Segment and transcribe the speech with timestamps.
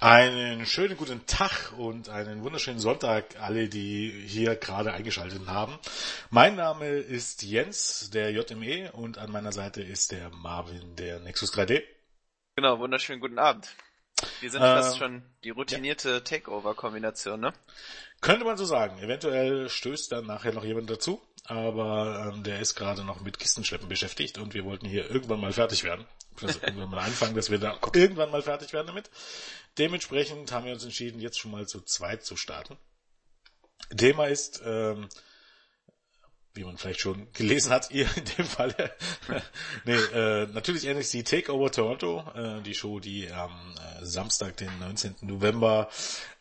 [0.00, 5.76] Einen schönen guten Tag und einen wunderschönen Sonntag alle, die hier gerade eingeschaltet haben.
[6.30, 11.52] Mein Name ist Jens, der JME und an meiner Seite ist der Marvin, der Nexus
[11.52, 11.82] 3D.
[12.54, 13.74] Genau, wunderschönen guten Abend.
[14.40, 16.20] Wir sind ähm, fast schon die routinierte ja.
[16.20, 17.52] Takeover-Kombination, ne?
[18.20, 18.98] Könnte man so sagen.
[18.98, 23.88] Eventuell stößt dann nachher noch jemand dazu, aber ähm, der ist gerade noch mit Kistenschleppen
[23.88, 26.06] beschäftigt und wir wollten hier irgendwann mal fertig werden.
[26.40, 29.10] Also irgendwann mal anfangen, dass wir da irgendwann mal fertig werden damit.
[29.76, 32.76] Dementsprechend haben wir uns entschieden, jetzt schon mal zu zweit zu starten.
[33.96, 35.08] Thema ist, ähm,
[36.58, 38.74] wie man vielleicht schon gelesen hat, ihr in dem Fall.
[39.84, 45.16] nee, äh, natürlich NXT Takeover Toronto, äh, die Show, die am äh, Samstag, den 19.
[45.22, 45.88] November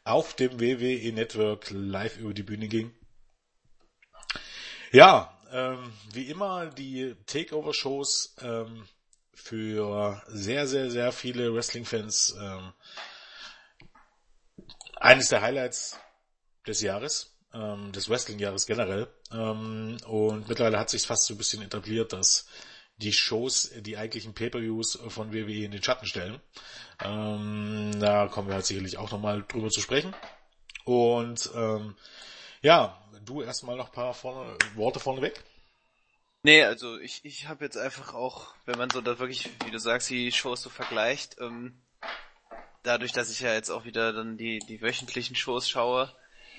[0.03, 2.93] auf dem WWE Network live über die Bühne ging.
[4.91, 8.87] Ja, ähm, wie immer die Takeover-Shows ähm,
[9.33, 12.73] für sehr, sehr, sehr viele Wrestling-Fans ähm,
[14.95, 15.99] eines der Highlights
[16.65, 19.07] des Jahres, ähm, des Wrestling-Jahres generell.
[19.31, 22.47] Ähm, und mittlerweile hat sich fast so ein bisschen etabliert, dass
[22.97, 26.41] die Shows, die eigentlichen Pay-Per-Views von WWE in den Schatten stellen.
[27.03, 30.15] Ähm, da kommen wir halt sicherlich auch nochmal drüber zu sprechen.
[30.83, 31.95] Und ähm,
[32.61, 35.43] ja, du erstmal noch ein paar vorne, Worte vorneweg.
[36.43, 39.79] Nee, also ich, ich habe jetzt einfach auch, wenn man so da wirklich, wie du
[39.79, 41.81] sagst, die Shows so vergleicht, ähm,
[42.83, 46.15] dadurch, dass ich ja jetzt auch wieder dann die, die wöchentlichen Shows schaue,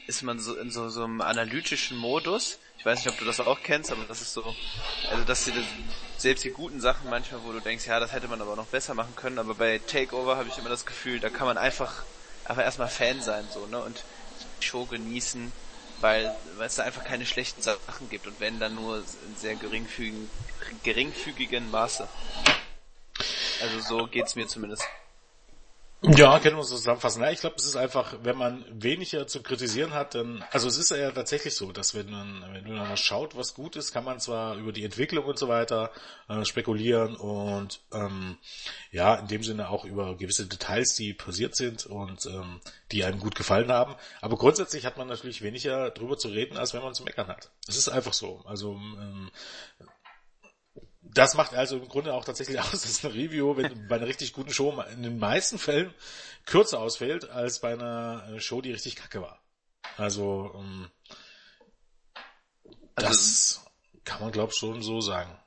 [0.09, 2.59] ist man so in so, so einem analytischen Modus.
[2.79, 4.43] Ich weiß nicht, ob du das auch kennst, aber das ist so,
[5.11, 5.53] also dass die,
[6.17, 8.95] selbst die guten Sachen manchmal, wo du denkst, ja, das hätte man aber noch besser
[8.95, 12.05] machen können, aber bei Takeover habe ich immer das Gefühl, da kann man einfach,
[12.47, 14.03] einfach erstmal Fan sein, so, ne, und
[14.63, 15.53] die Show genießen,
[16.01, 19.57] weil, weil es da einfach keine schlechten Sachen gibt und wenn dann nur in sehr
[19.57, 20.31] geringfügigen,
[20.85, 22.09] geringfügigen Maße.
[23.61, 24.85] Also so geht's mir zumindest.
[26.01, 27.23] Ja, können wir uns zusammenfassen.
[27.23, 30.79] Ja, ich glaube, es ist einfach, wenn man weniger zu kritisieren hat, dann, also es
[30.79, 34.21] ist ja tatsächlich so, dass wenn man, wenn man schaut, was gut ist, kann man
[34.21, 35.91] zwar über die Entwicklung und so weiter
[36.29, 38.39] äh, spekulieren und ähm,
[38.93, 42.61] ja, in dem Sinne auch über gewisse Details, die passiert sind und ähm,
[42.93, 43.97] die einem gut gefallen haben.
[44.21, 47.51] Aber grundsätzlich hat man natürlich weniger drüber zu reden, als wenn man zu meckern hat.
[47.67, 48.45] Es ist einfach so.
[48.47, 49.33] Also ähm,
[51.15, 54.33] das macht also im Grunde auch tatsächlich aus, dass eine Review wenn bei einer richtig
[54.33, 55.95] guten Show in den meisten Fällen
[56.47, 59.41] kürzer ausfällt als bei einer äh, Show, die richtig kacke war.
[59.97, 60.91] Also, ähm,
[62.95, 63.65] also das
[64.05, 65.39] kann man glaube ich schon so sagen.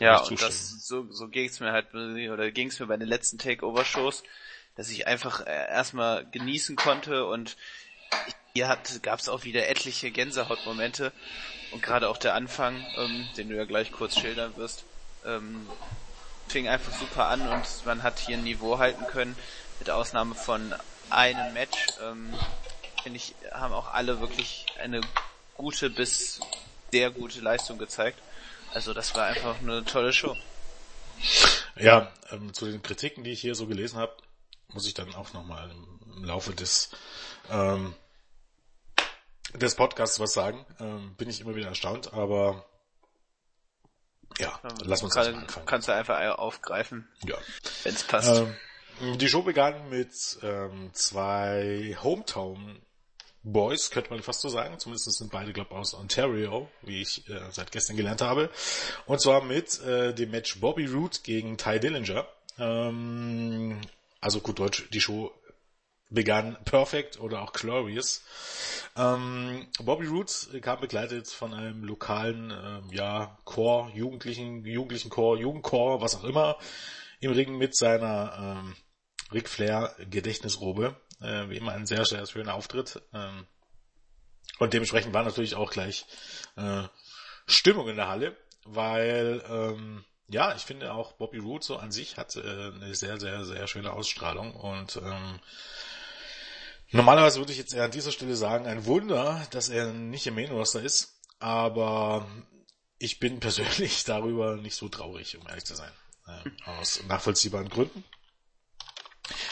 [0.00, 4.24] Ja, und das, so, so ging's mir halt, oder ging's mir bei den letzten Takeover-Shows,
[4.74, 7.56] dass ich einfach äh, erstmal genießen konnte und
[8.56, 11.10] hier hat, gab's auch wieder etliche Gänsehautmomente
[11.72, 14.84] und gerade auch der Anfang, ähm, den du ja gleich kurz schildern wirst,
[15.26, 15.68] ähm,
[16.46, 19.34] fing einfach super an und man hat hier ein Niveau halten können,
[19.80, 20.72] mit Ausnahme von
[21.10, 21.88] einem Match.
[22.00, 22.32] Ähm,
[23.02, 25.00] Finde ich, haben auch alle wirklich eine
[25.56, 26.38] gute bis
[26.92, 28.20] sehr gute Leistung gezeigt.
[28.72, 30.36] Also das war einfach eine tolle Show.
[31.74, 34.14] Ja, ähm, zu den Kritiken, die ich hier so gelesen habe,
[34.68, 36.90] muss ich dann auch nochmal im, im Laufe des
[37.50, 37.96] ähm,
[39.54, 40.64] des Podcasts was sagen.
[40.80, 42.64] Ähm, bin ich immer wieder erstaunt, aber
[44.38, 45.66] ja, ähm, lass uns kann, anfangen.
[45.66, 47.36] Kannst du einfach aufgreifen, ja.
[47.84, 48.28] wenn es passt.
[48.28, 52.80] Ähm, die Show begann mit ähm, zwei Hometown
[53.42, 54.78] Boys, könnte man fast so sagen.
[54.78, 58.50] Zumindest sind beide, glaube ich, aus Ontario, wie ich äh, seit gestern gelernt habe.
[59.06, 62.26] Und zwar mit äh, dem Match Bobby Root gegen Ty Dillinger.
[62.58, 63.80] Ähm,
[64.20, 65.30] also gut Deutsch, die Show
[66.14, 68.22] begann Perfect oder auch Glorious.
[68.96, 76.00] Ähm, Bobby Roots kam begleitet von einem lokalen, ähm, ja, Chor, Jugendlichen, Jugendlichen Chor, Jugendchor,
[76.00, 76.56] was auch immer,
[77.20, 78.76] im Ring mit seiner ähm,
[79.32, 80.96] Ric Flair Gedächtnisrobe.
[81.20, 83.02] Äh, wie immer ein sehr, sehr schöner Auftritt.
[83.12, 83.46] Ähm,
[84.58, 86.06] und dementsprechend war natürlich auch gleich
[86.56, 86.82] äh,
[87.46, 92.16] Stimmung in der Halle, weil ähm, ja, ich finde auch Bobby Roode so an sich
[92.16, 95.40] hat äh, eine sehr, sehr, sehr schöne Ausstrahlung und ähm,
[96.94, 100.36] Normalerweise würde ich jetzt eher an dieser Stelle sagen, ein Wunder, dass er nicht im
[100.36, 102.24] Main Roster ist, aber
[103.00, 105.90] ich bin persönlich darüber nicht so traurig, um ehrlich zu sein.
[106.28, 108.04] Äh, aus nachvollziehbaren Gründen.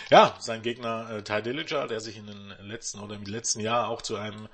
[0.09, 3.89] Ja, sein Gegner äh, Ty Dillinger, der sich in den letzten oder im letzten Jahr
[3.89, 4.49] auch zu einem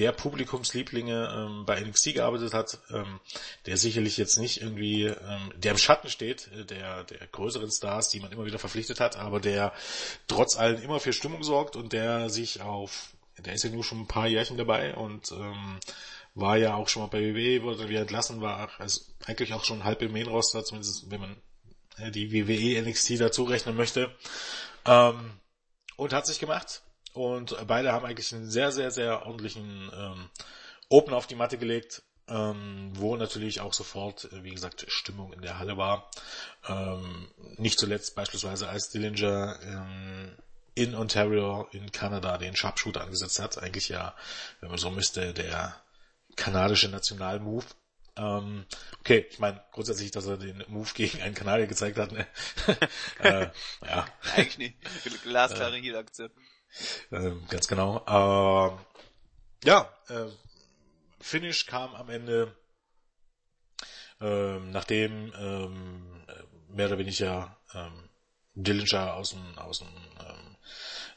[0.00, 3.20] der Publikumslieblinge ähm, bei NXT gearbeitet hat, ähm,
[3.66, 8.08] der sicherlich jetzt nicht irgendwie, ähm, der im Schatten steht, äh, der, der größeren Stars,
[8.08, 9.74] die man immer wieder verpflichtet hat, aber der
[10.26, 14.00] trotz allem immer für Stimmung sorgt und der sich auf, der ist ja nur schon
[14.00, 15.78] ein paar Jährchen dabei und ähm,
[16.34, 19.84] war ja auch schon mal bei WWE, wurde wieder entlassen, war also eigentlich auch schon
[19.84, 21.36] halb im Main-Roster, zumindest wenn man
[21.98, 24.10] äh, die WWE NXT dazu rechnen möchte.
[24.86, 25.32] Ähm,
[25.96, 26.80] und hat sich gemacht.
[27.12, 30.30] Und beide haben eigentlich einen sehr, sehr, sehr ordentlichen ähm,
[30.88, 35.42] Open auf die Matte gelegt, ähm, wo natürlich auch sofort, äh, wie gesagt, Stimmung in
[35.42, 36.10] der Halle war.
[36.68, 40.36] Ähm, nicht zuletzt beispielsweise als Dillinger ähm,
[40.74, 43.58] in Ontario in Kanada den Sharpshooter angesetzt hat.
[43.58, 44.14] Eigentlich ja,
[44.60, 45.74] wenn man so müsste, der
[46.36, 47.66] kanadische Nationalmove.
[48.16, 48.66] Ähm,
[49.00, 52.12] okay, ich meine grundsätzlich, dass er den Move gegen einen Kanadier gezeigt hat.
[52.12, 52.26] Ne?
[53.20, 53.48] äh,
[53.86, 54.06] ja.
[54.34, 55.22] Eigentlich nicht.
[55.22, 56.30] Glasklare äh, Heal-Aktion.
[57.10, 57.98] Äh, ganz genau.
[58.06, 60.26] Äh, ja, äh,
[61.20, 62.56] Finish kam am Ende,
[64.20, 66.24] ähm, nachdem ähm,
[66.68, 68.08] mehr oder weniger ähm,
[68.54, 70.56] Dillinger aus dem, aus dem ähm,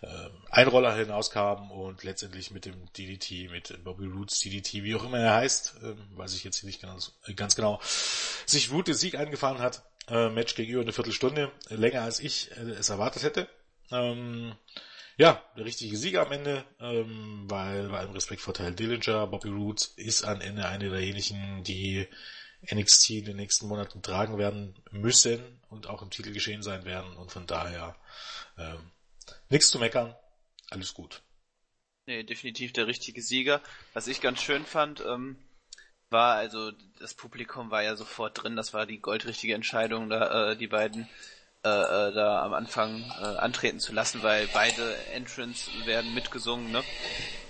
[0.01, 5.19] äh, Einroller hinauskam und letztendlich mit dem DDT, mit Bobby Roots DDT, wie auch immer
[5.19, 7.79] er heißt, äh, weiß ich jetzt nicht ganz, äh, ganz genau,
[8.45, 9.83] sich Root den Sieg eingefahren hat.
[10.09, 13.47] Äh, Match gegenüber eine Viertelstunde, länger als ich äh, es erwartet hätte.
[13.89, 14.53] Ähm,
[15.18, 19.50] ja, der richtige Sieger am Ende, ähm, weil bei allem Respekt vor Teil Dillinger, Bobby
[19.50, 22.07] Roode ist am Ende eine derjenigen, die
[22.71, 27.15] NXT in den nächsten Monaten tragen werden müssen und auch im Titel geschehen sein werden
[27.18, 27.95] und von daher
[28.57, 28.92] ähm,
[29.50, 30.15] nichts zu meckern,
[30.69, 31.21] alles gut.
[32.06, 33.62] Nee, definitiv der richtige Sieger.
[33.94, 35.38] Was ich ganz schön fand, ähm,
[36.10, 40.57] war, also das Publikum war ja sofort drin, das war die goldrichtige Entscheidung, da äh,
[40.57, 41.10] die beiden
[41.65, 46.83] äh, äh, da am Anfang äh, antreten zu lassen, weil beide Entrants werden mitgesungen, ne?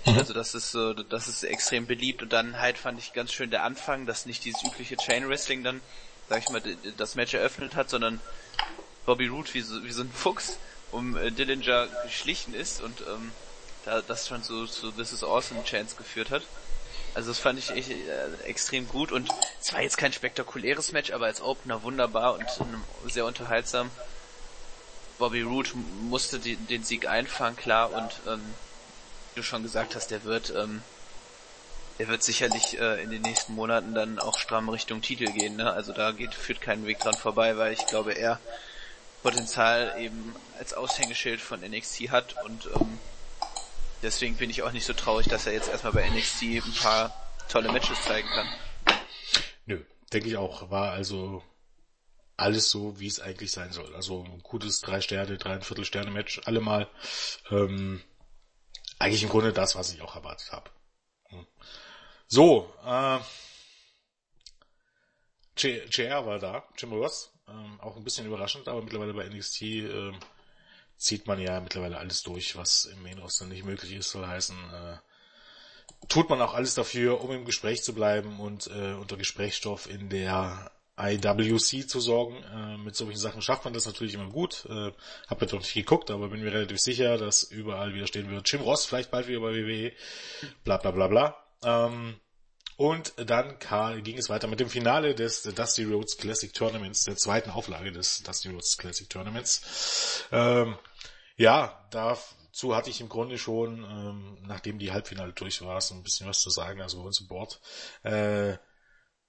[0.06, 0.18] Mhm.
[0.18, 3.50] Also das ist so, das ist extrem beliebt und dann halt fand ich ganz schön
[3.50, 5.80] der Anfang, dass nicht dieses übliche Chain Wrestling dann,
[6.28, 6.62] sag ich mal,
[6.96, 8.20] das Match eröffnet hat, sondern
[9.04, 10.58] Bobby Roode wie so, wie so ein Fuchs
[10.92, 13.32] um äh, Dillinger geschlichen ist und ähm,
[13.84, 16.42] da das schon zu, zu This is Awesome Chance geführt hat.
[17.14, 19.30] Also das fand ich echt, äh, extrem gut und
[19.60, 22.44] es war jetzt kein spektakuläres Match, aber als Opener wunderbar und
[23.10, 23.90] sehr unterhaltsam.
[25.18, 25.70] Bobby Roode
[26.02, 28.42] musste die, den Sieg einfangen, klar, und ähm,
[29.32, 30.82] wie du schon gesagt hast, der wird, ähm,
[32.00, 35.56] der wird sicherlich äh, in den nächsten Monaten dann auch stramm Richtung Titel gehen.
[35.56, 35.72] Ne?
[35.72, 38.40] Also da geht führt kein Weg dran vorbei, weil ich glaube, er
[39.22, 42.98] Potenzial eben als Aushängeschild von NXT hat und ähm,
[44.04, 47.12] deswegen bin ich auch nicht so traurig, dass er jetzt erstmal bei NXT ein paar
[47.48, 48.46] tolle Matches zeigen kann.
[49.66, 50.70] Nö, denke ich auch.
[50.70, 51.42] War also
[52.36, 53.94] alles so, wie es eigentlich sein soll.
[53.94, 56.88] Also ein gutes drei Sterne, dreieinviertel Sterne Match, allemal.
[57.50, 58.02] Ähm,
[58.98, 60.70] eigentlich im Grunde das, was ich auch erwartet habe.
[61.30, 61.46] Hm.
[62.26, 63.18] So, äh,
[65.56, 70.18] JR war da, Jim Ross, ähm, auch ein bisschen überraschend, aber mittlerweile bei NXT ähm,
[70.96, 74.56] zieht man ja mittlerweile alles durch, was im Main Roster nicht möglich ist, soll heißen,
[74.56, 74.96] äh,
[76.08, 80.08] tut man auch alles dafür, um im Gespräch zu bleiben und äh, unter Gesprächsstoff in
[80.08, 82.42] der IWC zu sorgen.
[82.44, 84.66] Äh, mit solchen Sachen schafft man das natürlich immer gut.
[84.68, 84.92] Äh,
[85.28, 88.50] hab jetzt noch nicht geguckt, aber bin mir relativ sicher, dass überall wieder stehen wird.
[88.50, 89.92] Jim Ross vielleicht bald wieder bei WWE.
[90.62, 91.36] Bla bla bla bla.
[91.64, 92.20] Ähm,
[92.76, 93.58] und dann
[94.02, 98.22] ging es weiter mit dem Finale des Dusty Rhodes Classic Tournaments, der zweiten Auflage des
[98.22, 100.26] Dusty Rhodes Classic Tournaments.
[100.32, 100.76] Ähm,
[101.36, 106.02] ja, dazu hatte ich im Grunde schon, ähm, nachdem die Halbfinale durch war, so ein
[106.02, 107.60] bisschen was zu sagen, also bei uns im Board.
[108.02, 108.56] Äh,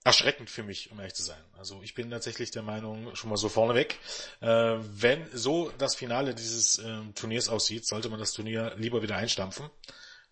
[0.06, 1.44] erschreckend für mich, um ehrlich zu sein.
[1.58, 3.98] Also ich bin tatsächlich der Meinung, schon mal so vorneweg,
[4.40, 9.18] äh, wenn so das Finale dieses äh, Turniers aussieht, sollte man das Turnier lieber wieder
[9.18, 9.68] einstampfen,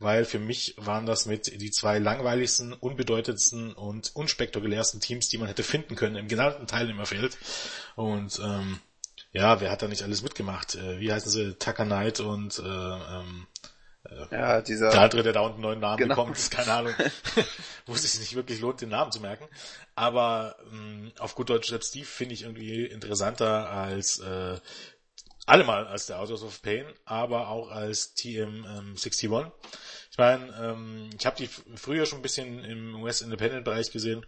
[0.03, 5.48] weil für mich waren das mit die zwei langweiligsten, unbedeutendsten und unspektakulärsten Teams, die man
[5.48, 7.38] hätte finden können im genannten Teilnehmerfeld.
[7.95, 8.79] Und ähm,
[9.31, 10.75] ja, wer hat da nicht alles mitgemacht?
[10.75, 11.55] Äh, wie heißen sie?
[11.55, 13.48] Tucker Knight und äh, ähm,
[14.05, 14.91] äh, ja, dieser.
[14.91, 16.15] Der andere, der da unten neuen Namen genau.
[16.15, 16.93] bekommt, ist keine Ahnung,
[17.86, 19.48] wo es sich nicht wirklich lohnt, den Namen zu merken.
[19.95, 24.60] Aber ähm, auf gut Deutsch selbst Steve finde ich irgendwie interessanter als äh,
[25.45, 29.41] allemal als der Authors of Pain, aber auch als TM61.
[29.45, 29.51] Ähm,
[30.13, 34.25] ich meine, ähm, ich habe die früher schon ein bisschen im West Independent Bereich gesehen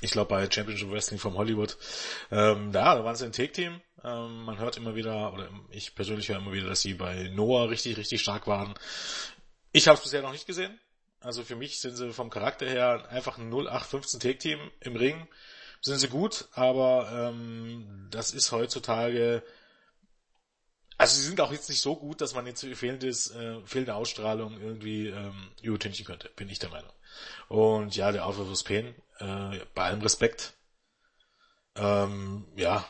[0.00, 1.76] ich glaube bei Championship Wrestling vom Hollywood.
[2.30, 3.80] Ähm, da, da waren sie ein Take-Team.
[4.04, 7.68] Ähm, man hört immer wieder, oder ich persönlich höre immer wieder, dass sie bei Noah
[7.68, 8.74] richtig, richtig stark waren.
[9.72, 10.78] Ich habe es bisher noch nicht gesehen.
[11.20, 15.26] Also für mich sind sie vom Charakter her einfach ein 0815 Take-Team im Ring.
[15.80, 19.42] Sind sie gut, aber ähm, das ist heutzutage
[20.98, 24.60] also sie sind auch jetzt nicht so gut, dass man jetzt fehlendes, äh, fehlende Ausstrahlung
[24.60, 26.92] irgendwie ähm, übertünchen könnte, bin ich der Meinung.
[27.48, 30.54] Und ja, der Outlaw of Pain, äh, bei allem Respekt,
[31.76, 32.84] ähm, ja,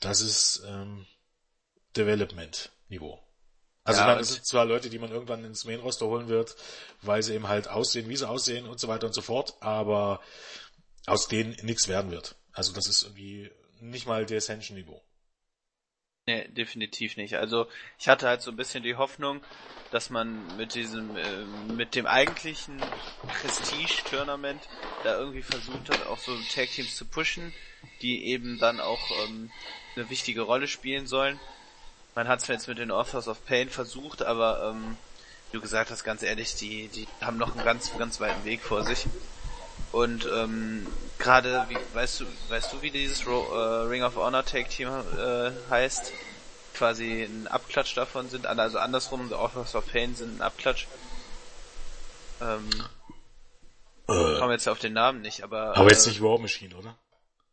[0.00, 1.06] das ist ähm,
[1.96, 3.18] Development-Niveau.
[3.84, 6.56] Also ja, meine, das sind zwar Leute, die man irgendwann ins Main-Roster holen wird,
[7.00, 10.20] weil sie eben halt aussehen, wie sie aussehen und so weiter und so fort, aber
[11.06, 12.36] aus denen nichts werden wird.
[12.52, 15.02] Also das ist irgendwie nicht mal der Ascension-Niveau.
[16.26, 17.34] Nee, definitiv nicht.
[17.34, 17.66] Also
[17.98, 19.44] ich hatte halt so ein bisschen die Hoffnung,
[19.90, 22.94] dass man mit diesem, äh, mit dem eigentlichen
[23.28, 24.70] Prestige-Tournament
[25.02, 27.52] da irgendwie versucht hat, auch so Tag-Teams zu pushen,
[28.00, 29.52] die eben dann auch ähm,
[29.96, 31.40] eine wichtige Rolle spielen sollen.
[32.14, 34.98] Man hat es jetzt mit den Authors of Pain versucht, aber ähm,
[35.50, 38.64] wie du gesagt hast, ganz ehrlich, die, die haben noch einen ganz, ganz weiten Weg
[38.64, 39.08] vor sich.
[39.92, 40.86] Und ähm,
[41.18, 44.88] gerade, wie, weißt du, weißt du, wie dieses Ro äh, Ring of Honor Tag Team
[44.88, 46.12] äh, heißt?
[46.74, 50.88] Quasi ein Abklatsch davon sind, also andersrum, The Authors of Pain sind ein Abklatsch.
[52.40, 52.68] Ähm,
[54.08, 55.76] äh, komme jetzt auf den Namen nicht, aber.
[55.76, 56.98] Aber äh, jetzt nicht War Machine, oder?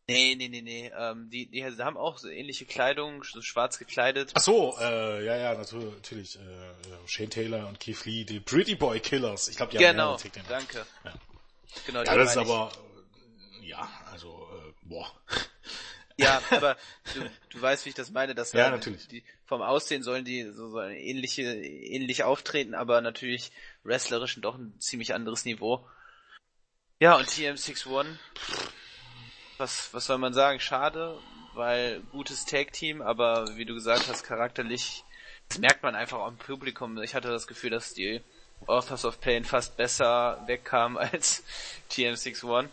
[0.08, 0.92] Nee, nee, nee, nee.
[0.98, 4.32] Ähm, die, die haben auch so ähnliche Kleidung, so schwarz gekleidet.
[4.34, 6.38] Ach so, äh, ja, ja, natürlich.
[6.38, 9.48] Äh, Shane Taylor und Keith Lee, die Pretty Boy Killers.
[9.48, 10.86] Ich glaube, die genau, haben Genau, danke.
[11.06, 11.14] Ja.
[11.86, 12.72] Genau, ja, das ist aber,
[13.62, 15.12] ja, also, äh, boah.
[16.18, 16.78] Ja, aber
[17.14, 19.08] du, du weißt, wie ich das meine, dass ja, natürlich.
[19.08, 23.52] Die, vom Aussehen sollen die so, so ähnliche, ähnlich auftreten, aber natürlich
[23.84, 25.86] wrestlerisch doch ein ziemlich anderes Niveau.
[27.00, 28.06] Ja, und TM61,
[29.58, 30.60] was, was soll man sagen?
[30.60, 31.18] Schade,
[31.54, 35.04] weil gutes Tag-Team, aber wie du gesagt hast, charakterlich,
[35.50, 37.02] das merkt man einfach auch im Publikum.
[37.02, 38.22] Ich hatte das Gefühl, dass die
[38.68, 41.44] Authors of Pain fast besser wegkam als
[41.92, 42.68] TM61.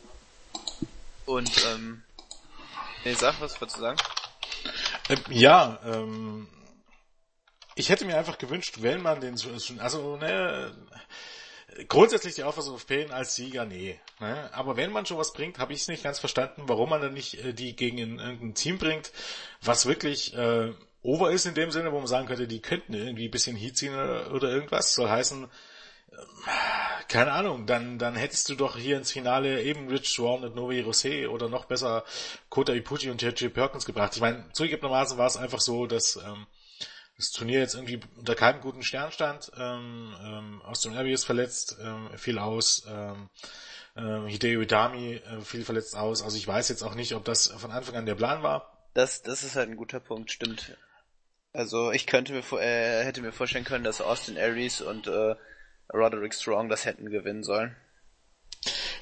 [1.27, 2.03] Und, ähm,
[3.05, 3.99] nee, sag, was du sagen?
[5.09, 6.49] Ähm, ja, ähm,
[7.75, 9.37] ich hätte mir einfach gewünscht, wenn man den,
[9.79, 10.75] also, ne,
[11.87, 14.01] grundsätzlich die Authors of Pain als Sieger, nee.
[14.21, 14.51] Ne?
[14.53, 17.15] Aber wenn man schon was bringt, habe ich es nicht ganz verstanden, warum man dann
[17.15, 19.13] nicht äh, die gegen irgendein Team bringt,
[19.63, 23.29] was wirklich äh, over ist in dem Sinne, wo man sagen könnte, die könnten irgendwie
[23.29, 24.95] ein bisschen Heat ziehen oder, oder irgendwas.
[24.95, 25.49] Soll heißen,
[27.09, 30.83] keine Ahnung, dann, dann hättest du doch hier ins Finale eben Rich Swan und Novi
[30.83, 32.05] Rosé oder noch besser
[32.51, 33.53] Kota Ipuchi und J.J.
[33.53, 34.15] Perkins gebracht.
[34.15, 36.47] Ich meine, zugegebenermaßen war es einfach so, dass ähm,
[37.17, 39.51] das Turnier jetzt irgendwie unter keinem guten Stern stand.
[39.59, 42.85] Ähm, ähm, Austin Abbey ist verletzt, ähm, fiel aus.
[42.89, 43.31] Ähm,
[43.97, 46.23] ähm, Hideo Itami äh, fiel verletzt aus.
[46.23, 48.87] Also ich weiß jetzt auch nicht, ob das von Anfang an der Plan war.
[48.95, 50.77] Das, das ist halt ein guter Punkt, stimmt.
[51.53, 55.35] Also ich könnte mir äh, hätte mir vorstellen können, dass Austin Aries und äh,
[55.93, 57.77] Roderick Strong das hätten gewinnen sollen.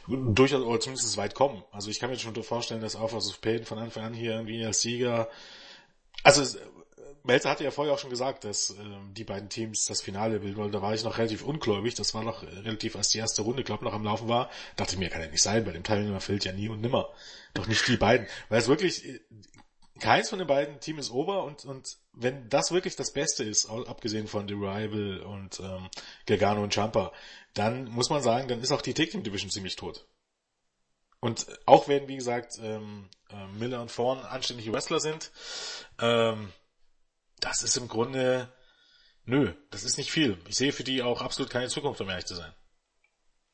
[0.09, 1.65] Durchaus, oder zumindest weit kommen.
[1.73, 4.65] Also ich kann mir schon vorstellen, dass Authors of Pain von Anfang an hier irgendwie
[4.65, 5.29] als Sieger,
[6.23, 6.59] also
[7.27, 10.57] Melzer hatte ja vorher auch schon gesagt, dass ähm, die beiden Teams das Finale bilden
[10.57, 10.71] wollen.
[10.71, 11.95] Da war ich noch relativ ungläubig.
[11.95, 14.49] Das war noch relativ, als die erste Runde, glaube noch am Laufen war.
[14.77, 17.09] Dachte mir, kann ja nicht sein, bei dem Teilnehmer fällt ja nie und nimmer.
[17.55, 18.29] Doch nicht die beiden.
[18.49, 19.21] Weil es wirklich,
[19.99, 23.69] keins von den beiden Teams ist over und, und wenn das wirklich das Beste ist,
[23.69, 25.89] abgesehen von The Rival und ähm,
[26.27, 27.13] Gargano und Champa,
[27.55, 30.07] dann muss man sagen, dann ist auch die Tag Team Division ziemlich tot.
[31.21, 35.31] Und auch wenn, wie gesagt, ähm, äh, Miller und Thorne anständige Wrestler sind,
[35.99, 36.53] ähm,
[37.41, 38.53] das ist im Grunde,
[39.25, 40.39] nö, das ist nicht viel.
[40.49, 42.53] Ich sehe für die auch absolut keine Zukunft, um ehrlich zu sein.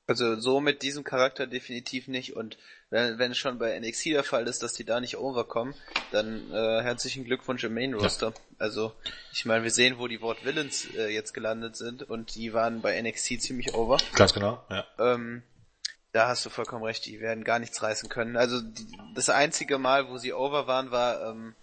[0.07, 2.59] Also so mit diesem Charakter definitiv nicht und
[2.91, 5.75] wenn, wenn es schon bei NXT der Fall ist, dass die da nicht overkommen,
[6.11, 8.29] dann äh, herzlichen Glückwunsch im Main Roster.
[8.29, 8.35] Ja.
[8.59, 8.93] Also
[9.33, 12.83] ich meine, wir sehen, wo die Wort Villains äh, jetzt gelandet sind und die waren
[12.83, 13.99] bei NXT ziemlich over.
[14.15, 14.85] Ganz genau, ja.
[14.99, 15.43] Ähm,
[16.13, 18.37] da hast du vollkommen recht, die werden gar nichts reißen können.
[18.37, 21.55] Also die, das einzige Mal, wo sie over waren, war ähm,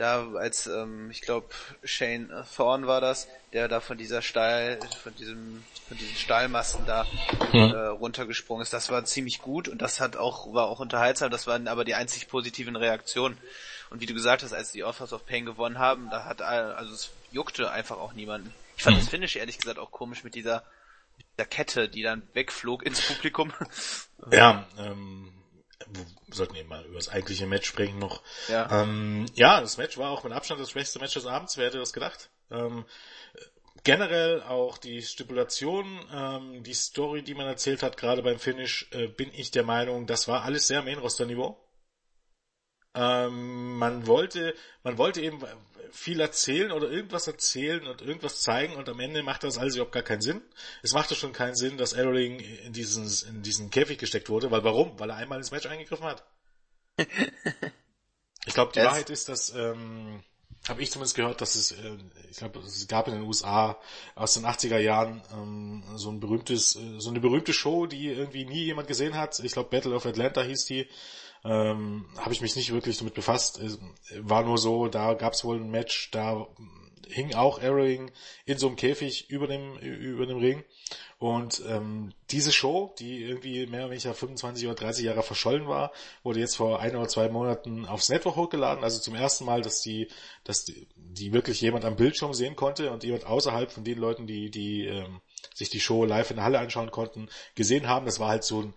[0.00, 1.48] da als ähm, ich glaube
[1.84, 7.06] Shane Thorne war das, der da von dieser Stahl, von diesem, von diesen Stahlmasten da
[7.52, 7.58] mhm.
[7.58, 8.72] äh, runtergesprungen ist.
[8.72, 11.30] Das war ziemlich gut und das hat auch war auch unterhaltsam.
[11.30, 13.36] Das waren aber die einzig positiven Reaktionen.
[13.90, 16.94] Und wie du gesagt hast, als die Offers of Pain gewonnen haben, da hat also
[16.94, 18.52] es juckte einfach auch niemanden.
[18.76, 19.00] Ich fand mhm.
[19.00, 20.64] das Finish ehrlich gesagt auch komisch mit dieser
[21.18, 23.52] mit dieser Kette, die dann wegflog ins Publikum.
[24.30, 25.32] Ja, ähm,
[25.88, 28.22] wir sollten eben mal über das eigentliche Match sprechen noch.
[28.48, 28.82] Ja.
[28.82, 31.78] Ähm, ja, das Match war auch mit Abstand das schwächste Match des Abends, wer hätte
[31.78, 32.30] das gedacht?
[32.50, 32.84] Ähm,
[33.84, 39.08] generell auch die Stipulation, ähm, die Story, die man erzählt hat, gerade beim Finish, äh,
[39.08, 41.58] bin ich der Meinung, das war alles sehr Main-Roster-Niveau.
[42.94, 45.40] Ähm, man wollte, man wollte eben
[45.92, 49.92] viel erzählen oder irgendwas erzählen und irgendwas zeigen und am Ende macht das alles überhaupt
[49.92, 50.42] gar keinen Sinn.
[50.82, 54.64] Es machte schon keinen Sinn, dass Erling in diesen, in diesen Käfig gesteckt wurde, weil
[54.64, 54.98] warum?
[54.98, 56.24] Weil er einmal ins Match eingegriffen hat.
[56.98, 58.88] ich glaube, die yes.
[58.88, 60.22] Wahrheit ist, dass, ähm,
[60.68, 61.96] habe ich zumindest gehört, dass es, äh,
[62.30, 63.78] ich glaube, es gab in den USA
[64.14, 68.44] aus den 80er Jahren ähm, so ein berühmtes, äh, so eine berühmte Show, die irgendwie
[68.44, 69.38] nie jemand gesehen hat.
[69.40, 70.86] Ich glaube, Battle of Atlanta hieß die
[71.44, 73.60] ähm, habe ich mich nicht wirklich damit befasst.
[74.18, 76.46] War nur so, da gab es wohl ein Match, da
[77.10, 78.10] hing auch Arrowing
[78.44, 80.64] in so einem Käfig über dem, über dem Ring.
[81.18, 85.92] Und ähm, diese Show, die irgendwie mehr oder weniger 25 oder 30 Jahre verschollen war,
[86.22, 88.82] wurde jetzt vor ein oder zwei Monaten aufs Network hochgeladen.
[88.84, 90.08] Also zum ersten Mal, dass die,
[90.44, 94.26] dass die, die wirklich jemand am Bildschirm sehen konnte und jemand außerhalb von den Leuten,
[94.26, 95.20] die, die ähm,
[95.54, 98.06] sich die Show live in der Halle anschauen konnten, gesehen haben.
[98.06, 98.74] Das war halt so ein,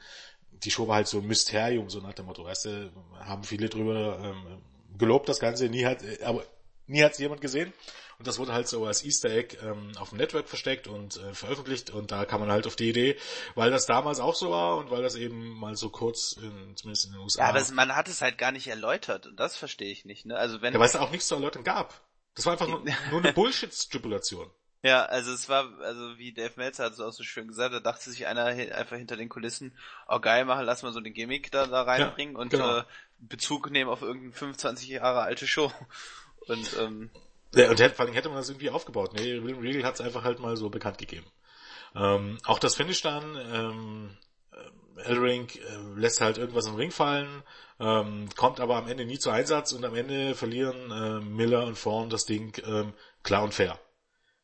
[0.64, 2.44] die Show war halt so ein Mysterium, so nach dem Motto.
[2.46, 4.62] Weißt du, haben viele drüber ähm,
[4.98, 5.70] gelobt, das Ganze.
[5.70, 6.44] Nie hat, aber
[6.88, 7.74] nie hat es jemand gesehen.
[8.20, 11.34] Und das wurde halt so als Easter Egg ähm, auf dem Network versteckt und äh,
[11.34, 13.18] veröffentlicht und da kam man halt auf die Idee,
[13.56, 17.06] weil das damals auch so war und weil das eben mal so kurz, in, zumindest
[17.06, 17.42] in den USA.
[17.42, 20.26] Ja, aber man hat es halt gar nicht erläutert und das verstehe ich nicht.
[20.26, 20.38] Ne?
[20.38, 22.02] Also wenn ja, weil es auch nichts zu erläutern gab.
[22.36, 24.50] Das war einfach nur, nur eine Bullshit-Stipulation.
[24.84, 27.80] Ja, also es war, also wie Dave Meltzer hat es auch so schön gesagt, da
[27.80, 29.78] dachte sich einer einfach hinter den Kulissen,
[30.10, 32.80] oh geil, machen, lass mal so den Gimmick da, da reinbringen ja, und genau.
[32.80, 32.84] äh,
[33.18, 35.72] Bezug nehmen auf irgendeine 25 Jahre alte Show.
[36.46, 37.10] Und ähm,
[37.56, 39.14] ja, und vor allem hätte man das irgendwie aufgebaut.
[39.14, 41.26] Nee, William Regal hat es einfach halt mal so bekannt gegeben.
[41.96, 44.18] Ähm, auch das Finish dann, ähm,
[44.98, 47.44] Elring äh, lässt halt irgendwas im Ring fallen,
[47.80, 51.82] ähm, kommt aber am Ende nie zu Einsatz und am Ende verlieren äh, Miller und
[51.82, 53.80] Thorne das Ding ähm, klar und fair.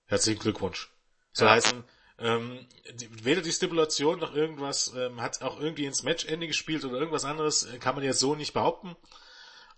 [0.09, 0.91] Herzlichen Glückwunsch.
[1.33, 1.53] Soll ja.
[1.53, 1.83] heißen,
[2.17, 6.97] ähm, die, weder die Stipulation noch irgendwas ähm, hat auch irgendwie ins Matchende gespielt oder
[6.97, 8.97] irgendwas anderes, äh, kann man jetzt so nicht behaupten.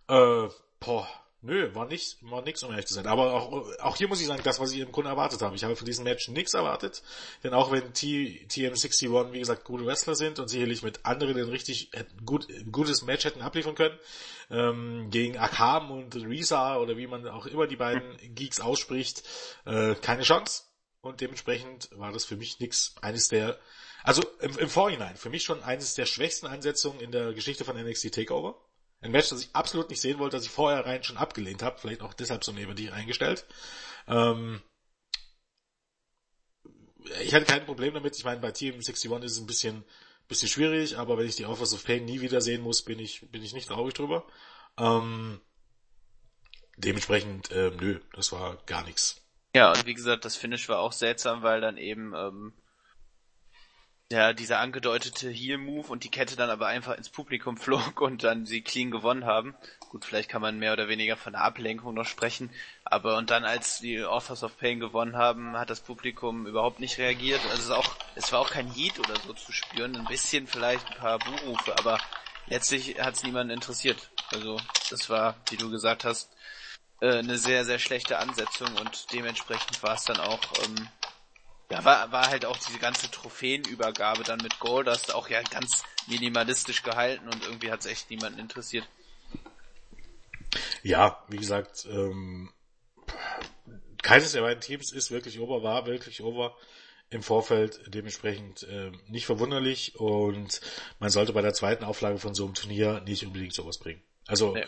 [0.07, 0.47] Äh,
[0.79, 1.07] boah,
[1.43, 3.07] Nö, war nicht, war nix, um ehrlich zu sein.
[3.07, 5.55] Aber auch, auch hier muss ich sagen, das, was ich im Grunde erwartet habe.
[5.55, 7.01] Ich habe von diesem Match nichts erwartet.
[7.43, 11.49] Denn auch wenn T, TM61, wie gesagt, gute Wrestler sind und sicherlich mit anderen den
[11.49, 11.89] richtig
[12.23, 13.97] gut, gutes Match hätten abliefern können,
[14.51, 19.23] ähm, gegen Akam und Risa oder wie man auch immer die beiden Geeks ausspricht,
[19.65, 20.65] äh, keine Chance.
[21.01, 22.93] Und dementsprechend war das für mich nix.
[23.01, 23.59] Eines der,
[24.03, 27.75] also im, im Vorhinein, für mich schon eines der schwächsten Ansetzungen in der Geschichte von
[27.75, 28.61] NXT Takeover
[29.01, 31.79] ein Match, das ich absolut nicht sehen wollte, das ich vorher rein schon abgelehnt habe,
[31.79, 33.45] vielleicht auch deshalb so neben dich eingestellt.
[34.07, 34.61] Ähm,
[37.21, 38.15] ich hatte kein Problem damit.
[38.15, 39.83] Ich meine, bei Team 61 ist es ein bisschen,
[40.27, 43.29] bisschen schwierig, aber wenn ich die Offers of Pain nie wieder sehen muss, bin ich,
[43.31, 44.25] bin ich nicht traurig drüber.
[44.77, 45.41] Ähm,
[46.77, 49.21] dementsprechend, ähm, nö, das war gar nichts.
[49.55, 52.53] Ja, und wie gesagt, das Finish war auch seltsam, weil dann eben ähm,
[54.11, 58.45] ja, dieser angedeutete Heal-Move und die Kette dann aber einfach ins Publikum flog und dann
[58.45, 59.55] sie clean gewonnen haben.
[59.89, 62.49] Gut, vielleicht kann man mehr oder weniger von der Ablenkung noch sprechen,
[62.85, 66.97] aber und dann als die Authors of Pain gewonnen haben, hat das Publikum überhaupt nicht
[66.97, 67.41] reagiert.
[67.49, 70.87] Also es, auch, es war auch kein Heat oder so zu spüren, ein bisschen vielleicht
[70.87, 71.99] ein paar Buhrufe, aber
[72.47, 74.11] letztlich hat es niemanden interessiert.
[74.31, 74.59] Also
[74.89, 76.29] das war, wie du gesagt hast,
[77.01, 80.87] äh, eine sehr, sehr schlechte Ansetzung und dementsprechend war es dann auch ähm,
[81.71, 86.83] ja, war, war halt auch diese ganze Trophäenübergabe dann mit Goldust auch ja ganz minimalistisch
[86.83, 88.87] gehalten und irgendwie hat es echt niemanden interessiert.
[90.83, 92.51] Ja, wie gesagt, ähm,
[94.01, 96.55] keines der beiden Teams ist wirklich over, war wirklich over
[97.09, 100.61] im Vorfeld, dementsprechend äh, nicht verwunderlich und
[100.99, 104.01] man sollte bei der zweiten Auflage von so einem Turnier nicht unbedingt sowas bringen.
[104.27, 104.65] Also nee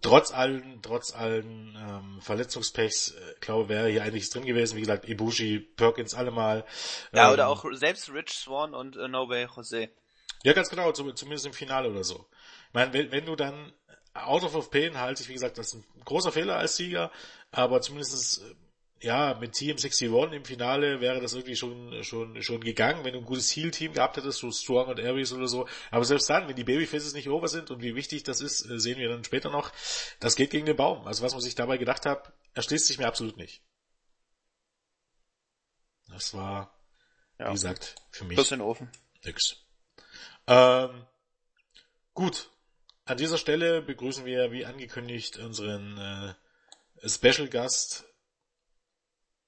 [0.00, 4.76] trotz allen, trotz allen ähm, Verletzungspechs, äh, glaube wäre hier einiges drin gewesen.
[4.76, 6.64] Wie gesagt, Ibushi, Perkins allemal.
[7.12, 9.90] Ja, ähm, oder auch selbst Rich Swan und äh, Nobel Jose.
[10.42, 12.26] Ja, ganz genau, zumindest im Finale oder so.
[12.68, 13.72] Ich meine, wenn, wenn du dann
[14.14, 17.12] Out of Pain halte ich, wie gesagt, das ist ein großer Fehler als Sieger,
[17.52, 18.54] aber zumindest äh,
[19.02, 23.20] ja, mit Team 61 im Finale wäre das irgendwie schon, schon, schon gegangen, wenn du
[23.20, 25.66] ein gutes Heal-Team gehabt hättest, so Strong und Aries oder so.
[25.90, 28.78] Aber selbst dann, wenn die Babyfaces nicht over sind und wie wichtig das ist, äh,
[28.78, 29.72] sehen wir dann später noch,
[30.20, 31.06] das geht gegen den Baum.
[31.06, 33.62] Also was man sich dabei gedacht hat, erschließt sich mir absolut nicht.
[36.10, 36.78] Das war,
[37.38, 37.48] ja.
[37.48, 38.48] wie gesagt, für mich.
[38.48, 38.90] Den Ofen.
[39.24, 39.56] Nix.
[40.46, 41.06] Ähm,
[42.12, 42.50] gut.
[43.06, 45.96] An dieser Stelle begrüßen wir, wie angekündigt, unseren
[47.02, 48.09] äh, Special Gast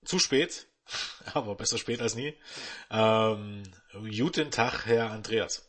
[0.04, 0.66] zu spät,
[1.34, 2.36] aber besser spät als nie.
[2.90, 3.62] Ähm,
[3.92, 5.68] guten Tag, Herr Andreas.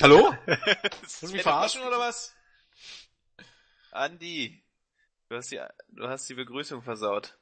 [0.00, 0.34] Hallo?
[0.46, 2.34] Willst du mich verarschen oder was?
[3.90, 4.64] Andi,
[5.28, 7.36] du hast die, du hast die Begrüßung versaut.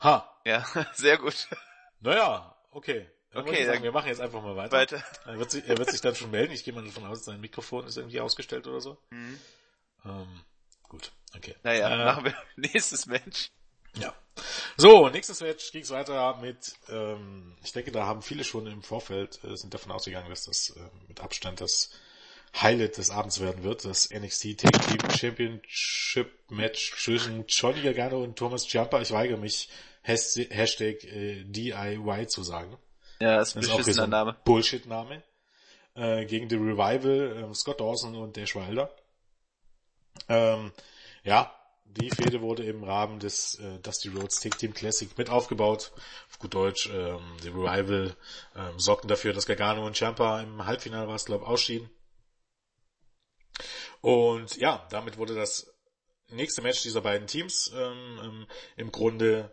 [0.00, 0.40] Ha.
[0.44, 1.48] Ja, sehr gut.
[2.00, 3.10] Naja, okay.
[3.30, 4.72] Dann okay, sagen, wir machen jetzt einfach mal weiter.
[4.72, 5.04] Weiter.
[5.26, 6.52] Er wird, sich, er wird sich dann schon melden.
[6.52, 8.98] Ich gehe mal davon aus, sein Mikrofon ist irgendwie ausgestellt oder so.
[9.10, 9.38] Mhm.
[10.04, 10.44] Ähm,
[10.88, 11.12] gut.
[11.36, 11.54] Okay.
[11.62, 13.50] Naja, äh, machen wir nächstes Match.
[13.96, 14.14] Ja.
[14.76, 19.42] So, nächstes Match ging's weiter mit, ähm, ich denke, da haben viele schon im Vorfeld,
[19.44, 21.90] äh, sind davon ausgegangen, dass das äh, mit Abstand das
[22.56, 28.36] Highlight des Abends werden wird, das NXT Tag Team Championship Match zwischen Johnny Gargano und
[28.36, 29.00] Thomas Jumper.
[29.02, 29.68] Ich weigere mich,
[30.02, 32.78] Hashtag äh, DIY zu sagen.
[33.20, 34.36] Ja, das ist, ein Name.
[34.44, 35.22] Bullshit-Name.
[35.94, 38.94] Äh, gegen The Revival, äh, Scott Dawson und Dash Wilder.
[40.28, 40.72] Ähm,
[41.24, 41.54] ja,
[41.84, 45.92] die Fehde wurde im Rahmen des äh, Dusty Rhodes Tag Team Classic mit aufgebaut.
[46.28, 48.14] Auf gut Deutsch, ähm, die Revival
[48.54, 51.90] ähm, sorgten dafür, dass Gargano und Ciampa im Halbfinale war es, glaube ausschieden.
[54.00, 55.74] Und ja, damit wurde das
[56.30, 59.52] nächste Match dieser beiden Teams ähm, ähm im Grunde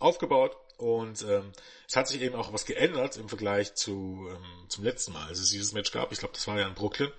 [0.00, 0.56] aufgebaut.
[0.76, 1.52] Und ähm,
[1.88, 5.38] es hat sich eben auch was geändert im Vergleich zu ähm, zum letzten Mal, als
[5.38, 6.12] es dieses Match gab.
[6.12, 7.12] Ich glaube, das war ja in Brooklyn.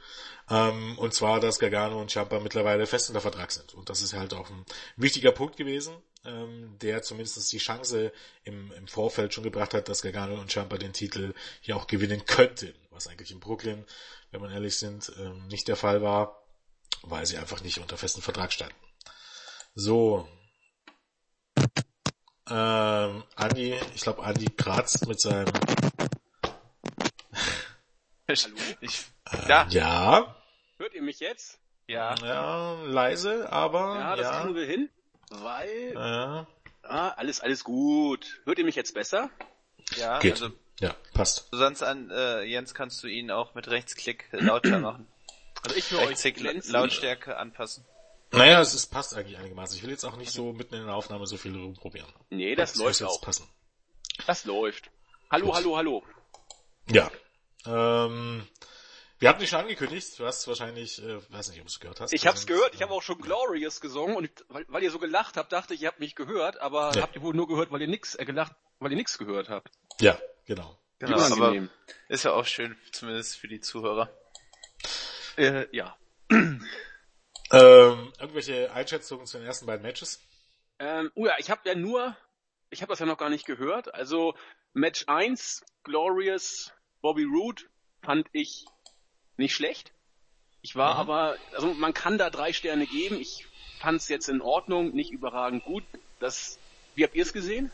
[0.49, 3.73] Ähm, und zwar, dass Gargano und Ciampa mittlerweile fest unter Vertrag sind.
[3.73, 4.65] Und das ist halt auch ein
[4.97, 8.11] wichtiger Punkt gewesen, ähm, der zumindest die Chance
[8.43, 12.25] im, im Vorfeld schon gebracht hat, dass Gargano und Ciampa den Titel hier auch gewinnen
[12.25, 12.73] könnten.
[12.91, 13.85] Was eigentlich in Brooklyn,
[14.31, 16.45] wenn man ehrlich sind, ähm, nicht der Fall war,
[17.03, 18.75] weil sie einfach nicht unter festen Vertrag standen.
[19.73, 20.27] So,
[22.49, 25.51] ähm, Andi, ich glaube, Andi kratzt mit seinem.
[28.27, 28.55] Hallo?
[28.81, 29.67] Ich, äh, ja.
[29.69, 30.35] ja.
[30.77, 31.59] Hört ihr mich jetzt?
[31.87, 32.15] Ja.
[32.21, 33.95] Ja, leise, aber.
[33.99, 34.41] Ja, das ja.
[34.41, 34.89] kriegen wir hin,
[35.29, 35.93] weil.
[35.93, 36.47] Ja.
[36.83, 38.41] Ah, alles, alles gut.
[38.45, 39.29] Hört ihr mich jetzt besser?
[39.95, 40.33] Ja, Geht.
[40.33, 40.51] also.
[40.79, 41.47] Ja, passt.
[41.51, 45.07] Sonst an äh, Jens kannst du ihn auch mit Rechtsklick lauter machen.
[45.63, 47.85] Also ich Rechtsklick euch Lautstärke anpassen.
[48.31, 49.77] Naja, es ist, passt eigentlich einigermaßen.
[49.77, 52.11] Ich will jetzt auch nicht so mitten in der Aufnahme so viel rumprobieren.
[52.29, 53.21] Nee, das, das läuft auch.
[53.21, 53.47] Passen.
[54.27, 54.91] Das läuft.
[55.31, 55.55] Hallo, Gut.
[55.55, 56.03] hallo, hallo.
[56.89, 57.09] Ja.
[57.65, 58.47] Ähm,
[59.19, 60.19] wir hatten dich schon angekündigt.
[60.19, 62.13] Du hast wahrscheinlich, äh, weiß nicht, ob du es gehört hast.
[62.13, 62.73] Ich hab's gehört.
[62.75, 65.81] Ich habe auch schon Glorious gesungen und weil, weil, ihr so gelacht habt, dachte ich,
[65.81, 67.01] ihr habt mich gehört, aber ja.
[67.01, 69.71] habt ihr wohl nur gehört, weil ihr nix äh, gelacht, weil ihr nix gehört habt.
[69.99, 70.77] Ja, genau.
[70.99, 71.67] Genau, aber
[72.07, 74.09] ist ja auch schön, zumindest für die Zuhörer.
[75.37, 75.97] Äh, ja.
[77.55, 80.21] Ähm, irgendwelche Einschätzungen zu den ersten beiden Matches?
[80.77, 82.15] Ähm, oh ja, ich habe ja nur,
[82.69, 83.93] ich habe das ja noch gar nicht gehört.
[83.93, 84.35] Also
[84.73, 87.63] Match 1, Glorious, Bobby Roode,
[88.01, 88.65] fand ich
[89.37, 89.93] nicht schlecht.
[90.61, 90.99] Ich war mhm.
[90.99, 93.21] aber, also man kann da drei Sterne geben.
[93.21, 93.47] Ich
[93.79, 95.83] fand es jetzt in Ordnung, nicht überragend gut.
[96.19, 96.59] Das,
[96.95, 97.71] wie habt ihr es gesehen?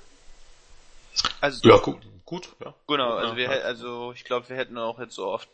[1.40, 2.76] Also ja, gut, gut, ja.
[2.88, 5.50] Genau, also wir, also ich glaube, wir hätten auch jetzt so oft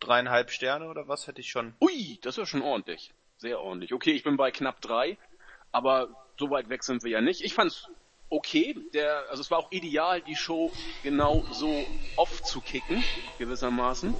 [0.00, 1.74] dreieinhalb Sterne oder was hätte ich schon.
[1.80, 3.92] Ui, das wäre schon ordentlich sehr ordentlich.
[3.92, 5.16] Okay, ich bin bei knapp drei,
[5.72, 7.40] aber so weit weg sind wir ja nicht.
[7.40, 7.88] Ich fand's
[8.30, 8.76] okay.
[8.92, 10.72] Der, also es war auch ideal, die Show
[11.02, 11.84] genau so
[12.16, 13.02] oft zu kicken,
[13.38, 14.14] gewissermaßen,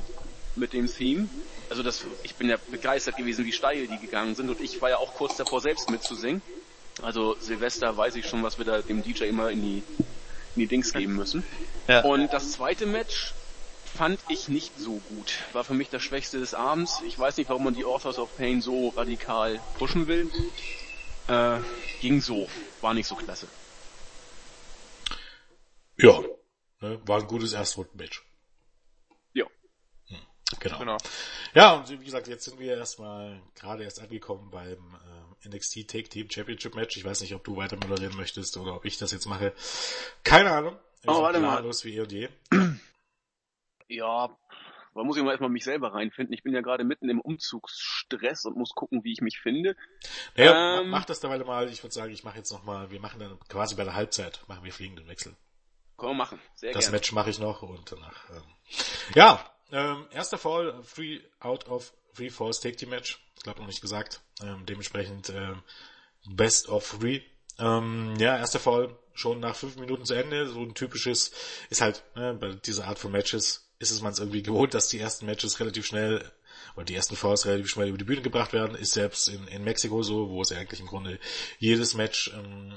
[0.57, 1.29] mit dem Theme.
[1.71, 4.91] Also das, ich bin ja begeistert gewesen, wie steil die gegangen sind und ich war
[4.91, 6.41] ja auch kurz davor selbst mitzusingen.
[7.03, 9.83] Also Silvester weiß ich schon, was wir da dem DJ immer in die,
[10.57, 11.45] in die Dings geben müssen.
[11.87, 12.03] Ja.
[12.03, 13.35] Und das zweite Match
[13.89, 15.35] fand ich nicht so gut.
[15.53, 17.03] War für mich das Schwächste des Abends.
[17.07, 20.31] Ich weiß nicht, warum man die Authors of Pain so radikal pushen will.
[21.29, 21.59] Äh,
[22.01, 22.49] ging so.
[22.81, 23.49] War nicht so klasse.
[25.97, 26.21] Ja,
[26.81, 28.25] ne, war ein gutes Erstrunden-Match.
[29.33, 29.47] Ja.
[30.07, 30.17] Hm,
[30.61, 30.79] genau.
[30.79, 30.97] genau.
[31.55, 34.97] Ja, und wie gesagt, jetzt sind wir erstmal gerade erst angekommen beim
[35.45, 36.97] äh, NXT Take Team Championship Match.
[36.97, 39.53] Ich weiß nicht, ob du weiter moderieren möchtest oder ob ich das jetzt mache.
[40.23, 40.77] Keine Ahnung.
[41.07, 41.65] oh, warte mal.
[41.65, 42.29] wie eh und je.
[43.89, 44.29] Ja,
[44.95, 46.35] da muss ich mal erstmal mich selber reinfinden.
[46.35, 49.77] Ich bin ja gerade mitten im Umzugsstress und muss gucken, wie ich mich finde.
[50.37, 51.69] Naja, ähm, mach das dabei mal.
[51.69, 54.65] Ich würde sagen, ich mache jetzt nochmal, wir machen dann quasi bei der Halbzeit, machen
[54.65, 55.37] wir fliegenden Wechsel.
[55.97, 56.97] Können wir machen, sehr Das gerne.
[56.97, 58.31] Match mache ich noch und danach.
[58.31, 58.43] Ähm,
[59.15, 63.21] ja, ähm, erster Fall, Free out of Free Falls Take Team Match.
[63.37, 64.21] Ich glaube noch nicht gesagt.
[64.43, 65.63] Ähm, dementsprechend ähm,
[66.27, 67.21] Best of Three.
[67.59, 70.49] Ähm, ja, erster Fall schon nach fünf Minuten zu Ende.
[70.49, 71.33] So ein typisches
[71.71, 74.89] ist halt ne, bei dieser Art von Matches ist es man es irgendwie gewohnt, dass
[74.89, 76.25] die ersten Matches relativ schnell
[76.75, 79.65] oder die ersten Falls relativ schnell über die Bühne gebracht werden, ist selbst in, in
[79.65, 81.19] Mexiko so, wo es eigentlich im Grunde
[81.59, 82.73] jedes Match ähm,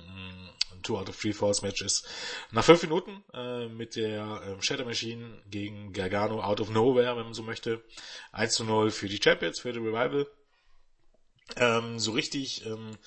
[0.73, 2.07] ein Two out of Three Falls Match ist.
[2.51, 7.25] Nach fünf Minuten äh, mit der ähm, Shadow Machine gegen Gargano out of nowhere, wenn
[7.25, 7.83] man so möchte.
[8.31, 10.27] 1 zu 0 für die Champions, für die Revival.
[11.57, 12.97] Ähm, so richtig ähm,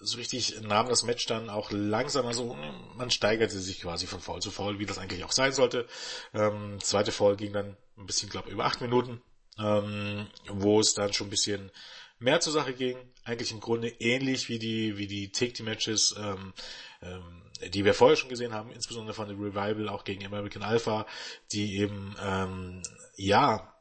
[0.00, 2.56] so richtig nahm das Match dann auch langsam, also
[2.96, 5.86] man steigerte sich quasi von Foul zu Foul, wie das eigentlich auch sein sollte.
[6.32, 9.22] Ähm, zweite Foul ging dann ein bisschen, glaube über acht Minuten,
[9.58, 11.70] ähm, wo es dann schon ein bisschen
[12.18, 12.96] mehr zur Sache ging.
[13.24, 16.54] Eigentlich im Grunde ähnlich wie die, wie die Take-Team-Matches, ähm,
[17.02, 21.06] ähm, die wir vorher schon gesehen haben, insbesondere von der Revival auch gegen American Alpha,
[21.52, 22.82] die eben, ähm,
[23.16, 23.74] ja,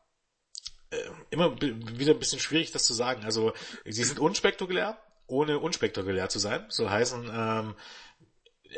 [0.92, 0.98] äh,
[1.30, 3.24] immer wieder ein bisschen schwierig, das zu sagen.
[3.24, 3.54] Also,
[3.86, 6.66] sie sind unspektakulär, ohne unspektakulär zu sein.
[6.70, 7.76] Soll heißen, ähm,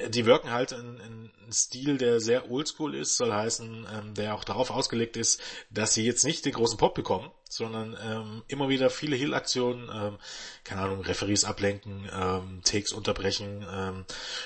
[0.10, 4.36] die wirken halt in, in einen Stil, der sehr oldschool ist, soll heißen, ähm, der
[4.36, 8.70] auch darauf ausgelegt ist, dass sie jetzt nicht den großen Pop bekommen, sondern ähm, immer
[8.70, 10.18] wieder viele Heal-Aktionen, ähm,
[10.64, 14.06] keine Ahnung, Referees ablenken, ähm, Takes unterbrechen, ähm,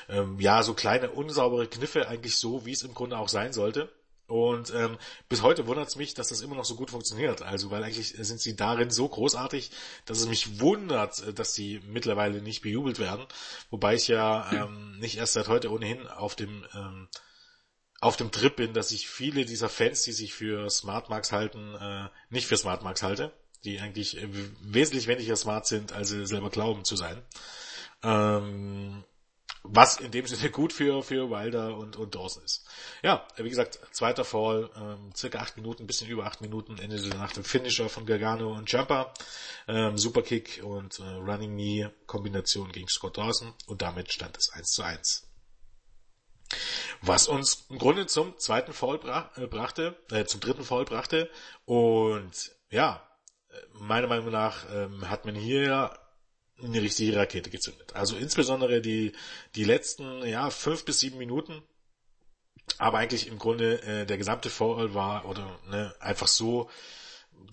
[0.10, 3.92] ähm, ja, so kleine unsaubere Kniffe eigentlich so, wie es im Grunde auch sein sollte.
[4.28, 4.98] Und ähm,
[5.30, 7.42] bis heute wundert es mich, dass das immer noch so gut funktioniert.
[7.42, 9.72] Also, weil eigentlich sind sie darin so großartig,
[10.06, 13.26] dass es mich wundert, dass sie mittlerweile nicht bejubelt werden.
[13.70, 17.08] Wobei ich ja ähm, nicht erst seit heute ohnehin auf dem ähm,
[18.02, 21.76] auf dem Trip bin, dass ich viele dieser Fans, die sich für Smart Marks halten,
[21.76, 23.32] äh, nicht für Smart Marks halte,
[23.64, 24.28] die eigentlich äh,
[24.62, 27.24] wesentlich weniger smart sind, als sie selber glauben zu sein.
[28.04, 29.04] Ähm,
[29.70, 32.66] was in dem Sinne gut für, für Wilder und, und Dawson ist.
[33.04, 37.34] Ja, wie gesagt, zweiter Fall, ähm, circa acht Minuten, bisschen über acht Minuten, endete nach
[37.34, 39.14] dem Finisher von Gargano und Jumper,
[39.68, 44.68] ähm, Superkick und äh, Running Knee Kombination gegen Scott Dawson und damit stand es 1
[44.72, 45.28] zu 1.
[47.02, 51.30] Was uns im Grunde zum zweiten Fall brach, äh, brachte, äh, zum dritten Fall brachte
[51.66, 53.08] und ja,
[53.50, 55.98] äh, meiner Meinung nach ähm, hat man hier
[56.64, 57.96] eine richtige Rakete gezündet.
[57.96, 59.12] Also insbesondere die,
[59.56, 61.62] die letzten, ja, fünf bis sieben Minuten.
[62.78, 66.70] Aber eigentlich im Grunde äh, der gesamte Fall war oder ne, einfach so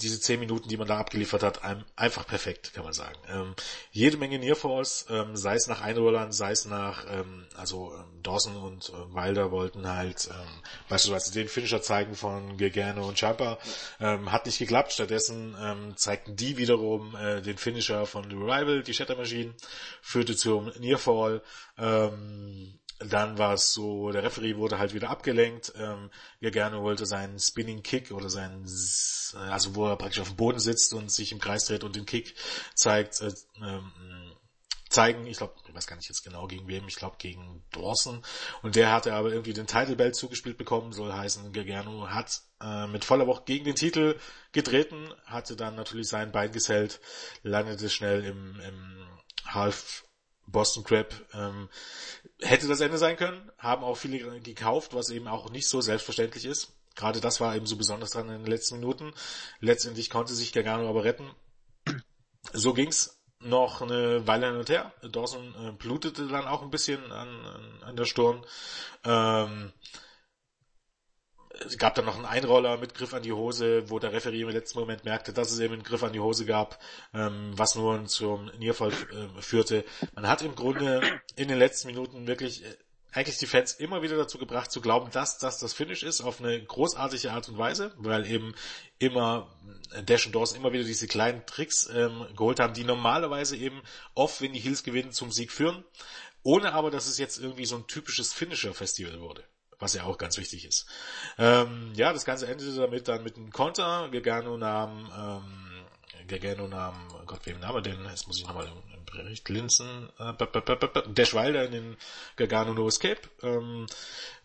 [0.03, 1.61] diese zehn Minuten, die man da abgeliefert hat,
[1.97, 3.17] einfach perfekt, kann man sagen.
[3.29, 3.55] Ähm,
[3.91, 8.57] jede Menge Nearfalls, ähm, sei es nach Einrollern, sei es nach, ähm, also ähm, Dawson
[8.57, 13.59] und äh, Wilder wollten halt ähm, beispielsweise den Finisher zeigen von Gegane und Champa,
[14.01, 14.93] ähm, hat nicht geklappt.
[14.93, 19.55] Stattdessen ähm, zeigten die wiederum äh, den Finisher von The Revival, die Shatter Machine,
[20.01, 21.43] führte zum Nearfall.
[21.79, 25.73] Ähm, dann war es so, der Referee wurde halt wieder abgelenkt.
[25.77, 26.11] Ähm,
[26.41, 28.65] gerne wollte seinen Spinning Kick oder seinen,
[29.51, 32.07] also wo er praktisch auf dem Boden sitzt und sich im Kreis dreht und den
[32.07, 32.35] Kick
[32.75, 33.93] zeigt, äh, ähm,
[34.93, 35.27] zeigen.
[35.27, 36.87] Ich glaube, ich weiß gar nicht jetzt genau gegen wem.
[36.87, 38.23] Ich glaube gegen Dawson.
[38.63, 40.93] Und der hatte aber irgendwie den Title Belt zugespielt bekommen.
[40.93, 44.19] Soll heißen, Gergerno hat äh, mit voller Wucht gegen den Titel
[44.53, 47.01] getreten, hatte dann natürlich sein Bein gesellt,
[47.43, 49.09] landete schnell im, im
[49.47, 50.05] Half
[50.47, 51.69] Boston Crab ähm,
[52.41, 56.45] hätte das Ende sein können, haben auch viele gekauft, was eben auch nicht so selbstverständlich
[56.45, 56.73] ist.
[56.95, 59.15] Gerade das war eben so besonders dran in den letzten Minuten.
[59.61, 61.31] Letztendlich konnte sich Gargano aber retten.
[62.53, 64.93] So ging's noch eine Weile hin und her.
[65.03, 68.45] Dawson äh, blutete dann auch ein bisschen an, an, der Stirn.
[69.05, 69.73] Ähm,
[71.67, 74.49] es gab dann noch einen Einroller mit Griff an die Hose, wo der Referee im
[74.49, 76.79] letzten Moment merkte, dass es eben einen Griff an die Hose gab,
[77.15, 79.85] ähm, was nur zum Nierfall äh, führte.
[80.15, 81.03] Man hat im Grunde
[81.37, 82.77] in den letzten Minuten wirklich äh,
[83.13, 86.41] eigentlich die Fans immer wieder dazu gebracht zu glauben, dass das das Finish ist auf
[86.41, 88.55] eine großartige Art und Weise, weil eben
[88.99, 89.55] immer
[89.95, 93.83] äh, Dash und Dawson immer wieder diese kleinen Tricks ähm, geholt haben, die normalerweise eben
[94.15, 95.85] oft, wenn die Heels gewinnen, zum Sieg führen,
[96.43, 99.45] ohne aber, dass es jetzt irgendwie so ein typisches Finisher-Festival wurde
[99.83, 100.87] was ja auch ganz wichtig ist.
[101.39, 104.09] Ähm, ja, das Ganze endete damit dann mit einem Konter.
[104.11, 108.05] Gargano nahm, ähm, Gargano nahm, oh Gott, wem nahm er denn?
[108.09, 110.09] Jetzt muss ich nochmal im, Bericht linsen.
[110.19, 110.33] Äh,
[111.09, 111.97] Dash Wilder in den
[112.37, 113.21] Gargano No Escape.
[113.43, 113.87] Ähm,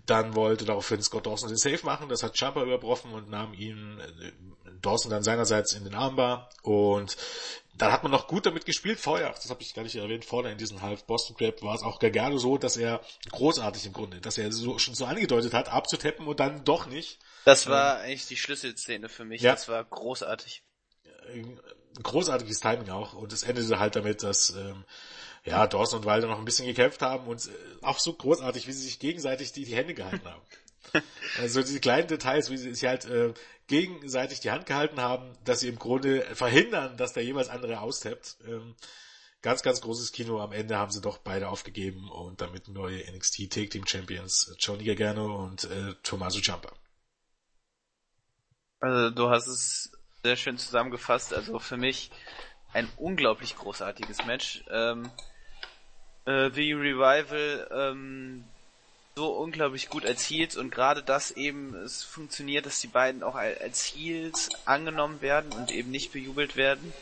[0.06, 4.00] dann wollte daraufhin Scott Dawson den Safe machen, das hat Champa überbrochen und nahm ihn
[4.00, 4.32] äh,
[4.82, 7.18] Dawson dann seinerseits in den Armbar und
[7.78, 9.00] dann hat man noch gut damit gespielt.
[9.00, 11.84] Vorher, das habe ich gar nicht erwähnt, vorne in diesem Half Boston Crab war es
[11.84, 15.70] auch Gargano so, dass er großartig im Grunde, dass er so, schon so angedeutet hat,
[15.70, 17.20] abzutappen und dann doch nicht.
[17.46, 19.42] Das war ähm, eigentlich die Schlüsselszene für mich.
[19.42, 19.52] Ja.
[19.54, 20.64] Das war großartig.
[21.32, 21.60] Ein
[22.02, 24.86] großartiges Timing auch und es endete halt damit, dass ähm,
[25.44, 27.50] ja Dawson und Wilder noch ein bisschen gekämpft haben und äh,
[27.82, 30.42] auch so großartig, wie sie sich gegenseitig die, die Hände gehalten haben.
[31.38, 33.34] Also diese kleinen Details, wie sie sich halt äh,
[33.68, 38.38] gegenseitig die Hand gehalten haben, dass sie im Grunde verhindern, dass der jeweils andere austappt.
[38.46, 38.76] Ähm,
[39.42, 40.42] ganz, ganz großes Kino.
[40.42, 44.84] Am Ende haben sie doch beide aufgegeben und damit neue NXT Take Team Champions Johnny
[44.84, 46.74] Gargano und äh, Tommaso Ciampa.
[48.80, 49.92] Also du hast es
[50.24, 51.34] sehr schön zusammengefasst.
[51.34, 52.12] Also für mich
[52.74, 54.64] ein unglaublich großartiges Match.
[54.70, 55.12] Ähm,
[56.26, 58.46] äh, The Revival ähm,
[59.18, 63.34] so unglaublich gut als Heels und gerade das eben, es funktioniert, dass die beiden auch
[63.34, 66.94] als Heels angenommen werden und eben nicht bejubelt werden.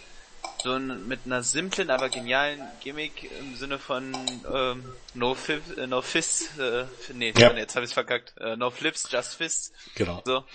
[0.64, 4.16] So mit einer simplen, aber genialen Gimmick im Sinne von
[4.50, 7.52] ähm, No, Fif, äh, no Fists, äh, nee, ja.
[7.52, 9.74] jetzt habe ich verkackt, äh, No Flips, Just Fists.
[9.96, 10.22] Genau.
[10.24, 10.46] So,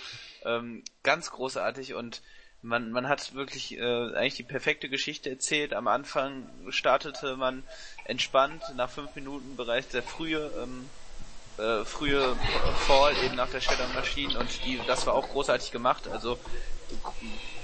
[0.43, 2.23] ähm, ganz großartig und
[2.63, 5.73] man, man hat wirklich äh, eigentlich die perfekte Geschichte erzählt.
[5.75, 7.63] Am Anfang startete man
[8.05, 10.89] entspannt, nach fünf Minuten bereits der frühe ähm,
[11.61, 12.35] äh, frühe
[12.87, 16.37] Fall eben nach der Shadow Machine und die, das war auch großartig gemacht, also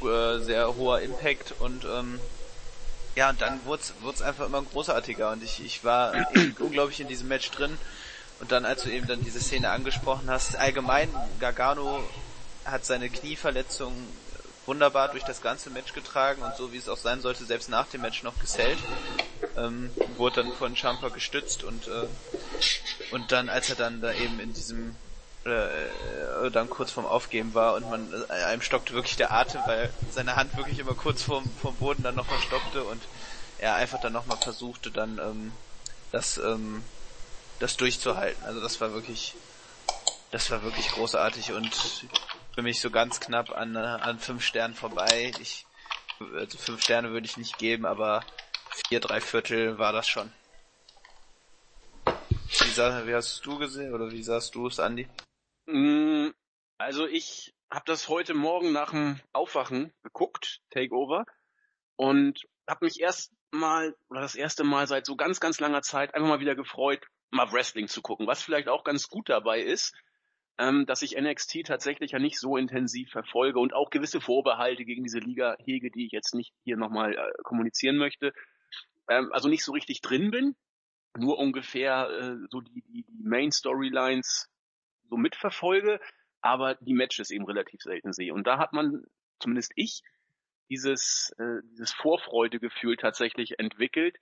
[0.02, 2.20] äh, sehr hoher Impact und ähm,
[3.16, 3.82] ja, und dann wurde
[4.14, 6.14] es einfach immer großartiger und ich, ich war
[6.60, 7.78] unglaublich in diesem Match drin
[8.40, 12.04] und dann, als du eben dann diese Szene angesprochen hast, allgemein, Gargano
[12.66, 13.94] hat seine Knieverletzung
[14.68, 17.88] wunderbar durch das ganze Match getragen und so wie es auch sein sollte, selbst nach
[17.88, 18.78] dem Match noch gesellt.
[19.56, 22.08] Ähm, wurde dann von Champa gestützt und äh,
[23.12, 24.96] und dann, als er dann da eben in diesem
[25.46, 29.90] äh, dann kurz vorm Aufgeben war und man äh, einem stockte wirklich der Atem, weil
[30.12, 33.02] seine Hand wirklich immer kurz vorm, vorm Boden dann nochmal stockte und
[33.60, 35.52] er einfach dann nochmal versuchte, dann ähm,
[36.12, 36.84] das, ähm,
[37.60, 38.44] das durchzuhalten.
[38.44, 39.36] Also das war wirklich,
[40.32, 41.74] das war wirklich großartig und
[42.54, 45.32] für mich so ganz knapp an, an fünf Sternen vorbei.
[45.40, 45.66] Ich,
[46.36, 48.24] also fünf Sterne würde ich nicht geben, aber
[48.88, 50.32] vier, drei Viertel war das schon.
[52.06, 55.08] Wie, sah, wie hast du gesehen oder wie sahst du es, Andi?
[55.66, 56.30] Mm,
[56.78, 61.26] also ich habe das heute Morgen nach dem Aufwachen geguckt, Takeover,
[61.96, 66.14] und habe mich erst mal oder das erste Mal seit so ganz ganz langer Zeit
[66.14, 68.28] einfach mal wieder gefreut, mal Wrestling zu gucken.
[68.28, 69.94] Was vielleicht auch ganz gut dabei ist,
[70.58, 75.04] ähm, dass ich NXT tatsächlich ja nicht so intensiv verfolge und auch gewisse Vorbehalte gegen
[75.04, 78.34] diese Liga hege, die ich jetzt nicht hier nochmal äh, kommunizieren möchte.
[79.10, 80.56] Ähm, also nicht so richtig drin bin,
[81.18, 84.50] nur ungefähr äh, so die, die, die Main Storylines
[85.10, 86.00] so mitverfolge,
[86.42, 88.34] aber die Matches eben relativ selten sehe.
[88.34, 89.06] Und da hat man,
[89.40, 90.04] zumindest ich,
[90.70, 94.18] dieses, äh, dieses Vorfreudegefühl tatsächlich entwickelt,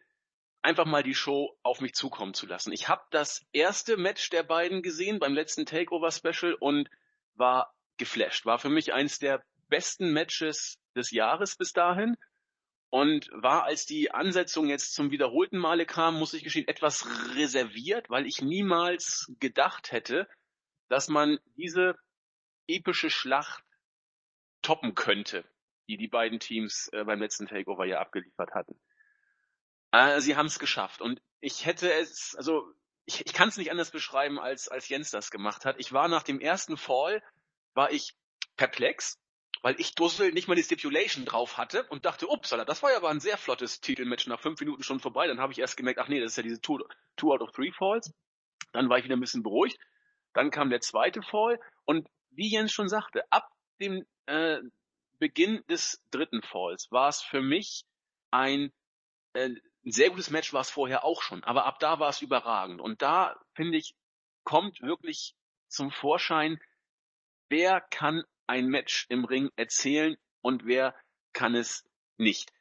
[0.62, 2.72] einfach mal die Show auf mich zukommen zu lassen.
[2.72, 6.90] Ich habe das erste Match der beiden gesehen beim letzten Takeover Special und
[7.36, 8.46] war geflasht.
[8.46, 12.16] War für mich eins der besten Matches des Jahres bis dahin
[12.90, 18.10] und war, als die Ansetzung jetzt zum wiederholten Male kam, muss ich gestehen, etwas reserviert,
[18.10, 20.28] weil ich niemals gedacht hätte,
[20.88, 21.96] dass man diese
[22.68, 23.64] epische Schlacht
[24.62, 25.46] toppen könnte,
[25.88, 28.80] die die beiden Teams äh, beim letzten Takeover ja abgeliefert hatten.
[29.92, 32.72] Äh, sie haben es geschafft und ich hätte es, also
[33.06, 35.80] ich, ich kann es nicht anders beschreiben, als als Jens das gemacht hat.
[35.80, 37.22] Ich war nach dem ersten Fall,
[37.74, 38.16] war ich
[38.58, 39.20] perplex,
[39.66, 42.98] weil ich Dussel nicht mal die Stipulation drauf hatte und dachte, upsala, das war ja
[42.98, 45.26] aber ein sehr flottes Titelmatch nach fünf Minuten schon vorbei.
[45.26, 46.84] Dann habe ich erst gemerkt, ach nee, das ist ja diese two,
[47.16, 48.14] two out of three Falls.
[48.74, 49.80] Dann war ich wieder ein bisschen beruhigt.
[50.34, 53.50] Dann kam der zweite Fall und wie Jens schon sagte, ab
[53.82, 54.60] dem äh,
[55.18, 57.86] Beginn des dritten Falls war es für mich
[58.30, 58.72] ein,
[59.34, 62.22] äh, ein sehr gutes Match war es vorher auch schon, aber ab da war es
[62.22, 62.82] überragend.
[62.82, 63.96] Und da, finde ich,
[64.44, 65.34] kommt wirklich
[65.70, 66.60] zum Vorschein,
[67.50, 70.96] wer kann ein Match im Ring erzählen und wer
[71.34, 71.84] kann es
[72.18, 72.52] nicht.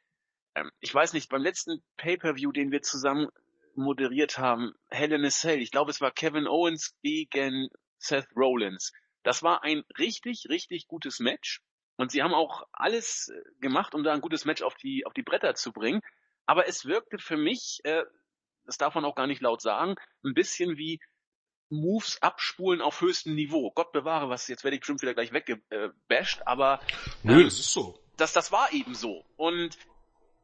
[0.55, 3.29] Ähm, ich weiß nicht, beim letzten Pay-per-View, den wir zusammen
[3.75, 5.61] moderiert haben, Hell in a Cell.
[5.61, 8.91] Ich glaube, es war Kevin Owens gegen Seth Rollins.
[9.23, 11.61] Das war ein richtig, richtig gutes Match.
[11.97, 15.13] Und sie haben auch alles äh, gemacht, um da ein gutes Match auf die, auf
[15.13, 16.01] die Bretter zu bringen.
[16.45, 18.03] Aber es wirkte für mich, äh,
[18.65, 20.99] das darf man auch gar nicht laut sagen, ein bisschen wie
[21.75, 23.71] Moves abspulen auf höchstem Niveau.
[23.71, 26.79] Gott bewahre, was jetzt werde ich bestimmt wieder gleich weggebasht, aber
[27.23, 27.99] Nö, ähm, das ist so.
[28.17, 29.25] Das, das war eben so.
[29.35, 29.77] Und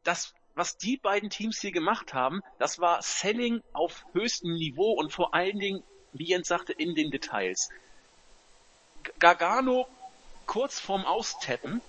[0.04, 5.12] das was die beiden Teams hier gemacht haben, das war Selling auf höchstem Niveau und
[5.12, 7.70] vor allen Dingen, wie Jens sagte, in den Details.
[9.18, 9.88] Gargano
[10.46, 11.80] kurz vorm Austappen,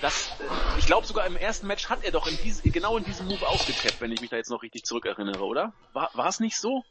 [0.00, 0.30] das,
[0.78, 3.46] ich glaube sogar im ersten Match hat er doch in diese, genau in diesem Move
[3.46, 5.72] ausgetappt, wenn ich mich da jetzt noch richtig zurückerinnere, oder?
[5.92, 6.84] War, war es nicht so?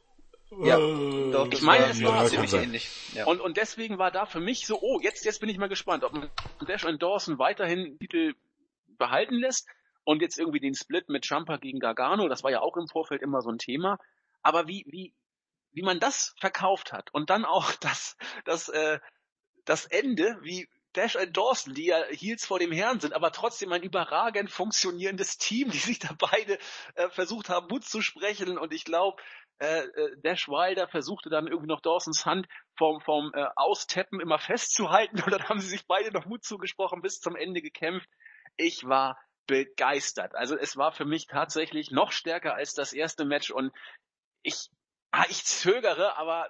[0.49, 3.13] Ja, äh, doch, ich meine, es war ziemlich ähnlich.
[3.13, 3.25] Ja.
[3.25, 6.03] Und, und deswegen war da für mich so, oh, jetzt, jetzt bin ich mal gespannt,
[6.03, 6.29] ob man
[6.65, 8.33] Dash und Dawson weiterhin Titel
[8.97, 9.67] behalten lässt
[10.03, 13.21] und jetzt irgendwie den Split mit Champa gegen Gargano, das war ja auch im Vorfeld
[13.21, 13.99] immer so ein Thema.
[14.41, 15.13] Aber wie, wie,
[15.73, 18.99] wie man das verkauft hat und dann auch das, das, äh,
[19.65, 23.71] das Ende, wie Dash und Dawson, die ja Heels vor dem Herrn sind, aber trotzdem
[23.73, 26.57] ein überragend funktionierendes Team, die sich da beide
[26.95, 28.57] äh, versucht haben, Mut zu sprechen.
[28.57, 29.21] Und ich glaube,
[29.59, 34.39] äh, äh, Dash Wilder versuchte dann irgendwie noch Dawsons Hand vom, vom äh, Austeppen immer
[34.39, 38.09] festzuhalten und dann haben sie sich beide noch Mut zugesprochen, bis zum Ende gekämpft.
[38.55, 40.35] Ich war begeistert.
[40.35, 43.71] Also es war für mich tatsächlich noch stärker als das erste Match und
[44.43, 44.69] ich,
[45.11, 46.49] ah, ich zögere, aber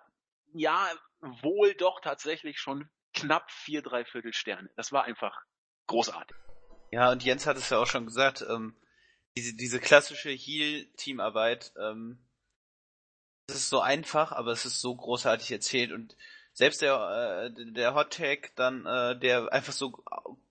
[0.54, 0.90] ja,
[1.22, 4.70] wohl doch tatsächlich schon knapp vier, drei Viertel Sterne.
[4.76, 5.40] Das war einfach
[5.88, 6.36] großartig.
[6.92, 8.76] Ja, und Jens hat es ja auch schon gesagt, ähm,
[9.36, 12.27] diese, diese klassische Heal-Teamarbeit, ähm,
[13.50, 16.16] es ist so einfach, aber es ist so großartig erzählt und
[16.52, 20.04] selbst der, äh, der Hot Tag dann, äh, der einfach so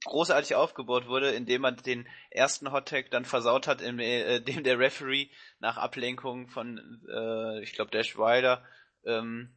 [0.04, 4.78] großartig aufgebaut wurde, indem man den ersten Hot Tag dann versaut hat, in äh, der
[4.78, 5.28] Referee
[5.58, 8.64] nach Ablenkung von, äh, ich glaube, Dash Wilder,
[9.04, 9.50] ähm,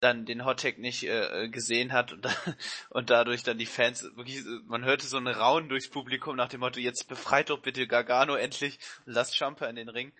[0.00, 2.26] dann den Hot Tag nicht äh, gesehen hat und,
[2.90, 6.60] und dadurch dann die Fans wirklich, man hörte so einen Raun durchs Publikum nach dem
[6.60, 10.12] Motto, jetzt befreit doch bitte Gargano endlich lasst Champa in den Ring.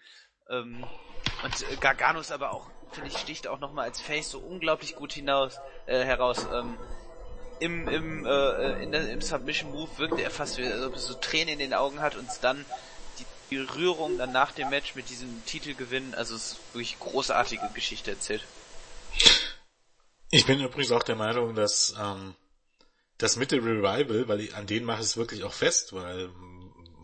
[0.53, 0.85] Ähm,
[1.43, 5.13] und Gargano ist aber auch finde ich, sticht auch nochmal als Face so unglaublich gut
[5.13, 6.47] hinaus, äh, heraus.
[6.53, 6.77] Ähm,
[7.61, 11.55] im, im, äh, in der, im Submission Move wirkte er fast wie, als so Tränen
[11.55, 12.65] in den Augen hat und dann
[13.19, 17.71] die, die Rührung dann nach dem Match mit diesem Titelgewinn, also es ist wirklich großartige
[17.75, 18.45] Geschichte erzählt.
[20.31, 22.35] Ich bin übrigens auch der Meinung, dass ähm,
[23.19, 26.31] das mit dem Revival, weil ich, an denen mache ich es wirklich auch fest, weil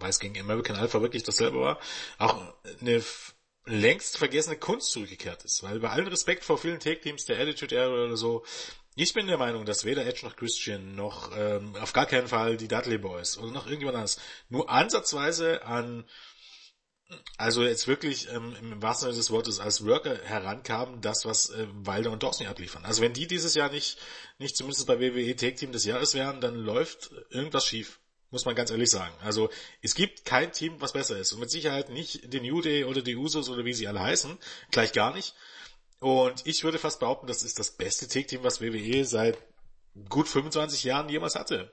[0.09, 1.78] es gegen American Alpha wirklich dasselbe war,
[2.18, 3.03] auch eine
[3.69, 5.62] längst vergessene Kunst zurückgekehrt ist.
[5.62, 8.45] Weil bei allem Respekt vor vielen Take-Teams der Attitude Era oder so,
[8.97, 12.57] ich bin der Meinung, dass weder Edge noch Christian noch ähm, auf gar keinen Fall
[12.57, 16.05] die Dudley Boys oder noch irgendjemand anderes nur ansatzweise an
[17.39, 21.66] also jetzt wirklich ähm, im wahrsten Sinne des Wortes als Worker herankamen, das, was äh,
[21.73, 22.85] Wilder und Dawson abliefern.
[22.85, 23.99] Also wenn die dieses Jahr nicht,
[24.39, 28.01] nicht zumindest bei WWE Take Team des Jahres wären, dann läuft irgendwas schief.
[28.31, 29.14] Muss man ganz ehrlich sagen.
[29.22, 29.49] Also
[29.81, 31.33] es gibt kein Team, was besser ist.
[31.33, 34.37] Und mit Sicherheit nicht den New Day oder die Usos oder wie sie alle heißen.
[34.70, 35.35] Gleich gar nicht.
[36.01, 39.39] Und ich würde fast behaupten, das ist das beste Take-Team, was WWE seit
[40.09, 41.72] gut 25 Jahren jemals hatte.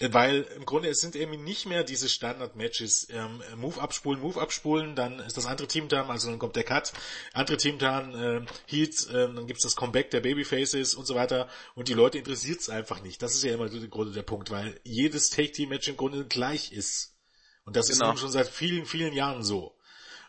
[0.00, 4.96] Weil im Grunde es sind eben nicht mehr diese Standard-Matches, ähm, Move abspulen, Move abspulen,
[4.96, 6.92] dann ist das andere Team da, also dann kommt der Cut,
[7.32, 11.48] andere Team da, äh, Heat, äh, dann gibt's das Comeback der Babyfaces und so weiter
[11.74, 13.22] und die Leute interessiert's einfach nicht.
[13.22, 17.16] Das ist ja immer im Grunde der Punkt, weil jedes Take-Team-Match im Grunde gleich ist.
[17.64, 18.12] Und das genau.
[18.12, 19.76] ist schon seit vielen, vielen Jahren so.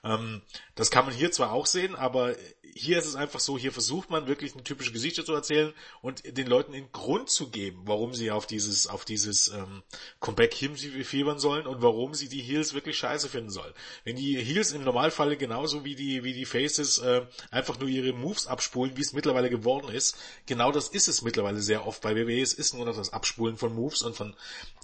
[0.04, 0.42] Ähm,
[0.76, 2.36] das kann man hier zwar auch sehen, aber
[2.76, 6.38] hier ist es einfach so, hier versucht man wirklich eine typische Geschichte zu erzählen und
[6.38, 9.84] den Leuten den Grund zu geben, warum sie auf dieses, auf dieses ähm,
[10.20, 13.74] Comeback hinfiebern sollen und warum sie die Heels wirklich scheiße finden sollen.
[14.04, 18.14] Wenn die Heels im Normalfall genauso wie die, wie die Faces äh, einfach nur ihre
[18.14, 22.16] Moves abspulen, wie es mittlerweile geworden ist, genau das ist es mittlerweile sehr oft bei
[22.16, 22.42] WWE.
[22.42, 24.36] Es ist nur noch das Abspulen von Moves und von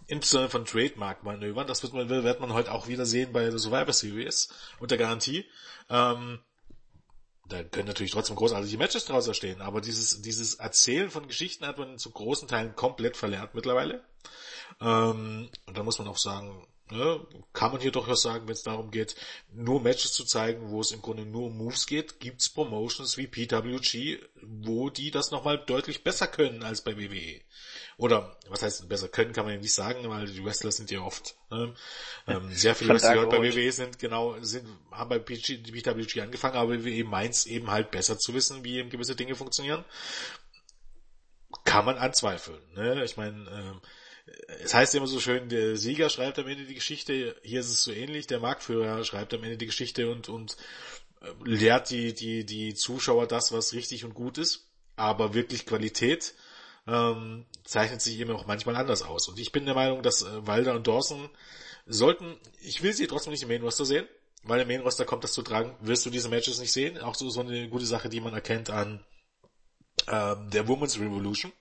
[0.09, 1.67] insbesondere von Trademark-Manövern.
[1.67, 4.49] Das wird man, wird man heute auch wieder sehen bei der Survivor Series
[4.79, 5.45] unter Garantie.
[5.89, 6.39] Ähm,
[7.47, 11.79] da können natürlich trotzdem großartige Matches draus entstehen, aber dieses, dieses Erzählen von Geschichten hat
[11.79, 14.03] man zu großen Teilen komplett verlernt mittlerweile.
[14.79, 18.53] Ähm, und da muss man auch sagen, ne, kann man hier doch was sagen, wenn
[18.53, 19.15] es darum geht,
[19.51, 23.27] nur Matches zu zeigen, wo es im Grunde nur um Moves geht, gibt's Promotions wie
[23.27, 27.41] PWG, wo die das nochmal deutlich besser können als bei WWE.
[27.99, 31.01] Oder was heißt besser können, kann man ja nicht sagen, weil die Wrestler sind ja
[31.01, 31.75] oft ne?
[32.27, 36.85] ähm, sehr viele Wrestler, die bei WWE sind, genau, sind, haben bei PWG angefangen, aber
[36.85, 39.83] WWE meint eben halt besser zu wissen, wie eben gewisse Dinge funktionieren.
[41.65, 42.61] Kann man anzweifeln.
[42.73, 43.03] Ne?
[43.03, 43.81] Ich meine, ähm,
[44.63, 47.83] es heißt immer so schön, der Sieger schreibt am Ende die Geschichte, hier ist es
[47.83, 50.55] so ähnlich, der Marktführer schreibt am Ende die Geschichte und, und
[51.19, 56.33] äh, lehrt die, die, die Zuschauer das, was richtig und gut ist, aber wirklich Qualität
[56.89, 59.27] ähm, zeichnet sich eben auch manchmal anders aus.
[59.27, 61.29] Und ich bin der Meinung, dass äh, Wilder und Dawson
[61.85, 64.07] sollten, ich will sie trotzdem nicht im Main Roster sehen,
[64.43, 66.97] weil im Main Roster kommt das zu tragen, wirst du diese Matches nicht sehen.
[66.99, 69.05] Auch so, so eine gute Sache, die man erkennt an
[70.07, 71.51] ähm, der Women's Revolution.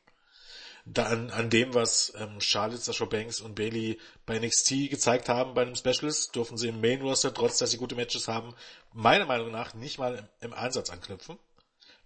[0.91, 5.53] Da an, an dem, was ähm, Charlotte, Sasha Banks und Bailey bei NXT gezeigt haben
[5.53, 8.55] bei einem Specialist, dürfen sie im Main Roster, trotz dass sie gute Matches haben,
[8.95, 11.39] meiner Meinung nach nicht mal im, im Ansatz anknüpfen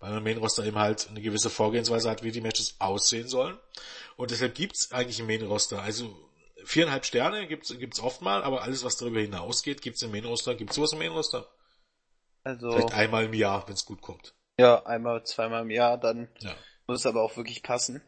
[0.02, 3.56] weil man Main Roster eben halt eine gewisse Vorgehensweise hat, wie die Matches aussehen sollen.
[4.16, 6.28] Und deshalb gibt's eigentlich im Main Roster, also
[6.64, 10.56] viereinhalb Sterne gibt's gibt's oft mal, aber alles was darüber hinausgeht, gibt's im Main Roster.
[10.56, 11.48] Gibt's sowas im Main Roster?
[12.42, 14.34] Also vielleicht einmal im Jahr, wenn's gut kommt.
[14.58, 16.54] Ja, einmal, zweimal im Jahr, dann ja.
[16.88, 18.02] muss es aber auch wirklich passen.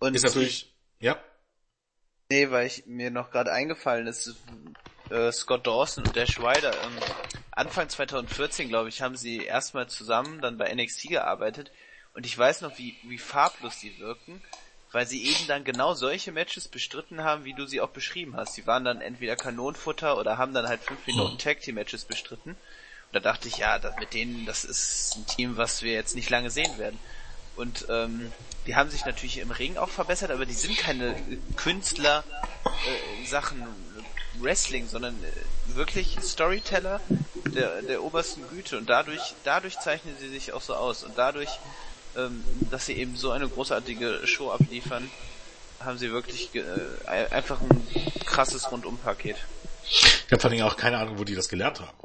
[0.00, 1.16] Und ist natürlich, ja.
[2.28, 4.34] Nee, weil ich mir noch gerade eingefallen ist,
[5.10, 6.72] äh, Scott Dawson und Dash Ryder.
[6.72, 6.98] Ähm,
[7.56, 11.70] Anfang 2014, glaube ich, haben sie erstmal zusammen dann bei NXT gearbeitet.
[12.12, 14.42] Und ich weiß noch, wie, wie farblos die wirken,
[14.92, 18.54] weil sie eben dann genau solche Matches bestritten haben, wie du sie auch beschrieben hast.
[18.54, 22.50] Sie waren dann entweder Kanonenfutter oder haben dann halt fünf Minuten Tag Team Matches bestritten.
[22.50, 22.58] Und
[23.12, 26.30] da dachte ich, ja, das, mit denen, das ist ein Team, was wir jetzt nicht
[26.30, 26.98] lange sehen werden.
[27.56, 28.32] Und ähm,
[28.66, 31.14] die haben sich natürlich im Ring auch verbessert, aber die sind keine
[31.56, 32.24] Künstler
[32.64, 33.64] äh, Sachen
[34.40, 37.00] Wrestling, sondern äh, wirklich Storyteller
[37.54, 41.50] der, der obersten Güte und dadurch, dadurch zeichnen sie sich auch so aus und dadurch,
[42.16, 45.10] ähm, dass sie eben so eine großartige Show abliefern,
[45.80, 46.62] haben sie wirklich äh,
[47.06, 47.86] einfach ein
[48.24, 49.36] krasses Rundumpaket.
[49.86, 51.98] Ich habe vor allem auch keine Ahnung, wo die das gelernt haben.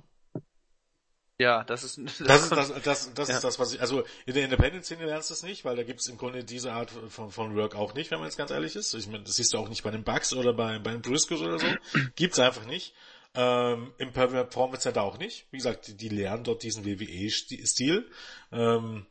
[1.39, 3.35] Ja, das ist das, ist das, das, das ja.
[3.35, 6.01] ist das, was ich also in der Independent-Szene lernst du es nicht, weil da gibt
[6.01, 8.75] es im Grunde diese Art von, von Work auch nicht, wenn man jetzt ganz ehrlich
[8.75, 8.93] ist.
[8.93, 11.41] Ich meine, das siehst du auch nicht bei den Bugs oder bei, bei den Briscoes
[11.41, 11.67] oder so.
[12.15, 12.93] Gibt's einfach nicht.
[13.35, 15.47] Ähm, Im Performance Center auch nicht.
[15.51, 18.09] Wie gesagt, die, die lernen dort diesen WWE-Stil,
[18.51, 19.05] ähm,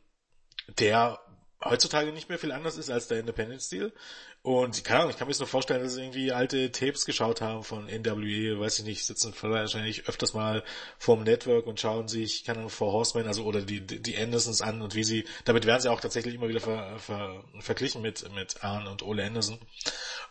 [0.77, 1.19] der
[1.63, 3.93] heutzutage nicht mehr viel anders ist als der Independent-Stil.
[4.41, 7.41] Und keine Ahnung, ich kann mir jetzt nur vorstellen, dass sie irgendwie alte Tapes geschaut
[7.41, 10.63] haben von NWE, weiß ich nicht, sitzen wahrscheinlich öfters mal
[10.97, 14.81] vorm Network und schauen sich, keine Ahnung, vor Horseman, also oder die, die Andersons an
[14.81, 18.63] und wie sie, damit werden sie auch tatsächlich immer wieder ver, ver, verglichen mit, mit
[18.63, 19.59] Arne und Ole Anderson.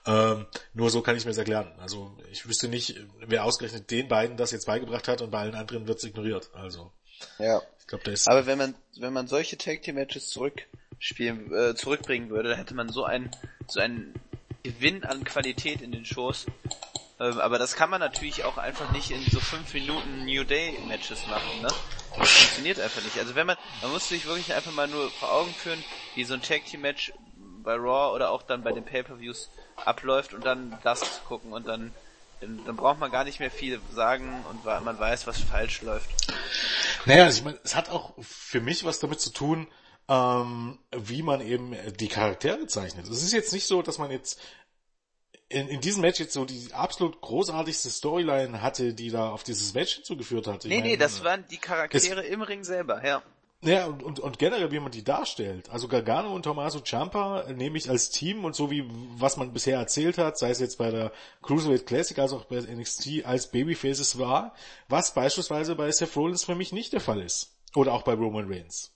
[0.06, 1.70] Ähm, nur so kann ich mir das erklären.
[1.78, 5.54] Also ich wüsste nicht, wer ausgerechnet den beiden das jetzt beigebracht hat und bei allen
[5.54, 6.48] anderen wird es ignoriert.
[6.54, 6.92] Also.
[7.38, 7.60] Ja.
[7.78, 8.26] Ich glaube, da ist.
[8.26, 10.66] Aber wenn man, wenn man solche Tag Team Matches zurück
[10.98, 13.30] spielen, äh, zurückbringen würde, hätte man so einen,
[13.66, 14.14] so einen
[14.62, 16.46] Gewinn an Qualität in den Shows.
[17.20, 20.78] Ähm, aber das kann man natürlich auch einfach nicht in so fünf Minuten New Day
[20.86, 21.68] Matches machen, ne?
[22.16, 23.18] Das funktioniert einfach nicht.
[23.18, 25.82] Also wenn man, man muss sich wirklich einfach mal nur vor Augen führen,
[26.14, 27.12] wie so ein Tag Team Match
[27.62, 29.50] bei Raw oder auch dann bei den Pay-Per-Views
[29.84, 31.92] abläuft und dann das gucken und dann,
[32.40, 36.08] dann, dann braucht man gar nicht mehr viel sagen und man weiß, was falsch läuft.
[37.04, 39.68] Naja, also ich meine, es hat auch für mich was damit zu tun,
[40.08, 43.06] ähm, wie man eben die Charaktere zeichnet.
[43.08, 44.40] Es ist jetzt nicht so, dass man jetzt
[45.50, 49.74] in, in diesem Match jetzt so die absolut großartigste Storyline hatte, die da auf dieses
[49.74, 50.64] Match hinzugeführt hat.
[50.64, 53.22] Ich nee, meine, nee, das waren die Charaktere im Ring selber, ja.
[53.60, 55.68] Ja, und, und, und generell, wie man die darstellt.
[55.70, 58.84] Also Gargano und Tommaso Ciampa nehme ich als Team und so wie
[59.16, 61.10] was man bisher erzählt hat, sei es jetzt bei der
[61.42, 64.54] Cruiserweight Classic als auch bei NXT als Babyfaces war,
[64.88, 67.50] was beispielsweise bei Seth Rollins für mich nicht der Fall ist.
[67.74, 68.92] Oder auch bei Roman Reigns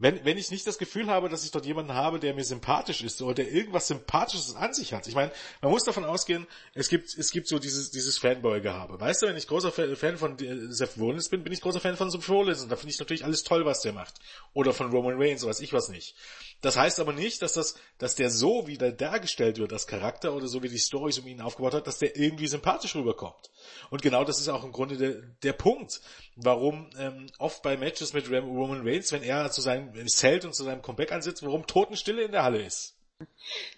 [0.00, 3.02] wenn, wenn ich nicht das Gefühl habe, dass ich dort jemanden habe, der mir sympathisch
[3.02, 5.08] ist oder der irgendwas Sympathisches an sich hat.
[5.08, 9.00] Ich meine, man muss davon ausgehen, es gibt, es gibt so dieses, dieses Fanboy-Gehabe.
[9.00, 10.36] Weißt du, wenn ich großer Fan von
[10.70, 13.24] Seth Rollins bin, bin ich großer Fan von Seth Rollins und da finde ich natürlich
[13.24, 14.14] alles toll, was der macht.
[14.54, 16.14] Oder von Roman Reigns, weiß ich was nicht.
[16.60, 20.34] Das heißt aber nicht, dass das, dass der so, wie der dargestellt wird, das Charakter
[20.34, 23.50] oder so wie die Storys um ihn aufgebaut hat, dass der irgendwie sympathisch rüberkommt.
[23.90, 26.00] Und genau das ist auch im Grunde der, der Punkt,
[26.34, 30.64] warum ähm, oft bei Matches mit Roman Reigns, wenn er zu seinem Zelt und zu
[30.64, 32.97] seinem Comeback ansitzt, warum Totenstille in der Halle ist.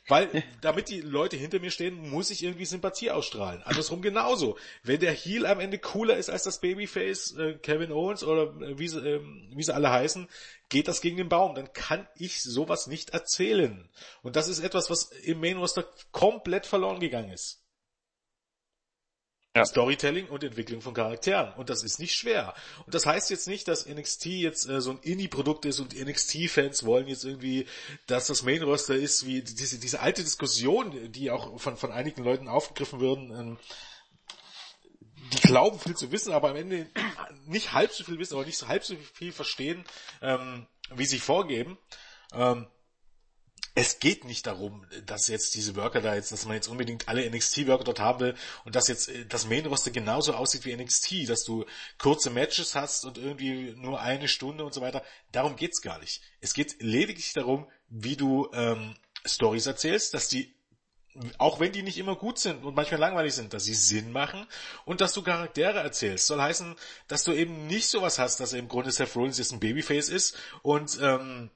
[0.07, 3.62] Weil, damit die Leute hinter mir stehen, muss ich irgendwie Sympathie ausstrahlen.
[3.62, 4.59] Andersrum genauso.
[4.82, 8.78] Wenn der Heel am Ende cooler ist als das Babyface äh, Kevin Owens oder äh,
[8.78, 9.20] wie, sie, äh,
[9.55, 10.28] wie sie alle heißen,
[10.68, 11.55] geht das gegen den Baum.
[11.55, 13.88] Dann kann ich sowas nicht erzählen.
[14.22, 17.62] Und das ist etwas, was im Main Roster komplett verloren gegangen ist.
[19.57, 19.64] Ja.
[19.64, 21.53] Storytelling und Entwicklung von Charakteren.
[21.55, 22.55] Und das ist nicht schwer.
[22.86, 26.86] Und das heißt jetzt nicht, dass NXT jetzt äh, so ein Indie-Produkt ist und NXT-Fans
[26.86, 27.66] wollen jetzt irgendwie,
[28.07, 32.46] dass das Main-Roster ist, wie diese, diese alte Diskussion, die auch von, von einigen Leuten
[32.46, 33.59] aufgegriffen würden, ähm,
[35.32, 36.86] die glauben viel zu wissen, aber am Ende
[37.46, 39.84] nicht halb so viel wissen, aber nicht so halb so viel verstehen,
[40.22, 41.76] ähm, wie sie vorgeben.
[42.32, 42.68] Ähm,
[43.74, 47.28] es geht nicht darum, dass jetzt diese Worker da jetzt, dass man jetzt unbedingt alle
[47.28, 51.44] NXT-Worker dort haben will und dass jetzt äh, das Main-Roster genauso aussieht wie NXT, dass
[51.44, 51.64] du
[51.98, 55.02] kurze Matches hast und irgendwie nur eine Stunde und so weiter.
[55.32, 56.22] Darum geht's gar nicht.
[56.40, 60.54] Es geht lediglich darum, wie du ähm, Stories erzählst, dass die
[61.38, 64.46] auch wenn die nicht immer gut sind und manchmal langweilig sind, dass sie Sinn machen
[64.84, 66.26] und dass du Charaktere erzählst.
[66.26, 66.76] Soll heißen,
[67.08, 70.36] dass du eben nicht sowas hast, dass im Grunde Seth Rollins jetzt ein Babyface ist
[70.62, 71.50] und ähm,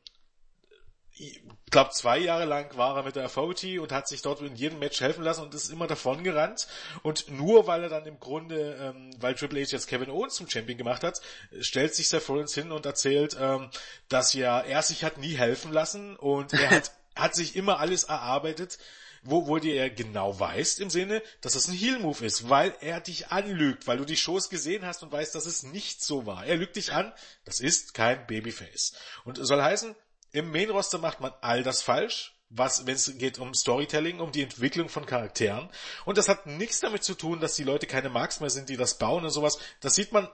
[1.16, 4.56] ich glaube, zwei Jahre lang war er mit der Authority und hat sich dort in
[4.56, 6.66] jedem Match helfen lassen und ist immer davon gerannt.
[7.02, 10.50] Und nur weil er dann im Grunde, ähm, weil Triple H jetzt Kevin Owens zum
[10.50, 11.20] Champion gemacht hat,
[11.60, 13.70] stellt sich Seth Rollins hin und erzählt, ähm,
[14.08, 18.04] dass ja er sich hat nie helfen lassen und er hat, hat sich immer alles
[18.04, 18.78] erarbeitet,
[19.22, 23.00] wo, wo dir er genau weißt im Sinne, dass das ein Heel-Move ist, weil er
[23.00, 26.44] dich anlügt, weil du die Shows gesehen hast und weißt, dass es nicht so war.
[26.44, 27.12] Er lügt dich an,
[27.44, 28.94] das ist kein Babyface.
[29.24, 29.94] Und soll heißen,
[30.34, 34.42] im Main-Roster macht man all das falsch, was, wenn es geht um Storytelling, um die
[34.42, 35.70] Entwicklung von Charakteren.
[36.04, 38.76] Und das hat nichts damit zu tun, dass die Leute keine Marks mehr sind, die
[38.76, 39.58] das bauen und sowas.
[39.80, 40.28] Das sieht man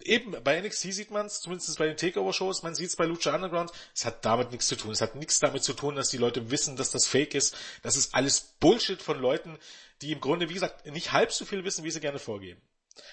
[0.00, 3.34] eben bei NXT sieht man es, zumindest bei den Takeover-Shows, man sieht es bei Lucha
[3.34, 4.90] Underground, es hat damit nichts zu tun.
[4.90, 7.56] Es hat nichts damit zu tun, dass die Leute wissen, dass das Fake ist.
[7.82, 9.58] Das ist alles Bullshit von Leuten,
[10.02, 12.60] die im Grunde, wie gesagt, nicht halb so viel wissen, wie sie gerne vorgeben.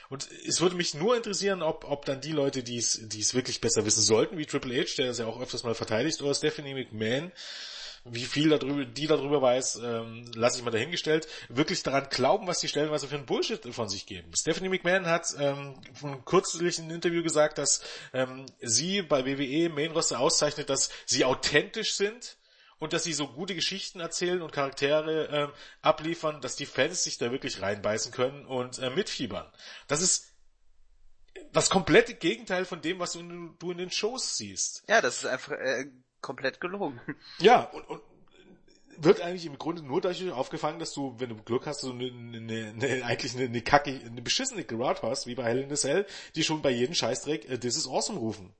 [0.09, 3.33] Und es würde mich nur interessieren, ob, ob dann die Leute, die es, die es
[3.33, 6.35] wirklich besser wissen sollten, wie Triple H, der das ja auch öfters mal verteidigt, oder
[6.35, 7.31] Stephanie McMahon,
[8.03, 12.59] wie viel darüber, die darüber weiß, ähm, lasse ich mal dahingestellt, wirklich daran glauben, was
[12.59, 14.31] die stellenweise für ein Bullshit von sich geben.
[14.35, 15.75] Stephanie McMahon hat ähm,
[16.25, 17.81] kürzlich in einem Interview gesagt, dass
[18.13, 22.37] ähm, sie bei WWE Main Roster auszeichnet, dass sie authentisch sind
[22.81, 25.47] und dass sie so gute Geschichten erzählen und Charaktere äh,
[25.83, 29.45] abliefern, dass die Fans sich da wirklich reinbeißen können und äh, mitfiebern.
[29.87, 30.33] Das ist
[31.53, 33.21] das komplette Gegenteil von dem, was du,
[33.59, 34.83] du in den Shows siehst.
[34.89, 35.85] Ja, das ist einfach äh,
[36.21, 36.99] komplett gelogen.
[37.39, 38.01] Ja, und, und
[38.97, 42.05] wird eigentlich im Grunde nur dadurch aufgefangen, dass du, wenn du Glück hast, so eine,
[42.05, 45.75] eine, eine eigentlich eine, eine kacke, eine beschissene Crowd hast, wie bei Hell in the
[45.75, 48.53] Cell, die schon bei jedem Scheißdreck äh, This is awesome rufen.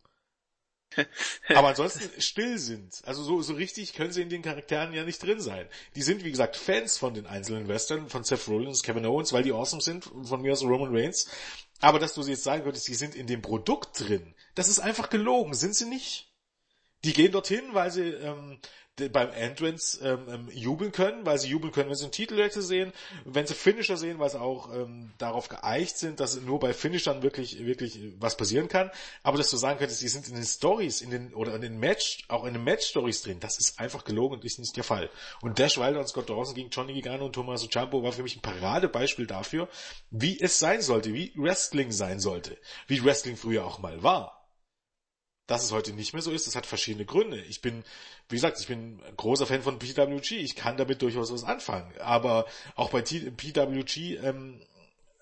[1.49, 3.01] Aber ansonsten still sind.
[3.05, 5.67] Also so, so richtig können sie in den Charakteren ja nicht drin sein.
[5.95, 9.43] Die sind, wie gesagt, Fans von den einzelnen Western, von Seth Rollins, Kevin Owens, weil
[9.43, 11.27] die awesome sind, von mir aus Roman Reigns.
[11.79, 14.79] Aber dass du sie jetzt sagen würdest, die sind in dem Produkt drin, das ist
[14.79, 16.31] einfach gelogen, sind sie nicht.
[17.03, 18.59] die gehen dorthin, weil sie ähm,
[18.97, 22.91] beim Entrance ähm, ähm, jubeln können, weil sie jubeln können, wenn sie einen Titelwechsel sehen,
[23.25, 27.23] wenn sie Finisher sehen, weil sie auch ähm, darauf geeicht sind, dass nur bei Finishern
[27.23, 28.91] wirklich wirklich was passieren kann.
[29.23, 31.79] Aber dass du sagen könntest, die sind in den Stories, in den oder in den
[31.79, 34.83] Match, auch in den Match Stories drin, das ist einfach gelogen und ist nicht der
[34.83, 35.09] Fall.
[35.41, 38.35] Und Dash Wilder und Scott Dawson gegen Johnny Gigano und Tommaso Ciampa war für mich
[38.35, 39.67] ein Paradebeispiel dafür,
[40.09, 44.40] wie es sein sollte, wie Wrestling sein sollte, wie Wrestling früher auch mal war.
[45.51, 47.41] Dass es heute nicht mehr so ist, das hat verschiedene Gründe.
[47.41, 47.83] Ich bin,
[48.29, 50.37] wie gesagt, ich bin großer Fan von PWG.
[50.37, 51.93] Ich kann damit durchaus was anfangen.
[51.99, 52.45] Aber
[52.75, 54.61] auch bei PWG ähm,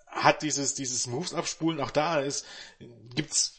[0.06, 2.46] hat dieses, dieses Moves abspulen, auch da ist,
[3.16, 3.56] gibt's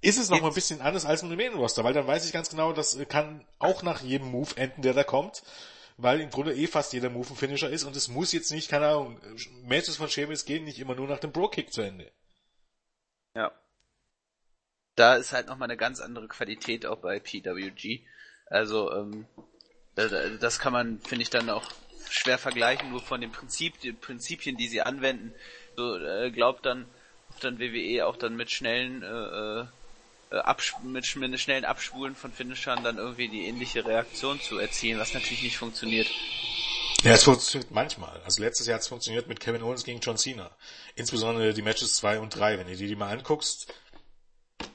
[0.00, 2.32] ist es noch mal ein bisschen anders als im Main Roster, weil dann weiß ich
[2.32, 5.42] ganz genau, das kann auch nach jedem Move enden, der da kommt,
[5.96, 8.70] weil im Grunde eh fast jeder Move ein Finisher ist und es muss jetzt nicht,
[8.70, 9.20] keine Ahnung,
[9.64, 12.12] Matches von Sheamus gehen nicht immer nur nach dem Bro-Kick zu Ende.
[13.34, 13.52] Ja
[14.96, 18.00] da ist halt nochmal eine ganz andere Qualität auch bei PWG.
[18.46, 19.26] Also, ähm,
[19.94, 21.70] das kann man, finde ich, dann auch
[22.08, 25.32] schwer vergleichen, nur von den, Prinzip, den Prinzipien, die sie anwenden.
[25.76, 26.86] So, äh, glaubt dann,
[27.40, 29.60] dann WWE auch dann mit schnellen, äh,
[30.34, 34.98] äh, Abs mit, mit schnellen Abspulen von Finishern dann irgendwie die ähnliche Reaktion zu erzielen,
[34.98, 36.08] was natürlich nicht funktioniert.
[37.02, 38.20] Ja, es funktioniert manchmal.
[38.24, 40.50] Also letztes Jahr hat es funktioniert mit Kevin Owens gegen John Cena.
[40.94, 42.58] Insbesondere die Matches 2 und 3.
[42.58, 43.72] Wenn du die, die mal anguckst,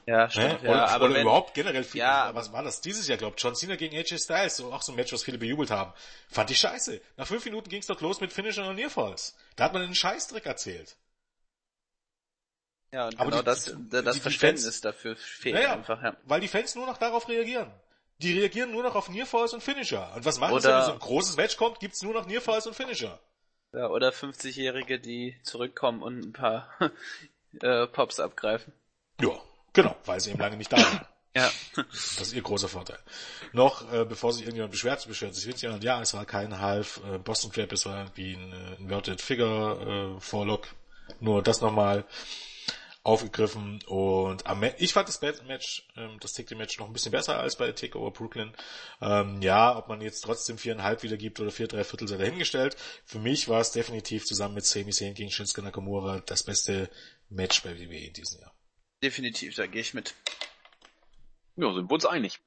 [0.08, 0.62] ja, stimmt.
[0.62, 0.70] Ne?
[0.70, 3.42] Oder, ja, aber oder wenn, überhaupt generell viel, ja, was war das dieses Jahr, glaubt
[3.42, 5.92] John Cena gegen AJ Styles, so auch so ein Match, was viele bejubelt haben.
[6.30, 6.98] Fand ich scheiße.
[7.18, 9.36] Nach fünf Minuten ging's doch los mit Finisher und Nearfalls.
[9.56, 10.96] Da hat man einen Scheißdreck erzählt.
[12.90, 16.02] Ja, und aber genau die, das, die, das die, Verständnis Fans, dafür fehlt ja, einfach.
[16.02, 16.16] Ja.
[16.24, 17.70] Weil die Fans nur noch darauf reagieren.
[18.16, 20.10] Die reagieren nur noch auf Nearfalls und Finisher.
[20.16, 22.66] Und was machen oder, sie, wenn so ein großes Match kommt, gibt's nur noch Nearfalls
[22.66, 23.20] und Finisher.
[23.74, 26.70] Ja, oder 50-Jährige, die zurückkommen und ein paar
[27.60, 28.72] äh, Pops abgreifen.
[29.20, 29.38] Ja,
[29.72, 31.06] Genau, weil sie eben lange nicht da waren.
[31.36, 31.52] Ja.
[31.76, 32.98] Das ist ihr großer Vorteil.
[33.52, 37.00] Noch, äh, bevor sich irgendjemand beschwert, beschwert sich wirklich jemand, ja, es war kein Half
[37.04, 40.66] äh, Boston Crab, es war irgendwie ein äh, Inverted Figure äh, Vorlock.
[41.20, 42.06] Nur das nochmal
[43.08, 47.38] aufgegriffen und am ich fand das Match, ähm, das Take Match noch ein bisschen besser
[47.40, 48.52] als bei Takeover Brooklyn.
[49.00, 52.76] Ähm, ja, ob man jetzt trotzdem viereinhalb wieder gibt oder vier, drei Viertel sei dahingestellt.
[53.06, 56.90] Für mich war es definitiv zusammen mit Sami Zayn gegen Shinsuke Nakamura das beste
[57.30, 58.52] Match bei WWE in diesem Jahr.
[59.02, 60.14] Definitiv, da gehe ich mit.
[61.56, 62.40] Ja, sind wir uns einig.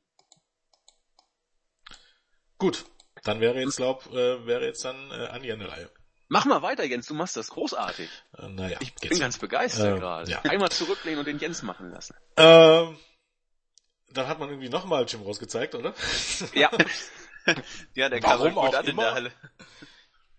[2.57, 2.85] Gut,
[3.23, 5.89] dann wäre jetzt, glaub, äh, wäre jetzt dann äh, Andi an der Reihe.
[6.27, 8.09] Mach mal weiter, Jens, du machst das großartig.
[8.37, 10.31] Äh, naja, ich bin ganz begeistert äh, gerade.
[10.31, 10.41] Ja.
[10.43, 12.15] Einmal zurücklehnen und den Jens machen lassen.
[12.37, 12.97] Ähm,
[14.11, 15.93] dann hat man irgendwie nochmal Jim Rose gezeigt, oder?
[16.53, 16.71] Ja.
[17.95, 19.31] ja, der Warum kam gut auch an in der Halle.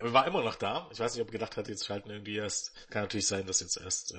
[0.03, 0.88] Er war immer noch da.
[0.92, 2.74] Ich weiß nicht, ob er gedacht hat, jetzt schalten irgendwie erst.
[2.90, 4.18] Kann natürlich sein, dass jetzt erst äh,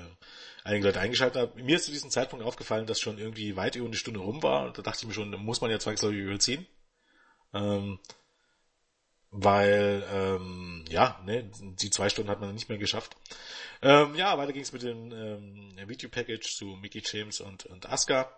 [0.64, 1.66] einige Leute eingeschaltet haben.
[1.66, 4.72] Mir ist zu diesem Zeitpunkt aufgefallen, dass schon irgendwie weit über eine Stunde rum war.
[4.72, 6.66] Da dachte ich mir schon, muss man ja zwangsläufig überziehen.
[7.54, 8.00] Ähm,
[9.32, 13.18] weil, ähm, ja, ne, die zwei Stunden hat man nicht mehr geschafft.
[13.82, 18.32] Ähm, ja, weiter ging es mit dem ähm, Video-Package zu Mickey James und, und Asuka.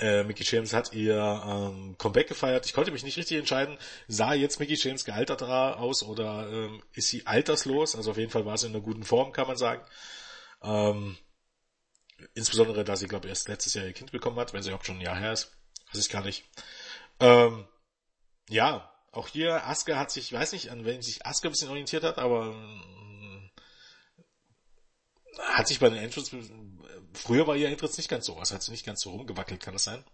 [0.00, 2.66] Äh, Mickey James hat ihr ähm, Comeback gefeiert.
[2.66, 3.78] Ich konnte mich nicht richtig entscheiden,
[4.08, 7.94] sah jetzt Mickey James gealtert aus oder ähm, ist sie alterslos?
[7.94, 9.82] Also auf jeden Fall war sie in einer guten Form, kann man sagen.
[10.62, 11.16] Ähm,
[12.34, 14.86] insbesondere, da sie, glaube ich, erst letztes Jahr ihr Kind bekommen hat, wenn sie überhaupt
[14.86, 15.52] schon ein Jahr her ist.
[15.92, 16.44] Weiß ich gar nicht.
[17.20, 17.66] Ähm,
[18.48, 21.68] ja, auch hier, Asuka hat sich, ich weiß nicht, an wen sich Asuka ein bisschen
[21.68, 22.54] orientiert hat, aber
[25.38, 26.36] hat sich bei den Entrance,
[27.14, 29.74] früher war ihr Entrance nicht ganz so, was hat sie nicht ganz so rumgewackelt, kann
[29.74, 30.04] das sein?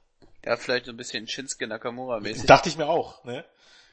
[0.44, 2.46] Ja, vielleicht so ein bisschen Shinsuke Nakamura mäßig.
[2.46, 3.44] Dachte ich mir auch, ne?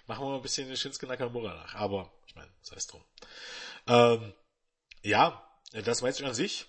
[0.08, 3.04] Machen wir mal ein bisschen Shinsuke Nakamura nach, aber ich meine, sei es drum.
[3.88, 4.34] Ähm,
[5.02, 6.68] ja, das weiß ich an sich.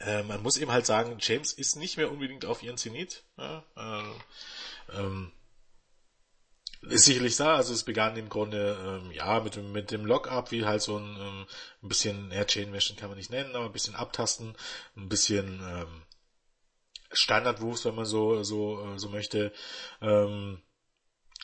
[0.00, 3.24] Äh, man muss eben halt sagen, James ist nicht mehr unbedingt auf ihren Zenit.
[3.36, 5.32] Ja, äh, ähm,
[6.82, 10.52] ist sicherlich da, also es begann im Grunde, ähm, ja, mit dem, mit dem Lock-up,
[10.52, 11.46] wie halt so ein, ähm,
[11.82, 14.56] ein bisschen, ja, Chain-Mischen kann man nicht nennen, aber ein bisschen abtasten,
[14.96, 16.02] ein bisschen, ähm,
[17.10, 19.52] Standard-Moves, wenn man so, so, äh, so möchte.
[20.00, 20.62] Ähm,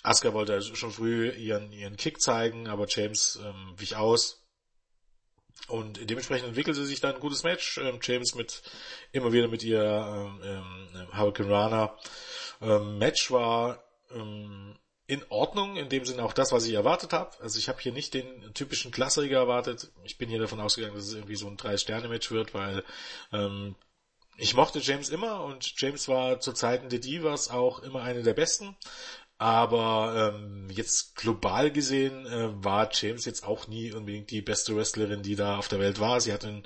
[0.02, 4.42] Asuka wollte schon früh ihren, ihren Kick zeigen, aber James ähm, wich aus.
[5.68, 7.78] Und dementsprechend entwickelte sich dann ein gutes Match.
[7.78, 8.62] Ähm, James mit
[9.12, 11.98] immer wieder mit ihr ähm, ähm, Hurricane Rana.
[12.60, 14.76] Ähm, Match war ähm,
[15.06, 17.30] in Ordnung, in dem Sinne auch das, was ich erwartet habe.
[17.40, 19.90] Also ich habe hier nicht den typischen Klassiker erwartet.
[20.04, 22.84] Ich bin hier davon ausgegangen, dass es irgendwie so ein Drei-Sterne-Match wird, weil
[23.32, 23.74] ähm,
[24.36, 28.34] ich mochte James immer und James war zu Zeiten der Divas auch immer eine der
[28.34, 28.76] besten.
[29.36, 35.22] Aber ähm, jetzt global gesehen äh, war James jetzt auch nie unbedingt die beste Wrestlerin,
[35.22, 36.20] die da auf der Welt war.
[36.20, 36.62] Sie hatte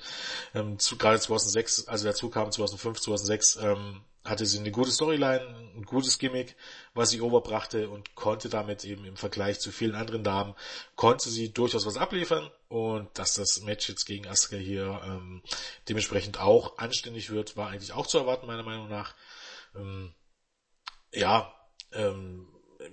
[0.55, 5.73] ähm, zu, gerade 2006, also dazu kam 2005, 2006, ähm, hatte sie eine gute Storyline,
[5.77, 6.57] ein gutes Gimmick,
[6.95, 10.55] was sie overbrachte und konnte damit eben im Vergleich zu vielen anderen Damen,
[10.97, 15.43] konnte sie durchaus was abliefern und dass das Match jetzt gegen Asuka hier ähm,
[15.89, 19.15] dementsprechend auch anständig wird, war eigentlich auch zu erwarten, meiner Meinung nach.
[19.75, 20.13] Ähm,
[21.13, 21.53] ja,
[21.93, 22.49] ähm,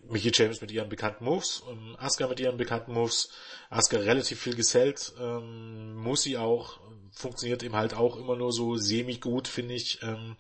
[0.10, 3.30] Mickey James mit ihren bekannten Moves, ähm, Asuka mit ihren bekannten Moves,
[3.70, 6.80] Asuka relativ viel gesellt, ähm, muss sie auch,
[7.12, 10.02] funktioniert eben halt auch immer nur so semi-gut, finde ich.
[10.04, 10.36] Ähm,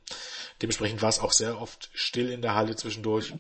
[0.61, 3.33] dementsprechend war es auch sehr oft still in der Halle zwischendurch.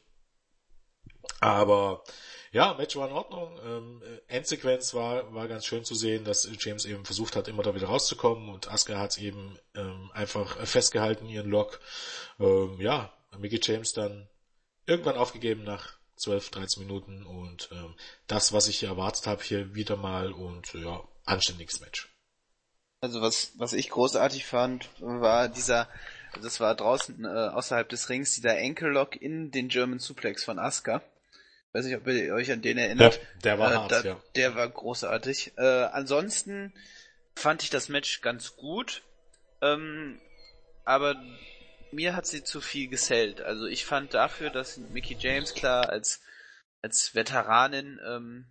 [1.39, 2.03] Aber
[2.51, 3.59] ja, Match war in Ordnung.
[3.65, 7.75] Ähm, Endsequenz war, war ganz schön zu sehen, dass James eben versucht hat, immer da
[7.75, 11.81] wieder rauszukommen und Asuka hat eben ähm, einfach festgehalten, ihren Lock.
[12.39, 14.29] Ähm, ja, Mickey James dann
[14.85, 17.95] irgendwann aufgegeben nach 12, 13 Minuten und ähm,
[18.27, 22.09] das, was ich hier erwartet habe, hier wieder mal und ja, anständiges Match.
[23.01, 25.89] Also was, was ich großartig fand, war dieser,
[26.41, 30.57] das war draußen äh, außerhalb des Rings, dieser Ankle Lock in den German Suplex von
[30.59, 31.01] Asuka.
[31.73, 33.15] Weiß nicht, ob ihr euch an den erinnert.
[33.15, 34.23] Ja, der war äh, hart, da, ja.
[34.35, 35.53] Der war großartig.
[35.57, 36.73] Äh, ansonsten
[37.35, 39.03] fand ich das Match ganz gut.
[39.61, 40.19] Ähm,
[40.85, 41.21] aber
[41.95, 43.41] mir hat sie zu viel gesellt.
[43.41, 46.21] Also ich fand dafür, dass Mickey James klar als
[46.81, 48.45] als Veteranin ähm,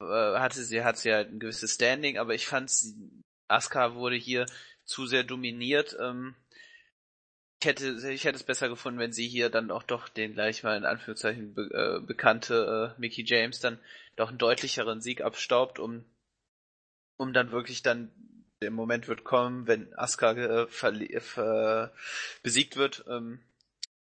[0.00, 2.72] äh, hatte sie hat sie halt ein gewisses Standing, aber ich fand
[3.48, 4.46] Asuka wurde hier
[4.84, 5.96] zu sehr dominiert.
[6.00, 6.34] Ähm,
[7.60, 10.62] ich hätte ich hätte es besser gefunden, wenn sie hier dann auch doch den gleich
[10.62, 13.78] mal in Anführungszeichen be, äh, bekannte äh, Mickey James dann
[14.16, 16.04] doch einen deutlicheren Sieg abstaubt, um
[17.18, 18.10] um dann wirklich dann
[18.62, 21.92] der Moment wird kommen, wenn Asuka äh, ver
[22.42, 23.40] besiegt wird, ähm,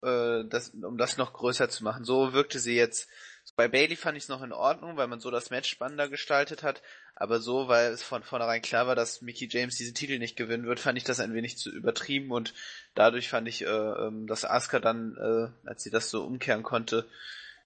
[0.02, 2.04] äh, das, um das noch größer zu machen.
[2.04, 3.08] So wirkte sie jetzt.
[3.54, 6.62] Bei Bailey fand ich es noch in Ordnung, weil man so das Match spannender gestaltet
[6.62, 6.82] hat.
[7.14, 10.66] Aber so, weil es von vornherein klar war, dass Mickey James diesen Titel nicht gewinnen
[10.66, 12.52] wird, fand ich das ein wenig zu übertrieben und
[12.94, 17.08] dadurch fand ich, äh, ähm, dass Asuka dann, äh, als sie das so umkehren konnte,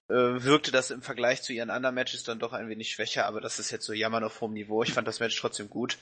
[0.07, 3.41] äh, wirkte das im Vergleich zu ihren anderen Matches dann doch ein wenig schwächer, aber
[3.41, 4.83] das ist jetzt so jammern auf hohem Niveau.
[4.83, 5.97] Ich fand das Match trotzdem gut.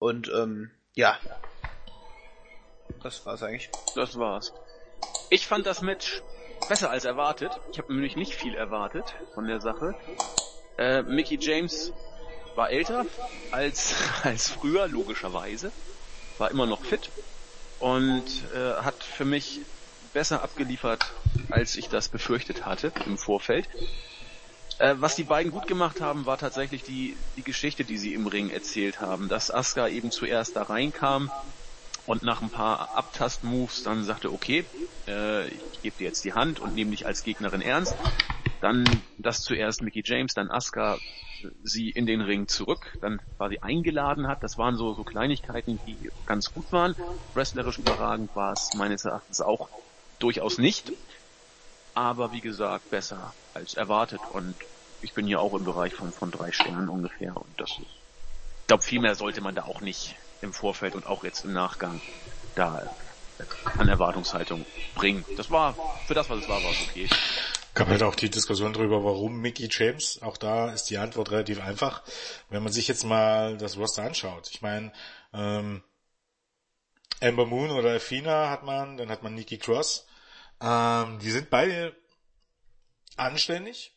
[0.00, 1.16] Und ähm, ja.
[3.02, 3.70] Das war's eigentlich.
[3.94, 4.52] Das war's.
[5.28, 6.22] Ich fand das Match
[6.68, 7.52] besser als erwartet.
[7.70, 9.94] Ich habe nämlich nicht viel erwartet von der Sache.
[10.78, 11.92] Äh, Mickey James
[12.56, 13.06] war älter
[13.52, 13.94] als,
[14.24, 15.70] als früher, logischerweise.
[16.38, 17.10] War immer noch fit
[17.78, 18.24] und
[18.54, 19.60] äh, hat für mich
[20.14, 21.12] besser abgeliefert,
[21.50, 23.68] als ich das befürchtet hatte im Vorfeld.
[24.80, 28.26] Äh, was die beiden gut gemacht haben, war tatsächlich die, die Geschichte, die sie im
[28.26, 29.28] Ring erzählt haben.
[29.28, 31.30] Dass Asuka eben zuerst da reinkam
[32.06, 34.68] und nach ein paar Abtast-Moves dann sagte, okay,
[35.08, 38.00] äh, ich gebe dir jetzt die Hand und nehme dich als Gegnerin ernst.
[38.60, 41.00] Dann das zuerst Mickey James, dann Asuka
[41.62, 44.42] sie in den Ring zurück, dann quasi eingeladen hat.
[44.44, 46.94] Das waren so, so Kleinigkeiten, die ganz gut waren.
[47.34, 49.70] Wrestlerisch überragend war es meines Erachtens auch
[50.18, 50.94] durchaus nicht.
[52.00, 54.54] Aber wie gesagt, besser als erwartet und
[55.02, 58.66] ich bin hier auch im Bereich von, von drei Sternen ungefähr und das ist, ich
[58.68, 62.00] glaube, viel mehr sollte man da auch nicht im Vorfeld und auch jetzt im Nachgang
[62.54, 62.90] da
[63.76, 65.26] an Erwartungshaltung bringen.
[65.36, 65.76] Das war,
[66.06, 67.06] für das, was es war, war es okay.
[67.74, 70.22] Gab halt auch die Diskussion darüber, warum Mickey James.
[70.22, 72.02] Auch da ist die Antwort relativ einfach.
[72.48, 74.48] Wenn man sich jetzt mal das Roster anschaut.
[74.50, 74.90] Ich meine,
[75.34, 75.82] ähm,
[77.20, 80.06] Amber Moon oder Athena hat man, dann hat man Nikki Cross.
[80.60, 81.96] Ähm, die sind beide
[83.16, 83.92] anständig,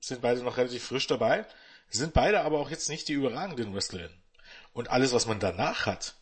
[0.00, 1.46] sind beide noch relativ frisch dabei,
[1.88, 4.22] sind beide aber auch jetzt nicht die überragenden Wrestlerinnen.
[4.72, 6.14] Und alles, was man danach hat,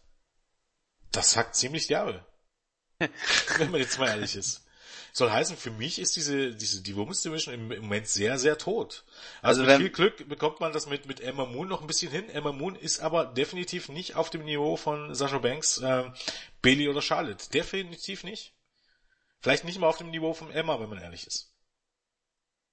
[1.13, 2.25] das hackt ziemlich derbe.
[3.59, 4.65] Wenn man jetzt mal ehrlich ist.
[5.13, 8.59] Soll heißen, für mich ist diese, diese, die Women's Division im, im Moment sehr, sehr
[8.59, 9.05] tot.
[9.43, 12.13] Also, also mit viel Glück bekommt man das mit, mit Emma Moon noch ein bisschen
[12.13, 12.29] hin.
[12.31, 16.05] Emma Moon ist aber definitiv nicht auf dem Niveau von Sasha Banks, äh,
[16.63, 17.51] Bailey oder Charlotte.
[17.51, 18.53] Definitiv nicht.
[19.41, 21.55] Vielleicht nicht mal auf dem Niveau von Emma, wenn man ehrlich ist.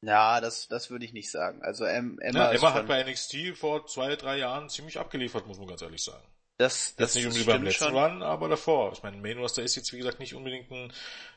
[0.02, 1.64] Ja, das, das würde ich nicht sagen.
[1.64, 5.68] Also Emma, ja, Emma hat bei NXT vor zwei, drei Jahren ziemlich abgeliefert, muss man
[5.68, 6.26] ganz ehrlich sagen.
[6.58, 7.96] Das, das Jetzt nicht unbedingt beim letzten schon.
[7.96, 8.92] Run, aber davor.
[8.92, 10.92] Ich meine, Main Roster ist jetzt wie gesagt nicht unbedingt ein,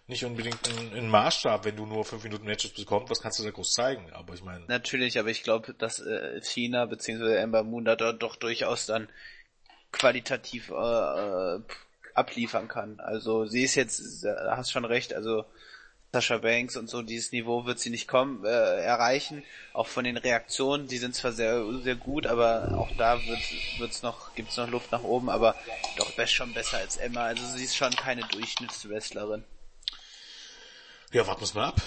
[0.06, 3.44] nicht unbedingt ein, ein Maßstab, wenn du nur fünf Minuten Matches bekommst, was kannst du
[3.44, 4.10] da groß zeigen?
[4.12, 4.64] Aber ich meine.
[4.66, 7.36] Natürlich, aber ich glaube, dass äh, China bzw.
[7.36, 9.10] Ember Moon da doch durchaus dann
[9.92, 11.60] qualitativ äh, äh,
[12.14, 13.00] abliefern kann.
[13.00, 15.44] Also sie ist jetzt, da hast schon recht, also
[16.12, 19.44] Sascha Banks und so, dieses Niveau wird sie nicht kommen, äh, erreichen.
[19.72, 23.40] Auch von den Reaktionen, die sind zwar sehr, sehr gut, aber auch da wird,
[23.78, 25.54] wird's noch, gibt's noch Luft nach oben, aber
[25.96, 27.26] doch best schon besser als Emma.
[27.26, 29.44] Also sie ist schon keine Durchschnittswrestlerin.
[31.12, 31.80] Ja, warten wir mal ab.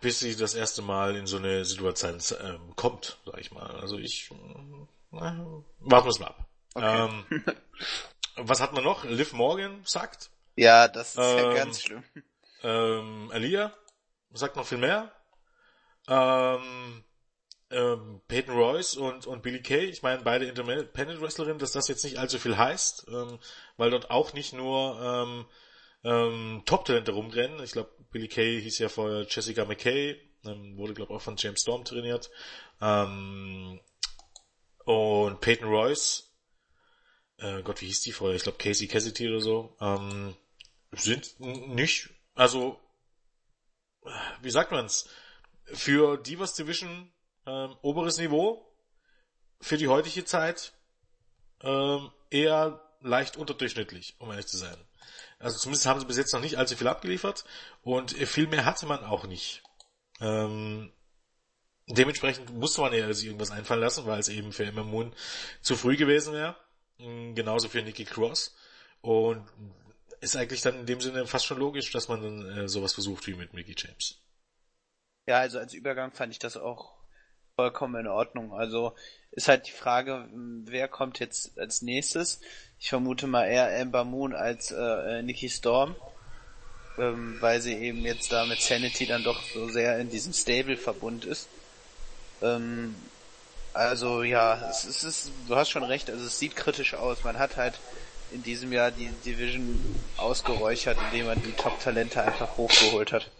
[0.00, 3.78] bis sie das erste Mal in so eine Situation ähm, kommt, sag ich mal.
[3.80, 6.46] Also ich, äh, warten wir es mal ab.
[6.74, 7.08] Okay.
[7.30, 7.44] Ähm,
[8.36, 9.04] was hat man noch?
[9.04, 10.30] Liv Morgan sagt.
[10.54, 12.04] Ja, das ist ähm, ja ganz schlimm.
[12.62, 13.72] Ähm, Alia
[14.32, 15.12] sagt noch viel mehr.
[16.08, 17.04] Ähm,
[17.70, 22.04] ähm, Peyton Royce und, und Billy Kay, ich meine beide Independent Wrestlerinnen, dass das jetzt
[22.04, 23.38] nicht allzu viel heißt, ähm,
[23.76, 25.46] weil dort auch nicht nur ähm,
[26.04, 27.62] ähm, Top-Talente rumrennen.
[27.62, 31.60] Ich glaube, Billy Kay hieß ja vorher Jessica McKay, ähm, wurde glaube auch von James
[31.60, 32.30] Storm trainiert.
[32.80, 33.80] Ähm,
[34.84, 36.25] und Peyton Royce,
[37.38, 38.36] äh, Gott, wie hieß die vorher?
[38.36, 40.36] Ich glaube Casey Cassidy oder so, ähm,
[40.92, 42.80] sind nicht, also,
[44.40, 45.08] wie sagt man's?
[45.64, 47.12] Für Divas Division
[47.46, 48.66] ähm, oberes Niveau,
[49.60, 50.72] für die heutige Zeit
[51.62, 54.76] ähm, eher leicht unterdurchschnittlich, um ehrlich zu sein.
[55.38, 57.44] Also zumindest haben sie bis jetzt noch nicht allzu viel abgeliefert
[57.82, 59.62] und viel mehr hatte man auch nicht.
[60.20, 60.92] Ähm,
[61.86, 65.10] dementsprechend musste man eher sich irgendwas einfallen lassen, weil es eben für Emma
[65.60, 66.56] zu früh gewesen wäre.
[66.98, 68.54] Mm, genauso für Nikki Cross.
[69.00, 69.46] Und
[70.20, 73.26] ist eigentlich dann in dem Sinne fast schon logisch, dass man dann äh, sowas versucht
[73.26, 74.18] wie mit Mickey James.
[75.26, 76.94] Ja, also als Übergang fand ich das auch
[77.56, 78.52] vollkommen in Ordnung.
[78.52, 78.94] Also
[79.32, 80.28] ist halt die Frage,
[80.64, 82.40] wer kommt jetzt als nächstes?
[82.78, 85.96] Ich vermute mal eher Amber Moon als äh, äh, Nikki Storm,
[86.98, 91.24] ähm, weil sie eben jetzt da mit Sanity dann doch so sehr in diesem Stable-Verbund
[91.24, 91.48] ist.
[92.42, 92.94] Ähm,
[93.76, 97.24] also ja, es, es ist, du hast schon recht, also es sieht kritisch aus.
[97.24, 97.74] Man hat halt
[98.32, 99.78] in diesem Jahr die Division
[100.16, 103.30] ausgeräuchert, indem man die Top-Talente einfach hochgeholt hat.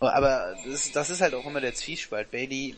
[0.00, 2.30] Aber das, das ist halt auch immer der Zwiespalt.
[2.30, 2.76] Bailey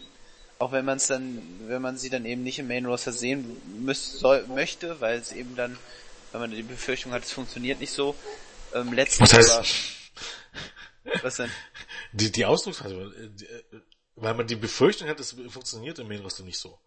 [0.59, 3.61] auch wenn man es dann, wenn man sie dann eben nicht im Main Roster sehen
[3.85, 5.79] müß, soll, möchte, weil es eben dann,
[6.33, 8.17] wenn man die Befürchtung hat, es funktioniert nicht so.
[8.75, 9.87] Ähm, letztens was heißt?
[11.05, 11.51] Aber, was denn?
[12.13, 13.81] Die, die Ausdrucksweise, äh, äh,
[14.21, 16.79] weil man die Befürchtung hat, es funktioniert im Main Roster nicht so.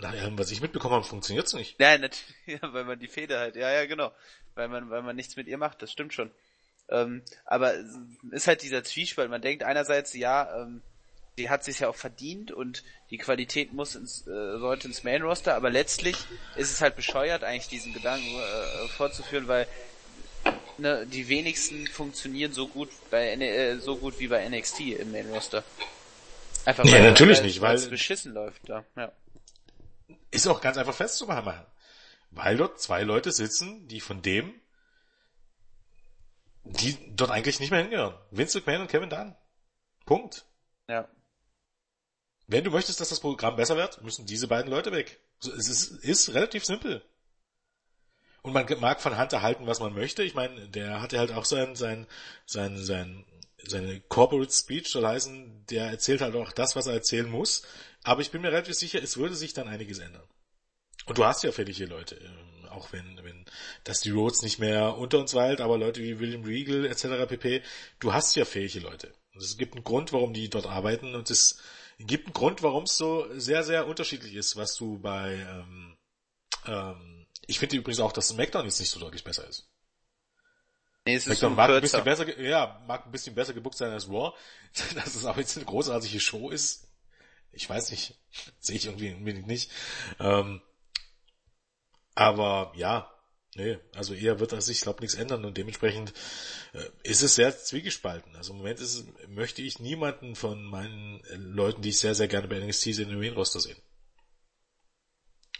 [0.00, 1.78] Allem, was ich mitbekommen habe, funktioniert es nicht.
[1.78, 4.12] Nein, natürlich, ja, weil man die Feder halt, ja, ja, genau.
[4.54, 6.30] Weil man, weil man nichts mit ihr macht, das stimmt schon.
[6.88, 7.74] Ähm, aber
[8.30, 9.30] ist halt dieser Zwiespalt.
[9.30, 10.82] Man denkt einerseits, ja, ähm,
[11.38, 15.22] die hat sich ja auch verdient und die Qualität muss ins, äh, sollte ins Main
[15.22, 16.16] Roster, aber letztlich
[16.56, 19.66] ist es halt bescheuert, eigentlich diesen Gedanken äh, fortzuführen, weil
[20.76, 25.30] ne, die wenigsten funktionieren so gut bei äh, so gut wie bei NXT im Main
[25.30, 25.64] Roster.
[26.64, 28.84] Einfach weil, ja, natürlich weil, nicht, weil es beschissen läuft da.
[28.96, 29.12] Ja.
[30.30, 31.52] Ist auch ganz einfach festzumachen,
[32.30, 34.54] weil dort zwei Leute sitzen, die von dem,
[36.64, 38.14] die dort eigentlich nicht mehr hingehören.
[38.30, 39.36] Vince McMahon und Kevin Dunn.
[40.06, 40.44] Punkt.
[40.88, 41.08] Ja.
[42.46, 45.20] Wenn du möchtest, dass das Programm besser wird, müssen diese beiden Leute weg.
[45.40, 47.02] Es ist, ist relativ simpel.
[48.42, 50.22] Und man mag von Hunter halten, was man möchte.
[50.22, 52.06] Ich meine, der hatte halt auch sein, sein,
[52.44, 53.24] sein, sein,
[53.66, 57.62] seine Corporate Speech soll heißen, der erzählt halt auch das, was er erzählen muss.
[58.02, 60.26] Aber ich bin mir relativ sicher, es würde sich dann einiges ändern.
[61.06, 63.44] Und du hast ja fähige Leute, ähm, auch wenn, wenn
[63.84, 67.26] das die Rhodes nicht mehr unter uns weilt, aber Leute wie William Regal etc.
[67.28, 67.62] pp.
[67.98, 69.12] Du hast ja fähige Leute.
[69.36, 71.60] Es gibt einen Grund, warum die dort arbeiten und es
[71.98, 75.96] gibt einen Grund, warum es so sehr, sehr unterschiedlich ist, was du bei, ähm,
[76.66, 79.71] ähm, ich finde übrigens auch, dass SmackDown jetzt nicht so deutlich besser ist.
[81.04, 84.08] Nee, es ist mag ein bisschen besser, ja, mag ein bisschen besser gebuckt sein als
[84.08, 84.32] Raw.
[84.94, 86.88] Dass es auch jetzt eine großartige Show ist,
[87.52, 88.18] ich weiß nicht,
[88.60, 89.70] sehe ich irgendwie nicht.
[90.18, 90.62] Ähm,
[92.14, 93.12] aber ja,
[93.54, 96.14] Nee, also eher wird sich, glaube nichts ändern und dementsprechend
[96.72, 98.34] äh, ist es sehr zwiegespalten.
[98.34, 102.14] Also im Moment ist es, möchte ich niemanden von meinen äh, Leuten, die ich sehr,
[102.14, 103.76] sehr gerne bei NXT sehe, in den Main Roster sehen.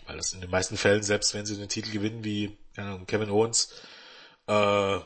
[0.06, 3.06] Weil das in den meisten Fällen, selbst wenn sie den Titel gewinnen, wie keine Ahnung,
[3.06, 3.74] Kevin Owens,
[4.46, 5.00] äh,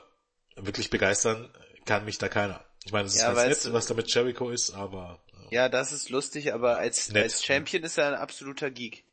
[0.56, 1.50] wirklich begeistern,
[1.84, 2.64] kann mich da keiner.
[2.84, 5.20] Ich meine, das ist ja, ganz nett, was da mit Jericho ist, aber...
[5.32, 5.62] Ja.
[5.62, 9.04] ja, das ist lustig, aber als, als Champion ist er ein absoluter Geek.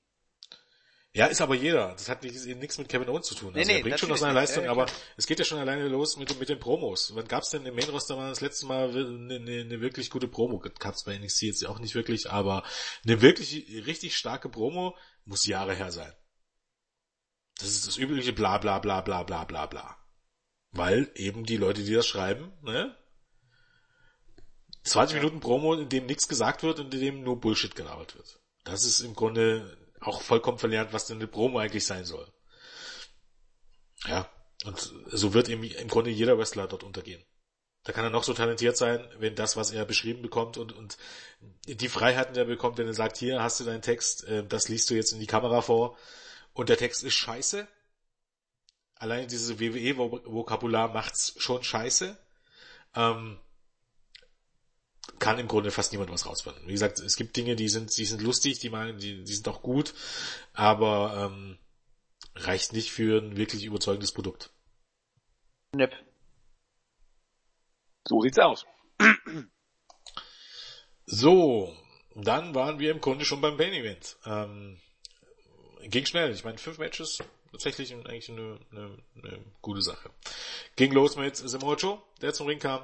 [1.15, 1.91] Ja, ist aber jeder.
[1.91, 3.53] Das hat nichts mit Kevin Owens zu tun.
[3.53, 5.87] Also nee, nee, er bringt schon noch seine Leistung, aber es geht ja schon alleine
[5.87, 7.11] los mit, mit den Promos.
[7.13, 10.27] Wann gab's denn im Main Roster mal das letzte Mal eine, eine, eine wirklich gute
[10.27, 10.57] Promo?
[10.79, 12.63] Gab's bei NXT jetzt auch nicht wirklich, aber
[13.05, 13.53] eine wirklich
[13.85, 16.11] richtig starke Promo muss Jahre her sein.
[17.59, 20.02] Das ist das übliche bla bla bla bla bla bla bla.
[20.73, 22.95] Weil eben die Leute, die das schreiben, ne?
[24.83, 28.41] 20 Minuten Promo, in dem nichts gesagt wird und in dem nur Bullshit gelabert wird.
[28.65, 32.27] Das ist im Grunde auch vollkommen verlernt, was denn eine Promo eigentlich sein soll.
[34.05, 34.29] Ja,
[34.65, 37.23] und so wird ihm im Grunde jeder Wrestler dort untergehen.
[37.83, 40.97] Da kann er noch so talentiert sein, wenn das, was er beschrieben bekommt und, und
[41.65, 44.69] die Freiheiten, die er bekommt, wenn er sagt, hier hast du deinen Text, äh, das
[44.69, 45.97] liest du jetzt in die Kamera vor
[46.53, 47.67] und der Text ist scheiße.
[48.95, 52.17] Allein dieses WWE-Vokabular macht's schon scheiße.
[52.95, 53.39] Ähm,
[55.19, 56.67] kann im Grunde fast niemand was rausfinden.
[56.67, 59.47] Wie gesagt, es gibt Dinge, die sind, die sind lustig, die, mal, die, die sind
[59.47, 59.93] auch gut,
[60.53, 61.57] aber ähm,
[62.35, 64.51] reicht nicht für ein wirklich überzeugendes Produkt.
[65.73, 65.93] Nep.
[68.07, 68.65] So sieht's aus.
[71.05, 71.75] So,
[72.15, 74.17] dann waren wir im Grunde schon beim Main Event.
[74.25, 74.79] Ähm,
[75.83, 76.31] ging schnell.
[76.31, 77.19] Ich meine, fünf Matches,
[77.53, 80.09] tatsächlich eigentlich eine, eine, eine gute Sache.
[80.75, 82.81] Ging los mit Samoa Joe, der zum Ring kam,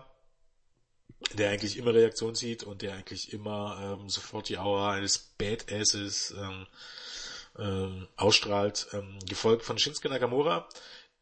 [1.33, 6.33] der eigentlich immer Reaktion zieht und der eigentlich immer ähm, sofort die Aura eines Badasses
[6.37, 6.67] ähm,
[7.57, 10.69] ähm, ausstrahlt, ähm, gefolgt von Shinsuke Nakamura,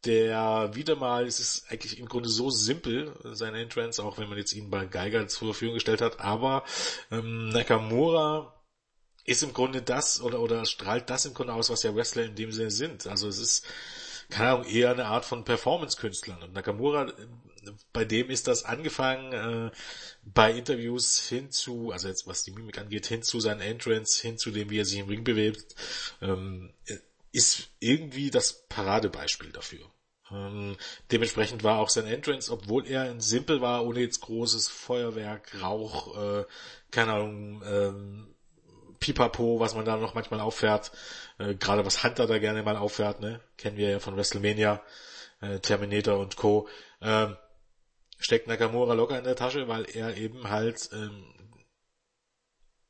[0.05, 4.37] der wieder mal, es ist eigentlich im Grunde so simpel, sein Entrance, auch wenn man
[4.37, 6.63] jetzt ihn bei Geiger zur Verfügung gestellt hat, aber
[7.11, 8.56] ähm, Nakamura
[9.27, 12.35] ist im Grunde das oder oder strahlt das im Grunde aus, was ja Wrestler in
[12.35, 13.05] dem Sinne sind.
[13.05, 13.65] Also es ist
[14.29, 16.43] keine Ahnung, eher eine Art von Performance-Künstlern.
[16.43, 17.11] Und Nakamura,
[17.93, 19.71] bei dem ist das angefangen äh,
[20.23, 24.37] bei Interviews hin zu, also jetzt was die Mimik angeht, hin zu seinen Entrance, hin
[24.37, 25.75] zu dem, wie er sich im Ring bewegt,
[26.21, 26.73] ähm,
[27.31, 29.89] ist irgendwie das Paradebeispiel dafür.
[30.29, 30.75] Ähm,
[31.11, 36.17] dementsprechend war auch sein Entrance, obwohl er ein Simpel war, ohne jetzt großes Feuerwerk, Rauch,
[36.17, 36.45] äh,
[36.91, 38.35] keine Ahnung, ähm,
[38.99, 40.91] Pipapo, was man da noch manchmal auffährt,
[41.37, 43.39] äh, gerade was Hunter da gerne mal auffährt, ne?
[43.57, 44.81] Kennen wir ja von WrestleMania,
[45.41, 46.67] äh, Terminator und Co.
[47.01, 47.37] Ähm,
[48.19, 51.33] steckt Nakamura locker in der Tasche, weil er eben halt ähm,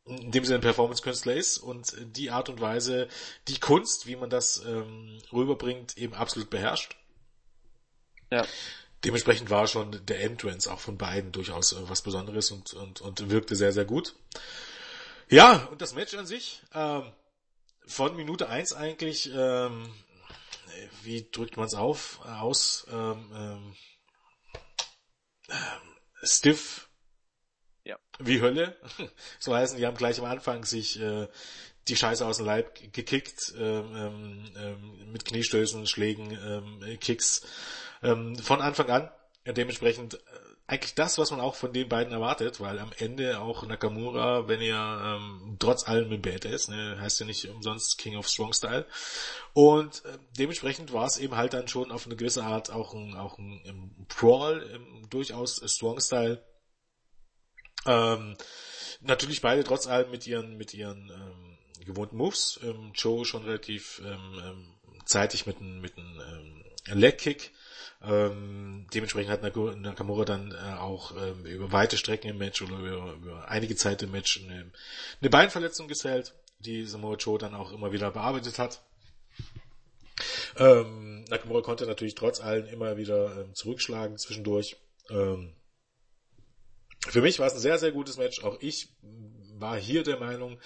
[0.05, 3.09] in dem Sinne ein Performance-Künstler ist und die Art und Weise,
[3.47, 6.95] die Kunst, wie man das ähm, rüberbringt, eben absolut beherrscht.
[8.31, 8.45] Ja.
[9.03, 13.29] Dementsprechend war schon der Entrance auch von beiden durchaus äh, was Besonderes und, und, und
[13.29, 14.15] wirkte sehr, sehr gut.
[15.29, 17.11] Ja, und das Match an sich, ähm,
[17.85, 19.93] von Minute eins eigentlich, ähm,
[21.03, 23.75] wie drückt man es auf, aus, ähm,
[25.49, 25.57] ähm,
[26.23, 26.89] stiff,
[27.83, 27.97] ja.
[28.19, 28.77] wie Hölle.
[29.39, 31.27] So heißen, die haben gleich am Anfang sich äh,
[31.89, 37.45] die Scheiße aus dem Leib gekickt, ähm, ähm, mit Kniestößen, Schlägen, ähm, Kicks,
[38.01, 39.11] ähm, von Anfang an.
[39.45, 43.65] Dementsprechend äh, eigentlich das, was man auch von den beiden erwartet, weil am Ende auch
[43.65, 48.17] Nakamura, wenn er ähm, trotz allem ein Bad ist, ne, heißt ja nicht umsonst King
[48.17, 48.85] of Strong Style.
[49.53, 53.15] Und äh, dementsprechend war es eben halt dann schon auf eine gewisse Art auch ein,
[53.15, 56.43] auch ein, ein Brawl, ähm, durchaus Strong Style.
[57.85, 58.35] Ähm,
[58.99, 62.59] natürlich beide trotz allem mit ihren, mit ihren ähm, gewohnten Moves.
[62.61, 64.73] Ähm, Joe schon relativ ähm, ähm
[65.05, 67.53] zeitig mit einem mit einem ähm, Leg Kick
[68.03, 73.13] ähm, dementsprechend hat Nakamura dann äh, auch ähm, über weite Strecken im Match oder über,
[73.13, 74.71] über einige Zeit im Match eine,
[75.19, 78.83] eine Beinverletzung gezählt, die Samoa Joe dann auch immer wieder bearbeitet hat.
[80.57, 84.77] Ähm, Nakamura konnte natürlich trotz allem immer wieder ähm, zurückschlagen zwischendurch.
[85.09, 85.53] Ähm,
[87.07, 88.43] für mich war es ein sehr, sehr gutes Match.
[88.43, 88.89] Auch ich
[89.59, 90.59] war hier der Meinung,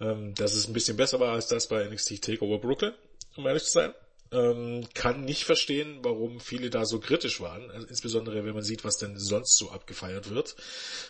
[0.00, 2.94] ähm, dass es ein bisschen besser war als das bei NXT TakeOver Brooklyn,
[3.36, 3.94] um ehrlich zu sein.
[4.30, 8.84] Ähm, kann nicht verstehen, warum viele da so kritisch waren, also insbesondere wenn man sieht,
[8.84, 10.54] was denn sonst so abgefeiert wird.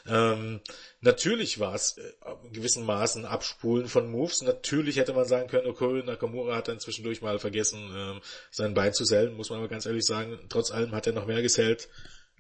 [0.07, 0.61] Ähm,
[1.01, 2.13] natürlich war es äh,
[2.45, 4.43] in gewissen Maßen Abspulen von Moves.
[4.43, 8.21] Natürlich hätte man sagen können, okay, Nakamura hat dann zwischendurch mal vergessen, ähm,
[8.53, 10.39] sein Bein zu sellen, muss man aber ganz ehrlich sagen.
[10.49, 11.89] Trotz allem hat er noch mehr gesellt,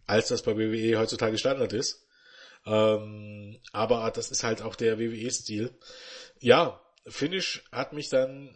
[0.07, 2.07] als das bei WWE heutzutage Standard ist.
[2.66, 5.76] Ähm, aber das ist halt auch der WWE-Stil.
[6.41, 8.55] Ja, Finish hat mich dann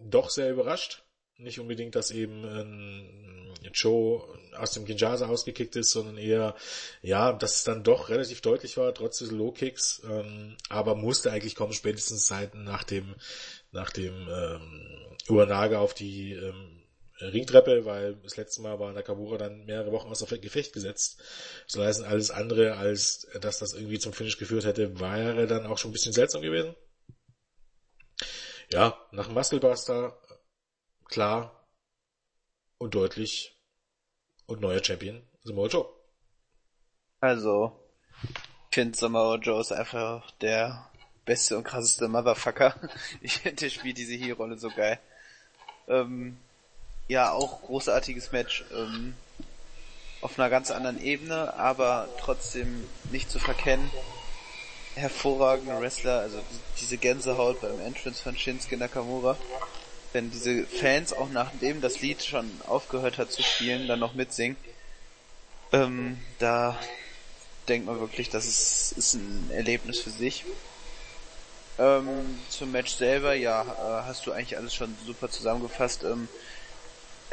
[0.00, 1.03] doch sehr überrascht
[1.38, 4.22] nicht unbedingt, dass eben ähm, Joe
[4.56, 6.54] aus dem Kinshasa ausgekickt ist, sondern eher,
[7.02, 11.54] ja, dass es dann doch relativ deutlich war, trotz des Low-Kicks, ähm, aber musste eigentlich
[11.54, 13.14] kommen, spätestens seit nach dem,
[13.72, 16.82] nach dem ähm, Uranage auf die ähm,
[17.20, 21.22] Ringtreppe, weil das letzte Mal war Nakamura dann mehrere Wochen außer Gefecht gesetzt.
[21.66, 25.78] So heißt alles andere, als dass das irgendwie zum Finish geführt hätte, wäre dann auch
[25.78, 26.74] schon ein bisschen seltsam gewesen.
[28.72, 30.18] Ja, nach dem Musclebuster
[31.08, 31.68] klar
[32.78, 33.58] und deutlich
[34.46, 35.86] und neuer Champion Samoa Joe.
[37.20, 37.78] Also,
[38.70, 40.90] ich finde Samoa Joe ist einfach der
[41.24, 42.74] beste und krasseste Motherfucker.
[43.20, 44.98] Ich finde, der spielt diese Hier-Rolle so geil.
[45.88, 46.36] Ähm,
[47.08, 48.64] ja, auch großartiges Match.
[48.72, 49.14] Ähm,
[50.20, 53.90] auf einer ganz anderen Ebene, aber trotzdem nicht zu verkennen.
[54.94, 56.40] Hervorragender Wrestler, also
[56.80, 59.36] diese Gänsehaut beim Entrance von Shinsuke Nakamura
[60.14, 64.56] wenn diese Fans auch nachdem das Lied schon aufgehört hat zu spielen, dann noch mitsingen,
[65.72, 66.78] ähm, da
[67.68, 70.44] denkt man wirklich, das ist, ist ein Erlebnis für sich.
[71.78, 76.04] Ähm, zum Match selber, ja, äh, hast du eigentlich alles schon super zusammengefasst.
[76.04, 76.28] Ähm,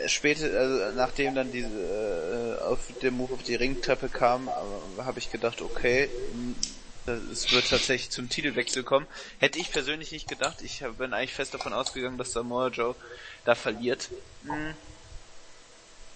[0.07, 5.19] später, also nachdem dann diese äh, auf der Move auf die Ringtreppe kam, äh, habe
[5.19, 6.09] ich gedacht, okay,
[7.07, 9.07] es wird tatsächlich zum Titelwechsel kommen.
[9.39, 10.61] Hätte ich persönlich nicht gedacht.
[10.61, 12.95] Ich bin eigentlich fest davon ausgegangen, dass Samoa Joe
[13.45, 14.09] da verliert.
[14.45, 14.73] Hm.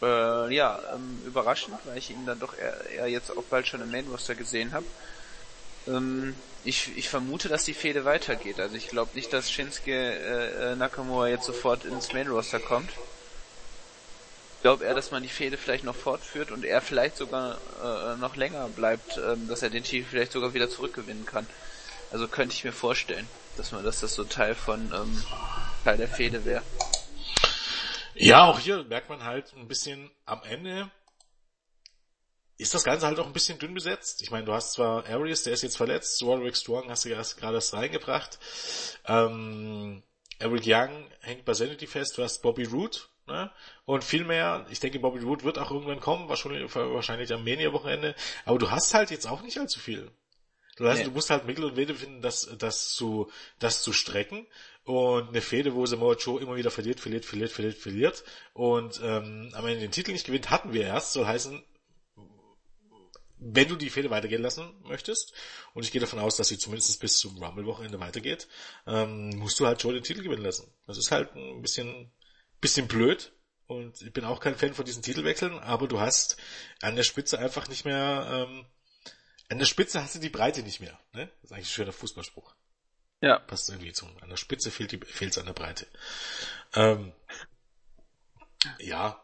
[0.02, 3.82] Äh, ja, ähm, überraschend, weil ich ihn dann doch eher, eher jetzt auch bald schon
[3.82, 4.86] im Main Roster gesehen habe.
[5.88, 8.60] Ähm, ich, ich vermute, dass die Fehde weitergeht.
[8.60, 12.90] Also ich glaube nicht, dass Shinsuke äh, äh, Nakamura jetzt sofort ins Main Roster kommt.
[14.66, 18.36] Glaube eher, dass man die Fehde vielleicht noch fortführt und er vielleicht sogar äh, noch
[18.36, 21.46] länger bleibt, ähm, dass er den Titel vielleicht sogar wieder zurückgewinnen kann.
[22.12, 25.24] Also könnte ich mir vorstellen, dass man, dass das so Teil von ähm,
[25.84, 26.64] Teil der Fehde wäre.
[28.16, 30.90] Ja, auch hier merkt man halt ein bisschen am Ende,
[32.58, 34.24] ist das Ganze halt auch ein bisschen dünn besetzt.
[34.24, 37.54] Ich meine, du hast zwar Arias, der ist jetzt verletzt, Roderick Strong hast du gerade
[37.54, 38.40] erst reingebracht.
[39.06, 40.02] Ähm,
[40.40, 43.52] Eric Young hängt bei Sanity fest, du hast Bobby Root, ne?
[43.86, 48.16] Und viel mehr, ich denke, Bobby Root wird auch irgendwann kommen, wahrscheinlich, wahrscheinlich am Mania-Wochenende.
[48.46, 50.12] Aber du hast halt jetzt auch nicht allzu viel.
[50.78, 51.04] Du, hast, nee.
[51.06, 54.46] du musst halt Mittel und Wege finden, das, das zu, das zu strecken.
[54.84, 58.24] Und eine Fehde, wo Samoa Joe immer wieder verliert, verliert, verliert, verliert, verliert.
[58.54, 61.14] Und ähm, am Ende den Titel nicht gewinnt, hatten wir erst.
[61.14, 61.64] Soll heißen,
[63.38, 65.34] wenn du die Fehde weitergehen lassen möchtest,
[65.74, 68.48] und ich gehe davon aus, dass sie zumindest bis zum Rumble-Wochenende weitergeht,
[68.88, 70.72] ähm, musst du halt Joe den Titel gewinnen lassen.
[70.88, 72.12] Das ist halt ein bisschen,
[72.66, 73.32] bisschen blöd.
[73.68, 76.38] Und ich bin auch kein Fan von diesen Titelwechseln, aber du hast
[76.82, 78.66] an der Spitze einfach nicht mehr, ähm,
[79.50, 81.00] an der Spitze hast du die Breite nicht mehr.
[81.14, 81.28] Ne?
[81.42, 82.56] Das ist eigentlich ein schöner Fußballspruch.
[83.22, 83.40] Ja.
[83.40, 84.08] Passt irgendwie zu.
[84.22, 85.88] An der Spitze fehlt die, fehlt's an der Breite.
[86.74, 87.14] Ähm,
[88.80, 89.22] ja.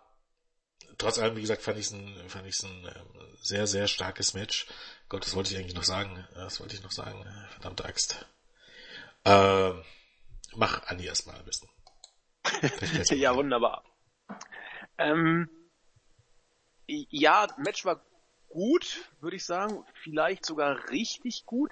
[0.97, 4.33] Trotz allem, wie gesagt, fand ich es ein, fand ich's ein ähm, sehr, sehr starkes
[4.35, 4.67] Match.
[5.09, 6.27] Gott, das wollte ich eigentlich noch sagen.
[6.35, 7.25] Das wollte ich noch sagen.
[7.51, 8.25] Verdammte Axt.
[9.25, 9.83] Ähm,
[10.55, 11.69] mach Anni erstmal ein bisschen.
[13.09, 13.83] Ja, wunderbar.
[14.97, 15.49] Ähm,
[16.87, 18.01] ja, Match war
[18.49, 19.83] gut, würde ich sagen.
[20.03, 21.71] Vielleicht sogar richtig gut.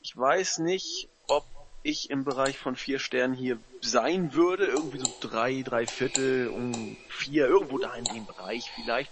[0.00, 1.44] Ich weiß nicht, ob
[1.82, 4.66] ich im Bereich von vier Sternen hier sein würde.
[4.66, 9.10] Irgendwie so drei, drei Viertel, um vier, irgendwo da in dem Bereich vielleicht.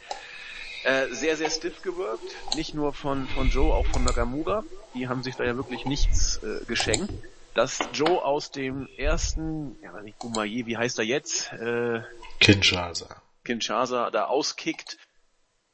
[0.84, 2.34] Äh, sehr, sehr stiff gewirkt.
[2.55, 4.64] Nicht nur von, von Joe, auch von Nakamura.
[4.94, 7.12] Die haben sich da ja wirklich nichts äh, geschenkt.
[7.57, 11.50] Dass Joe aus dem ersten, ja, nicht Gumaye, wie heißt er jetzt?
[11.54, 12.02] Äh,
[12.38, 13.22] Kinshasa.
[13.44, 14.98] Kinshasa da auskickt,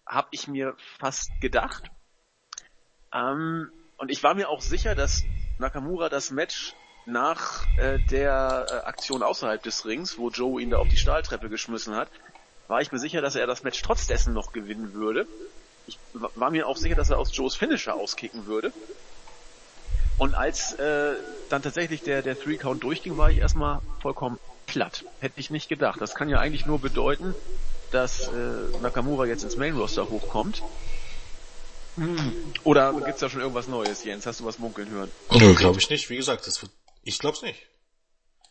[0.07, 1.91] habe ich mir fast gedacht.
[3.13, 5.25] Ähm, und ich war mir auch sicher, dass
[5.59, 10.79] Nakamura das Match nach äh, der äh, Aktion außerhalb des Rings, wo Joe ihn da
[10.79, 12.09] auf die Stahltreppe geschmissen hat,
[12.69, 15.27] war ich mir sicher, dass er das Match trotz dessen noch gewinnen würde.
[15.89, 18.73] Ich war mir auch sicher, dass er aus Joes Finisher auskicken würde.
[20.23, 21.17] Und als äh,
[21.49, 25.05] dann tatsächlich der, der Three-Count durchging, war ich erstmal vollkommen platt.
[25.19, 26.01] Hätte ich nicht gedacht.
[26.01, 27.35] Das kann ja eigentlich nur bedeuten,
[27.91, 30.63] dass äh, Nakamura jetzt ins Main-Roster hochkommt.
[31.97, 32.55] Hm.
[32.63, 34.25] Oder gibt's da schon irgendwas Neues, Jens?
[34.25, 35.11] Hast du was munkeln hören?
[35.33, 36.09] Nö, glaube ich nicht.
[36.09, 36.71] Wie gesagt, das wird,
[37.03, 37.67] ich glaub's nicht.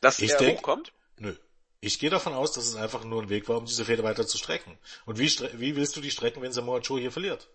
[0.02, 0.92] Dass ich er denk, hochkommt?
[1.20, 1.34] Nö.
[1.80, 4.28] Ich gehe davon aus, dass es einfach nur ein Weg war, um diese Fehde weiter
[4.28, 4.78] zu strecken.
[5.06, 7.48] Und wie, wie willst du die strecken, wenn Samoa Joe hier verliert?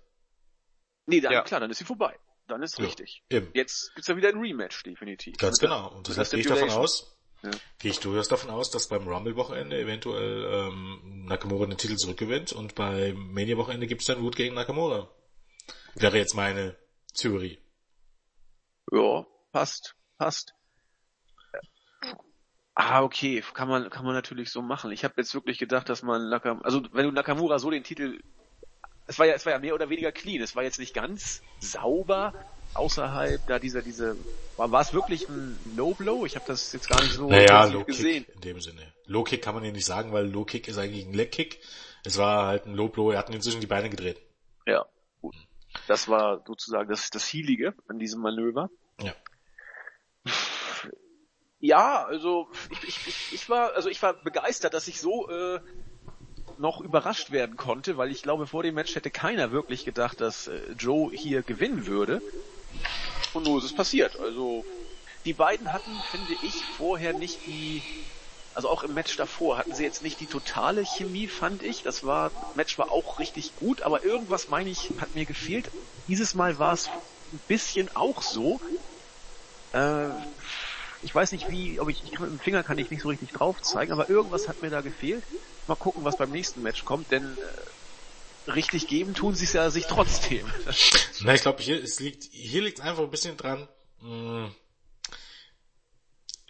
[1.05, 1.43] Nee, dann, ja.
[1.43, 2.19] klar, dann ist sie vorbei.
[2.49, 3.23] Dann ist ja, richtig.
[3.29, 3.51] Eben.
[3.55, 5.37] Jetzt gibt's ja wieder ein Rematch, definitiv.
[5.39, 5.89] Ganz genau.
[5.89, 7.51] Und das heißt, gehe ich davon aus, ja.
[7.79, 12.75] gehe ich durchaus davon aus, dass beim Rumble-Wochenende eventuell ähm, Nakamura den Titel zurückgewinnt und
[12.75, 15.11] beim Mania-Wochenende gibt's dann Wut gegen Nakamura.
[15.95, 16.77] Wäre jetzt meine
[17.15, 17.59] Theorie.
[18.93, 20.55] Ja, passt, passt.
[22.75, 24.93] Ah, okay, kann man, kann man natürlich so machen.
[24.93, 28.21] Ich habe jetzt wirklich gedacht, dass man Nakamura, also wenn du Nakamura so den Titel,
[29.07, 31.43] es war ja, es war ja mehr oder weniger clean, es war jetzt nicht ganz
[31.61, 32.33] sauber
[32.75, 34.17] außerhalb da dieser, diese,
[34.57, 36.27] war, war es wirklich ein Low Blow?
[36.27, 38.25] Ich habe das jetzt gar nicht so naja, Low gesehen.
[38.25, 38.93] Kick in dem Sinne.
[39.07, 41.61] Low Kick kann man ja nicht sagen, weil Low Kick ist eigentlich ein Leg Kick.
[42.05, 44.21] Es war halt ein Low Blow, er hat inzwischen die Beine gedreht.
[44.67, 44.87] Ja,
[45.21, 45.35] gut.
[45.87, 48.71] Das war sozusagen das, das Hielige an diesem Manöver.
[49.01, 49.15] Ja.
[51.59, 55.61] Ja, also ich, ich, ich, ich war, also ich war begeistert, dass ich so äh,
[56.59, 60.49] noch überrascht werden konnte, weil ich glaube, vor dem Match hätte keiner wirklich gedacht, dass
[60.49, 62.23] äh, Joe hier gewinnen würde.
[63.33, 64.19] Und nun ist es passiert.
[64.19, 64.65] Also
[65.25, 67.83] die beiden hatten, finde ich, vorher nicht die,
[68.55, 71.83] also auch im Match davor hatten sie jetzt nicht die totale Chemie, fand ich.
[71.83, 75.71] Das war, Match war auch richtig gut, aber irgendwas, meine ich, hat mir gefehlt.
[76.09, 76.89] Dieses Mal war es
[77.33, 78.61] ein bisschen auch so.
[79.73, 80.09] Äh,
[81.03, 83.33] ich weiß nicht wie, ob ich, ich mit dem Finger kann ich nicht so richtig
[83.33, 85.23] drauf zeigen, aber irgendwas hat mir da gefehlt.
[85.67, 87.37] Mal gucken, was beim nächsten Match kommt, denn
[88.47, 90.47] äh, richtig geben tun sie es ja sich trotzdem.
[91.21, 93.69] Na, ich glaube, hier, es liegt, hier liegt einfach ein bisschen dran.
[94.01, 94.55] Mh, hm,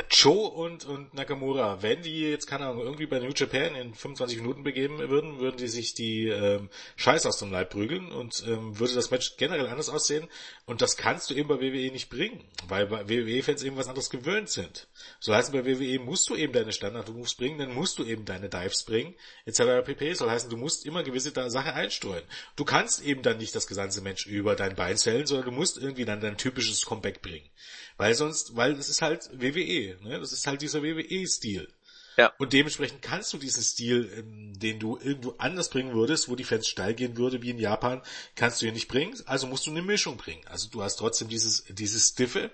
[0.09, 4.39] Cho und, und Nakamura, wenn die jetzt, keine Ahnung, irgendwie bei New Japan in 25
[4.39, 8.79] Minuten begeben würden, würden die sich die ähm, Scheiß aus dem Leib prügeln und ähm,
[8.79, 10.29] würde das Match generell anders aussehen.
[10.65, 14.11] Und das kannst du eben bei WWE nicht bringen, weil bei WWE-Fans eben was anderes
[14.11, 14.89] gewöhnt sind.
[15.21, 18.49] So heißt bei WWE musst du eben deine Standard-Moves bringen, dann musst du eben deine
[18.49, 19.15] Dives bringen,
[19.45, 19.85] etc.
[19.85, 20.15] pp.
[20.15, 22.25] Soll heißen, du musst immer gewisse Sachen einstreuen.
[22.57, 25.79] Du kannst eben dann nicht das gesamte Match über dein Bein zählen, sondern du musst
[25.79, 27.49] irgendwie dann dein typisches Comeback bringen.
[27.97, 30.21] Weil sonst, weil das ist halt WWE, ne?
[30.21, 31.69] Das ist halt dieser WWE-Stil.
[32.17, 32.33] Ja.
[32.39, 36.45] Und dementsprechend kannst du diesen Stil, ähm, den du irgendwo anders bringen würdest, wo die
[36.45, 38.03] Fans steil gehen würde, wie in Japan,
[38.35, 39.15] kannst du hier nicht bringen.
[39.27, 40.47] Also musst du eine Mischung bringen.
[40.47, 42.51] Also du hast trotzdem dieses, dieses Stiffe,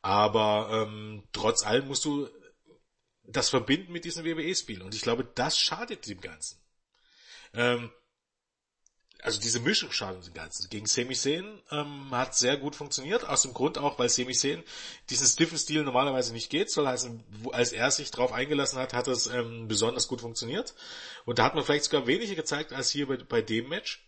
[0.00, 2.28] aber ähm, trotz allem musst du
[3.26, 4.82] das verbinden mit diesem WWE-Spiel.
[4.82, 6.60] Und ich glaube, das schadet dem Ganzen.
[7.52, 7.90] Ähm,
[9.24, 10.68] also diese Mischung schadet dem Ganzen.
[10.68, 14.62] Gegen Semi Zayn ähm, hat sehr gut funktioniert, aus dem Grund auch, weil Semi Zayn
[15.08, 19.08] diesen stiffen Stil normalerweise nicht geht, soll heißen, als er sich darauf eingelassen hat, hat
[19.08, 20.74] es ähm, besonders gut funktioniert.
[21.24, 24.06] Und da hat man vielleicht sogar weniger gezeigt als hier bei, bei dem Match.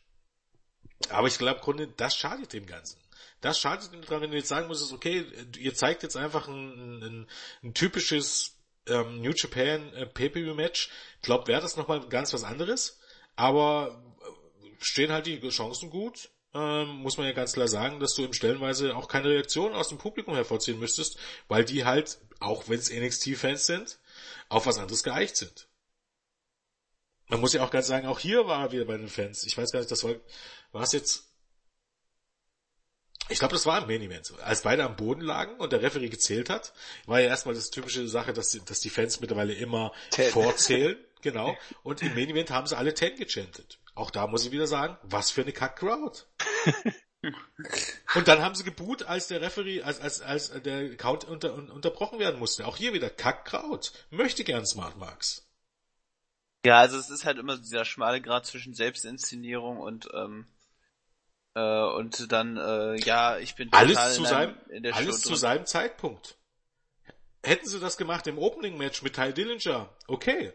[1.08, 3.00] Aber ich glaube, Grunde, das schadet dem Ganzen.
[3.40, 5.24] Das schadet ihm dran, wenn du jetzt sagen musst, okay,
[5.56, 7.26] ihr zeigt jetzt einfach ein, ein,
[7.62, 8.56] ein typisches
[8.86, 10.90] ähm, New Japan äh, Pay-Per-View-Match.
[11.22, 12.98] Glaubt, wäre das nochmal ganz was anderes.
[13.34, 14.05] Aber
[14.80, 16.30] stehen halt die Chancen gut.
[16.54, 19.88] Ähm, muss man ja ganz klar sagen, dass du im Stellenweise auch keine Reaktion aus
[19.88, 23.98] dem Publikum hervorziehen müsstest, weil die halt, auch wenn es NXT-Fans sind,
[24.48, 25.68] auf was anderes geeicht sind.
[27.28, 29.44] Man muss ja auch ganz sagen, auch hier war er wieder bei den Fans.
[29.44, 30.14] Ich weiß gar nicht, das war,
[30.72, 31.24] war es jetzt,
[33.28, 34.32] ich glaube, das war im Main Event.
[34.42, 36.72] Als beide am Boden lagen und der Referee gezählt hat,
[37.06, 40.30] war ja erstmal das typische Sache, dass die, dass die Fans mittlerweile immer Ten.
[40.30, 40.96] vorzählen.
[41.22, 41.56] Genau.
[41.82, 43.80] Und im Main Event haben sie alle 10 gechantet.
[43.96, 46.20] Auch da muss ich wieder sagen, was für eine Kack-Crowd.
[48.14, 51.70] Und dann haben sie geboot, als der Referee, als, als, als der Count unter, un,
[51.70, 52.66] unterbrochen werden musste.
[52.66, 53.90] Auch hier wieder Kack-Crowd.
[54.10, 55.48] Möchte gern Smart Marks.
[56.64, 60.46] Ja, also es ist halt immer dieser schmale Grad zwischen Selbstinszenierung und ähm,
[61.54, 64.94] äh, und dann äh, ja, ich bin Alles total zu in, seinem, einem, in der
[64.94, 66.36] alles Show zu seinem Zeitpunkt.
[67.42, 70.52] Hätten sie das gemacht im Opening-Match mit Ty Dillinger, okay.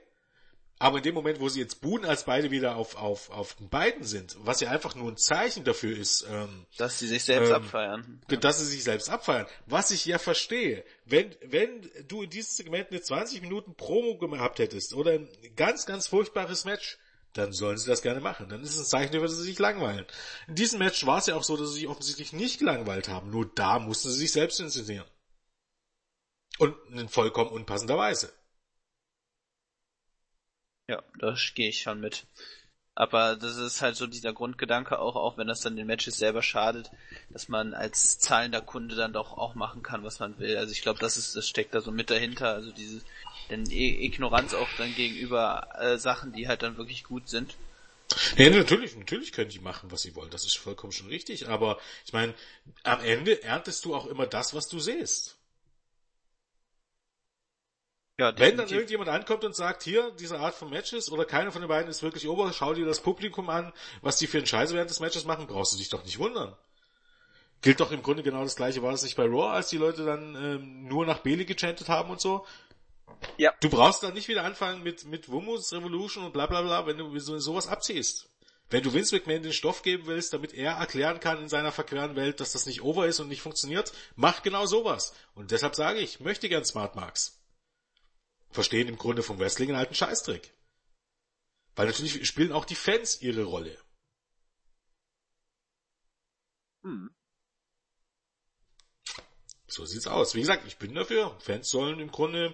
[0.81, 3.69] Aber in dem Moment, wo sie jetzt buhen, als beide wieder auf, auf, auf den
[3.69, 7.49] beiden sind, was ja einfach nur ein Zeichen dafür ist, ähm, dass sie sich selbst
[7.49, 8.21] Ähm, abfeiern.
[8.39, 9.45] dass sie sich selbst abfeiern.
[9.67, 14.57] Was ich ja verstehe, wenn, wenn du in diesem Segment eine 20 Minuten Promo gehabt
[14.57, 16.97] hättest oder ein ganz, ganz furchtbares Match,
[17.33, 18.49] dann sollen sie das gerne machen.
[18.49, 20.07] Dann ist es ein Zeichen dafür, dass sie sich langweilen.
[20.47, 23.29] In diesem Match war es ja auch so, dass sie sich offensichtlich nicht gelangweilt haben.
[23.29, 25.05] Nur da mussten sie sich selbst inszenieren.
[26.57, 28.33] Und in vollkommen unpassender Weise.
[30.91, 32.25] Ja, da gehe ich schon mit.
[32.95, 36.43] Aber das ist halt so dieser Grundgedanke auch, auch wenn das dann den Matches selber
[36.43, 36.91] schadet,
[37.29, 40.57] dass man als zahlender Kunde dann doch auch machen kann, was man will.
[40.57, 42.53] Also ich glaube, das ist, das steckt da so mit dahinter.
[42.53, 43.01] Also diese,
[43.49, 47.55] denn I Ignoranz auch dann gegenüber äh, Sachen, die halt dann wirklich gut sind.
[48.35, 50.29] Ja, natürlich, natürlich können die machen, was sie wollen.
[50.29, 51.47] Das ist vollkommen schon richtig.
[51.47, 52.33] Aber ich meine,
[52.83, 55.37] am Ende erntest du auch immer das, was du siehst.
[58.21, 61.63] Ja, Wenn dann irgendjemand ankommt und sagt, hier, diese Art von Matches oder keiner von
[61.63, 63.73] den beiden ist wirklich ober, schau dir das Publikum an,
[64.03, 66.55] was die für einen Scheiße während des Matches machen, brauchst du dich doch nicht wundern.
[67.63, 70.05] Gilt doch im Grunde genau das gleiche, war das nicht bei Raw, als die Leute
[70.05, 72.45] dann ähm, nur nach Bailey gechantet haben und so?
[73.37, 73.55] Ja.
[73.59, 76.99] Du brauchst dann nicht wieder anfangen mit, mit Wumus Revolution und bla bla bla, wenn
[76.99, 78.29] du so, sowas abziehst.
[78.69, 82.15] Wenn du Vince McMahon den Stoff geben willst, damit er erklären kann in seiner verqueren
[82.15, 85.15] Welt, dass das nicht over ist und nicht funktioniert, mach genau sowas.
[85.33, 87.40] Und deshalb sage ich, möchte gern Smart Marks
[88.51, 90.53] verstehen im Grunde vom Wrestling einen alten Scheißtrick.
[91.75, 93.77] Weil natürlich spielen auch die Fans ihre Rolle.
[96.83, 97.15] Hm.
[99.67, 100.35] So sieht's aus.
[100.35, 101.39] Wie gesagt, ich bin dafür.
[101.39, 102.53] Fans sollen im Grunde,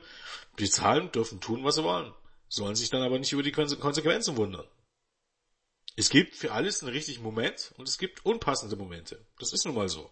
[0.60, 2.14] die zahlen, dürfen tun, was sie wollen.
[2.48, 4.68] Sollen sich dann aber nicht über die Konse- Konsequenzen wundern.
[5.96, 9.26] Es gibt für alles einen richtigen Moment und es gibt unpassende Momente.
[9.40, 10.12] Das ist nun mal so.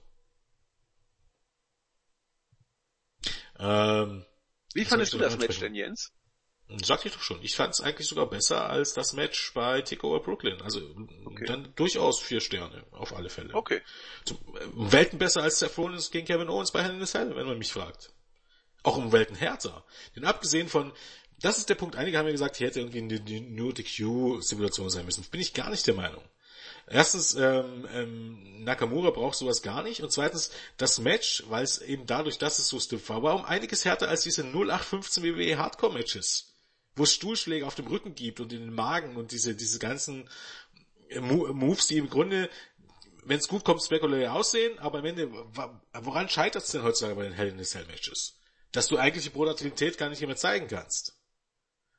[3.59, 4.25] Ähm,
[4.75, 6.11] Wie fandest du das Match denn, Jens?
[6.83, 7.41] Sag ich doch schon.
[7.43, 10.61] Ich fand es eigentlich sogar besser als das Match bei Takeover Brooklyn.
[10.61, 10.81] Also
[11.25, 11.45] Okay.
[11.45, 13.53] dann durchaus vier Sterne, auf alle Fälle.
[13.53, 13.81] Okay.
[14.25, 17.35] Zum, äh, Welten besser als Seth Rollins gegen Kevin Owens bei Hell in a Cell,
[17.35, 18.13] wenn man mich fragt.
[18.83, 19.85] Auch um Welten härter.
[20.15, 20.91] Denn abgesehen von,
[21.39, 23.83] das ist der Punkt, einige haben ja gesagt, hier hätte irgendwie eine, die nur die
[23.83, 25.23] Q-Simulation sein müssen.
[25.25, 26.23] Bin ich gar nicht der Meinung.
[26.87, 30.01] Erstens, ähm, ähm, Nakamura braucht sowas gar nicht.
[30.01, 33.45] Und zweitens, das Match, weil es eben dadurch, dass es so stiff war, war um
[33.45, 36.53] einiges härter als diese 0815 WWE Hardcore-Matches.
[36.95, 40.29] Wo es Stuhlschläge auf dem Rücken gibt und in den Magen und diese, diese ganzen
[41.09, 42.49] äh, Mo Moves, die im Grunde,
[43.23, 45.31] wenn es gut kommt, spekulär aussehen, aber am Ende,
[45.93, 48.35] woran scheitert es denn heutzutage bei den Hell in a Cell Matches?
[48.75, 51.14] dass du eigentlich die Brutalität gar nicht mehr zeigen kannst.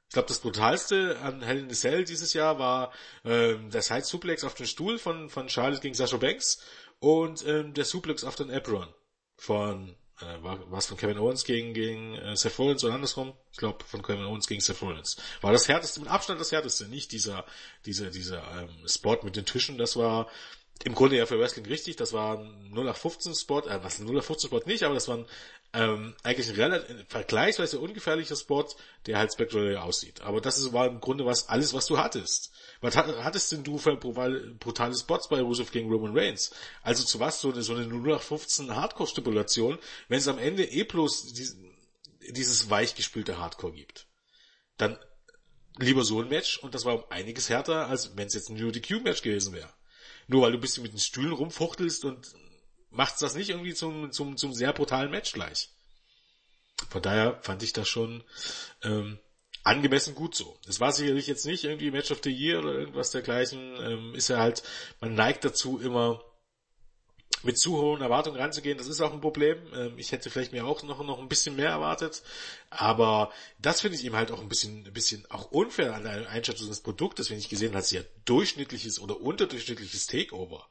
[0.08, 2.92] Ich glaube, das brutalste an Hell in the Cell dieses Jahr war
[3.24, 6.62] ähm, der Side Suplex auf den Stuhl von, von Charlotte gegen Sasha Banks
[7.00, 8.88] und ähm, der Suplex auf den Apron
[9.36, 13.34] von äh, war was von Kevin Owens gegen gegen äh, Seth Rollins oder andersrum?
[13.52, 15.16] Ich glaube von Kevin Owens gegen Seth Rollins.
[15.40, 17.44] War das härteste mit Abstand das härteste, nicht dieser
[17.84, 20.28] dieser dieser ähm, Spot mit den Tischen, das war
[20.84, 24.48] im Grunde ja für Wrestling richtig, das war ein 0815 Spot, äh, was ein 0815
[24.48, 25.26] Spot nicht, aber das war ein,
[25.72, 28.66] ähm, eigentlich ein relativ vergleichsweise ungefährlicher Spot,
[29.06, 30.20] der halt spektakulär aussieht.
[30.22, 32.52] Aber das ist, war im Grunde was alles, was du hattest.
[32.80, 36.52] Was hattest denn du für brutale Spots bei Rusev gegen Roman Reigns?
[36.82, 39.78] Also zu was so eine, so eine 0815 Hardcore-Stipulation,
[40.09, 41.56] wenn es am Ende eh bloß dies,
[42.30, 44.06] dieses weichgespülte Hardcore gibt?
[44.76, 44.98] Dann
[45.78, 48.62] lieber so ein Match und das war um einiges härter, als wenn es jetzt ein
[48.62, 49.72] UDQ-Match gewesen wäre.
[50.28, 52.34] Nur weil du ein bisschen mit den Stühlen rumfuchtelst und
[52.90, 55.70] macht's das nicht irgendwie zum, zum, zum sehr brutalen Match gleich.
[56.90, 58.22] Von daher fand ich das schon
[58.82, 59.18] ähm,
[59.64, 60.58] angemessen gut so.
[60.68, 63.76] Es war sicherlich jetzt nicht irgendwie Match of the Year oder irgendwas dergleichen.
[63.80, 64.62] Ähm, ist ja halt,
[65.00, 66.22] man neigt dazu immer
[67.42, 69.58] mit zu hohen Erwartungen ranzugehen, das ist auch ein Problem.
[69.74, 72.22] Ähm, ich hätte vielleicht mir auch noch, noch ein bisschen mehr erwartet.
[72.70, 76.28] Aber das finde ich eben halt auch ein bisschen, ein bisschen auch unfair an der
[76.28, 80.66] Einschätzung des Produktes, wenn ich gesehen habe, dass ja durchschnittliches oder unterdurchschnittliches Takeover.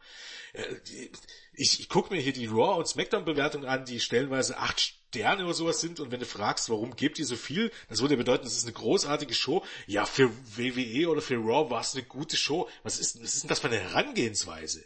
[0.56, 1.10] Äh,
[1.54, 5.46] ich, ich gucke mir hier die Raw und Smackdown Bewertungen an, die stellenweise acht Sterne
[5.46, 8.46] oder sowas sind und wenn du fragst, warum gebt ihr so viel, das würde bedeuten,
[8.46, 9.64] es ist eine großartige Show.
[9.88, 12.68] Ja, für WWE oder für Raw war es eine gute Show.
[12.84, 14.84] Was ist, was ist denn das für eine Herangehensweise?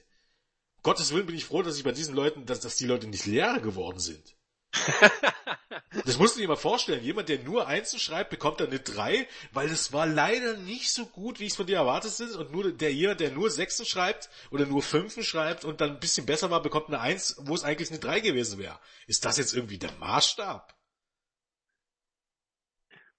[0.84, 3.26] Gottes Willen bin ich froh, dass ich bei diesen Leuten, dass, dass die Leute nicht
[3.26, 4.36] Lehrer geworden sind.
[6.06, 7.04] das musst du dir mal vorstellen.
[7.04, 11.06] Jemand, der nur Einsen schreibt, bekommt dann eine 3, weil es war leider nicht so
[11.06, 12.36] gut, wie ich es von dir erwartet ist.
[12.36, 16.00] Und nur der jemand, der nur Sechsen schreibt oder nur Fünfen schreibt und dann ein
[16.00, 18.80] bisschen besser war, bekommt eine 1, wo es eigentlich eine 3 gewesen wäre.
[19.08, 20.76] Ist das jetzt irgendwie der Maßstab?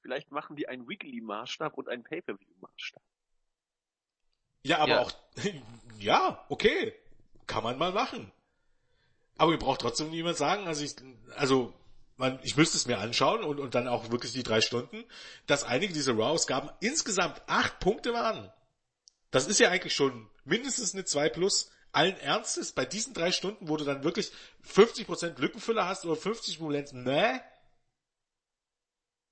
[0.03, 3.03] Vielleicht machen die einen Weekly-Maßstab und einen Pay-Per-View-Maßstab.
[4.63, 5.01] Ja, aber ja.
[5.01, 5.13] auch,
[5.99, 6.95] ja, okay
[7.51, 8.31] kann man mal machen.
[9.41, 10.97] Aber ihr braucht trotzdem niemand sagen, also ich,
[11.35, 11.73] also,
[12.19, 15.03] man, ich müsste es mir anschauen und, und dann auch wirklich die drei Stunden,
[15.47, 18.53] dass einige dieser Raw-Ausgaben insgesamt acht Punkte waren.
[19.31, 21.73] Das ist ja eigentlich schon mindestens eine 2 plus.
[21.91, 24.31] Allen Ernstes, bei diesen drei Stunden, wo du dann wirklich
[24.69, 27.43] 50% Lückenfüller hast oder 50 Moment, ne?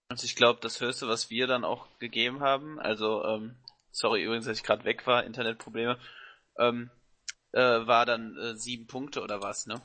[0.08, 3.56] Also ich glaube, das höchste, was wir dann auch gegeben haben, also, ähm,
[3.90, 5.98] sorry übrigens, dass ich gerade weg war, Internetprobleme,
[6.58, 6.90] ähm,
[7.52, 9.80] äh, war dann äh, sieben Punkte oder was, ne?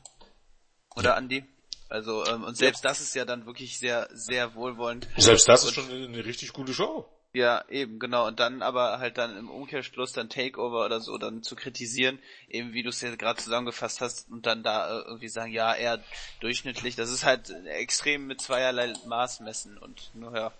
[0.96, 1.16] Oder ja.
[1.16, 1.46] Andi?
[1.90, 2.90] Also, ähm, und selbst ja.
[2.90, 5.08] das ist ja dann wirklich sehr, sehr wohlwollend.
[5.18, 7.08] Selbst das und, ist schon eine, richtig gute Show.
[7.34, 8.28] Ja, eben, genau.
[8.28, 12.74] Und dann aber halt dann im Umkehrschluss dann Takeover oder so dann zu kritisieren, eben
[12.74, 16.04] wie du es ja gerade zusammengefasst hast und dann da äh, irgendwie sagen, ja, eher
[16.42, 16.96] durchschnittlich.
[16.96, 20.52] Das ist halt extrem mit zweierlei Maß messen und nur ja.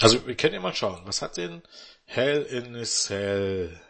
[0.00, 1.62] Also wir können ja mal schauen, was hat denn
[2.06, 3.80] Hell in a Cell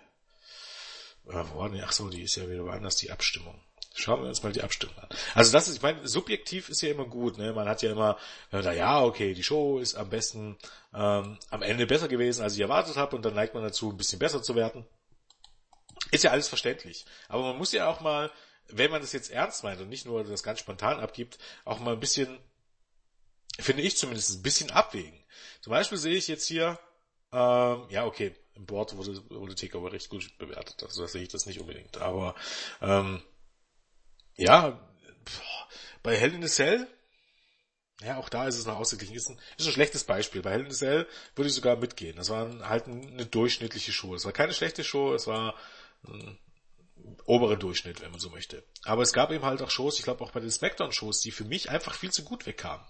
[1.28, 3.60] äh, wo ach so, die ist ja wieder woanders, die Abstimmung.
[3.94, 5.08] Schauen wir uns mal die Abstimmung an.
[5.34, 7.52] Also das ist, ich meine, subjektiv ist ja immer gut, ne?
[7.52, 8.18] Man hat ja immer,
[8.50, 10.56] wenn ja, okay, die Show ist am besten
[10.94, 13.96] ähm, am Ende besser gewesen, als ich erwartet habe, und dann neigt man dazu, ein
[13.98, 14.86] bisschen besser zu werden.
[16.10, 17.04] Ist ja alles verständlich.
[17.28, 18.30] Aber man muss ja auch mal,
[18.68, 21.92] wenn man das jetzt ernst meint und nicht nur das ganz spontan abgibt, auch mal
[21.92, 22.38] ein bisschen,
[23.58, 25.22] finde ich zumindest, ein bisschen abwägen.
[25.60, 26.78] Zum Beispiel sehe ich jetzt hier,
[27.30, 30.82] ähm, ja, okay, im Board wurde, wurde Takeover recht gut bewertet.
[30.82, 31.98] Also da sehe ich das nicht unbedingt.
[31.98, 32.34] Aber
[32.80, 33.22] ähm,
[34.36, 34.80] ja,
[36.02, 36.86] bei Hell in a Cell,
[38.02, 39.14] ja, auch da ist es noch ausgeglichen.
[39.14, 40.42] Ist ein, ist ein schlechtes Beispiel.
[40.42, 42.16] Bei Hell in a Cell würde ich sogar mitgehen.
[42.16, 44.14] Das war halt eine durchschnittliche Show.
[44.14, 45.54] Es war keine schlechte Show, es war
[46.06, 46.38] ein
[47.24, 48.64] oberer Durchschnitt, wenn man so möchte.
[48.84, 51.44] Aber es gab eben halt auch Shows, ich glaube auch bei den Smackdown-Shows, die für
[51.44, 52.86] mich einfach viel zu gut wegkamen.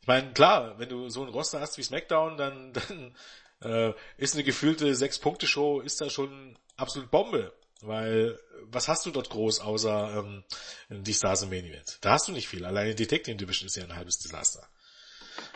[0.00, 3.16] Ich meine, klar, wenn du so ein Roster hast wie SmackDown, dann, dann
[3.64, 7.52] äh, ist eine gefühlte Sechs-Punkte-Show, ist da schon absolut Bombe.
[7.82, 10.44] Weil, was hast du dort groß, außer ähm,
[10.88, 11.98] die Stars im Main Event?
[12.00, 12.64] Da hast du nicht viel.
[12.64, 14.68] Alleine die Tag Division ist ja ein halbes Desaster.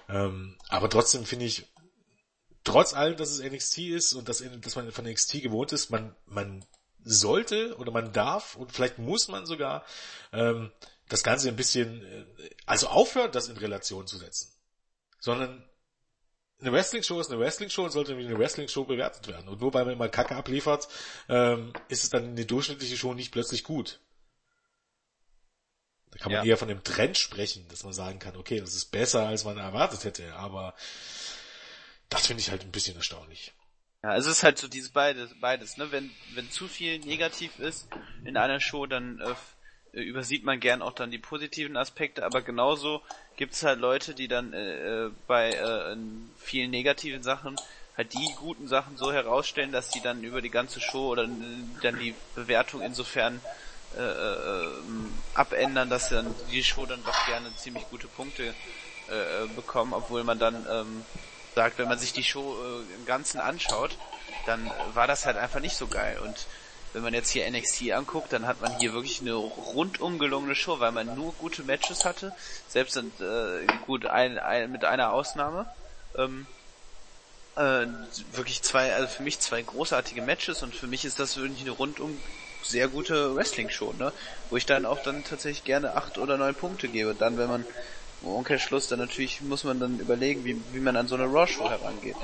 [0.08, 1.66] Ähm, aber trotzdem finde ich,
[2.64, 6.16] trotz allem, dass es NXT ist und dass, dass man von NXT gewohnt ist, man,
[6.26, 6.64] man
[7.04, 9.84] sollte oder man darf und vielleicht muss man sogar
[10.32, 10.72] ähm,
[11.08, 14.52] das Ganze ein bisschen, äh, also aufhören, das in Relation zu setzen.
[15.20, 15.64] Sondern
[16.60, 19.48] eine Wrestling-Show ist eine Wrestling-Show und sollte wie eine Wrestling-Show bewertet werden.
[19.48, 20.88] Und nur weil man mal Kacke abliefert,
[21.28, 24.00] ähm, ist es dann eine durchschnittliche Show nicht plötzlich gut.
[26.10, 26.50] Da kann man ja.
[26.50, 29.58] eher von dem Trend sprechen, dass man sagen kann, okay, das ist besser, als man
[29.58, 30.74] erwartet hätte, aber
[32.08, 33.52] das finde ich halt ein bisschen erstaunlich.
[34.02, 35.90] Ja, es ist halt so dieses beides, beides, ne?
[35.90, 37.88] Wenn, wenn zu viel negativ ist
[38.24, 39.34] in einer Show, dann äh,
[40.00, 43.02] übersieht man gern auch dann die positiven Aspekte, aber genauso
[43.36, 45.96] gibt's halt Leute, die dann äh, äh bei äh,
[46.38, 47.56] vielen negativen Sachen
[47.96, 51.26] halt die guten Sachen so herausstellen, dass sie dann über die ganze Show oder
[51.82, 53.40] dann die Bewertung insofern
[53.96, 54.68] äh, äh,
[55.34, 58.54] abändern, dass dann die Show dann doch gerne ziemlich gute Punkte
[59.08, 61.04] äh, bekommen, obwohl man dann ähm,
[61.54, 63.96] sagt, wenn man sich die Show äh, im Ganzen anschaut,
[64.44, 66.18] dann war das halt einfach nicht so geil.
[66.18, 66.46] Und
[66.92, 70.80] wenn man jetzt hier NXT anguckt, dann hat man hier wirklich eine rundum gelungene Show,
[70.80, 72.32] weil man nur gute Matches hatte,
[72.68, 75.66] selbst äh, gut ein, ein, mit einer Ausnahme.
[76.16, 76.46] Ähm,
[77.56, 77.86] äh,
[78.32, 81.70] wirklich zwei, also für mich zwei großartige Matches und für mich ist das wirklich eine
[81.70, 82.20] rundum
[82.62, 84.12] sehr gute Wrestling-Show, ne?
[84.50, 87.14] Wo ich dann auch dann tatsächlich gerne acht oder neun Punkte gebe.
[87.14, 87.64] Dann, wenn man
[88.22, 92.16] Umkehrschluss, dann natürlich muss man dann überlegen, wie, wie man an so eine Raw-Show herangeht.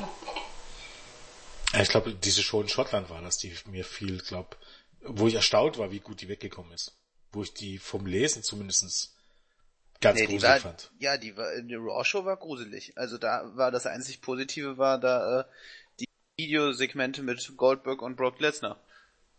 [1.81, 4.57] Ich glaube, diese Show in Schottland war das, die mir viel, glaub,
[5.01, 6.97] wo ich erstaunt war, wie gut die weggekommen ist.
[7.32, 9.15] Wo ich die vom Lesen zumindestens
[10.01, 10.90] ganz nee, gruselig war, fand.
[10.99, 12.93] Ja, die, war, die Raw-Show war gruselig.
[12.97, 15.44] Also da war das einzig Positive war da äh,
[16.01, 18.82] die Videosegmente mit Goldberg und Brock Lesnar.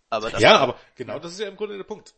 [0.10, 2.14] Aber das ja, aber genau das ist ja im Grunde der Punkt.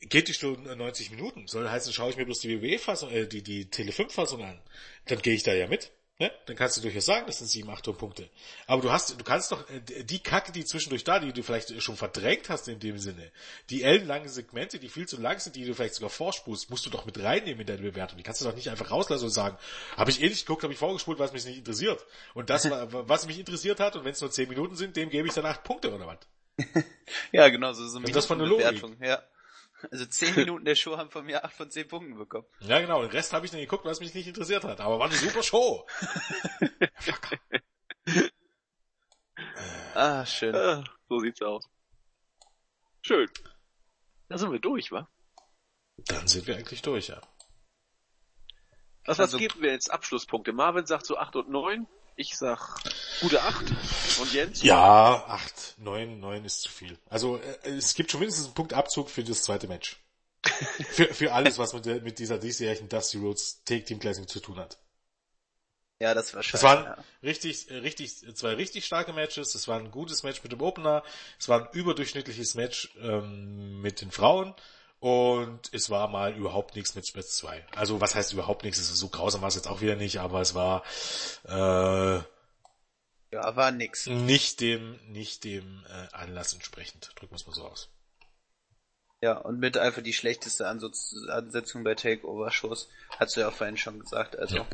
[0.00, 3.42] Geht die Stunde 90 Minuten, soll heißen, schaue ich mir bloß die WWE-Fassung, äh, die,
[3.42, 4.60] die Tele5-Fassung an,
[5.06, 5.90] dann gehe ich da ja mit.
[6.20, 6.32] Ne?
[6.46, 8.28] Dann kannst du durchaus sagen, das sind sieben, acht Punkte.
[8.66, 11.80] Aber du hast, du kannst doch äh, die Kacke, die zwischendurch da, die du vielleicht
[11.80, 13.30] schon verdrängt hast in dem Sinne,
[13.70, 16.90] die ellenlangen Segmente, die viel zu lang sind, die du vielleicht sogar vorspulst, musst du
[16.90, 18.18] doch mit reinnehmen in deine Bewertung.
[18.18, 19.56] Die kannst du doch nicht einfach rauslassen und sagen,
[19.96, 22.04] habe ich eh nicht geguckt, habe ich vorgespult, was mich nicht interessiert.
[22.34, 25.28] Und das, was mich interessiert hat, und wenn es nur zehn Minuten sind, dem gebe
[25.28, 26.18] ich dann acht Punkte oder was?
[27.30, 28.96] ja, genau, so, so eine das von der Bewertung.
[29.00, 29.22] Ja.
[29.90, 32.46] Also zehn Minuten der Show haben von mir acht von zehn Punkten bekommen.
[32.60, 33.00] Ja, genau.
[33.02, 34.80] Den Rest habe ich dann geguckt, was mich nicht interessiert hat.
[34.80, 35.86] Aber war eine super Show.
[39.94, 40.54] ah, schön.
[40.54, 41.68] Ah, so sieht's aus.
[43.02, 43.28] Schön.
[44.28, 45.08] Da sind wir durch, wa?
[46.06, 47.20] Dann sind wir eigentlich durch, ja.
[49.04, 50.52] Was, was also, geben wir jetzt Abschlusspunkte?
[50.52, 51.86] Marvin sagt so acht und neun.
[52.20, 52.80] Ich sag
[53.20, 53.64] gute acht.
[54.20, 54.60] Und Jens?
[54.64, 56.98] Ja, acht, neun, neun ist zu viel.
[57.08, 60.00] Also äh, es gibt schon mindestens einen Punktabzug für das zweite Match.
[60.90, 64.40] für, für alles, was mit, der, mit dieser diesjährigen Dusty Rhodes Take Team Classic zu
[64.40, 64.78] tun hat.
[66.00, 66.56] Ja, das war schön.
[66.56, 67.04] Es waren ja.
[67.22, 69.54] richtig, richtig, zwei richtig starke Matches.
[69.54, 71.04] Es war ein gutes Match mit dem Opener.
[71.38, 74.54] Es war ein überdurchschnittliches Match ähm, mit den Frauen.
[75.00, 77.64] Und es war mal überhaupt nichts mit Spitz 2.
[77.76, 78.78] Also was heißt überhaupt nichts?
[78.88, 80.82] So grausam war es jetzt auch wieder nicht, aber es war
[81.44, 82.20] äh,
[83.30, 84.06] ja, war nix.
[84.06, 87.12] Nicht dem, nicht dem äh, Anlass entsprechend.
[87.16, 87.90] Drücken wir es mal so aus.
[89.20, 92.88] Ja, und mit einfach die schlechteste Ansetzung bei Takeover-Shows,
[93.18, 94.58] hast du ja auch vorhin schon gesagt, also.
[94.58, 94.66] Ja.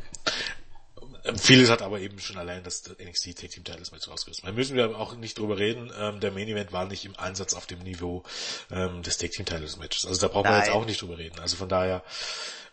[1.37, 4.45] Vieles hat aber eben schon allein das NXT Tag Team Titles Match rausgerissen.
[4.45, 5.91] Da müssen wir auch nicht drüber reden.
[5.97, 8.23] Ähm, der Main Event war nicht im Ansatz auf dem Niveau
[8.71, 10.05] ähm, des Tag Team Titles Matches.
[10.05, 10.53] Also da brauchen Nein.
[10.53, 11.39] wir jetzt auch nicht drüber reden.
[11.39, 12.03] Also von daher.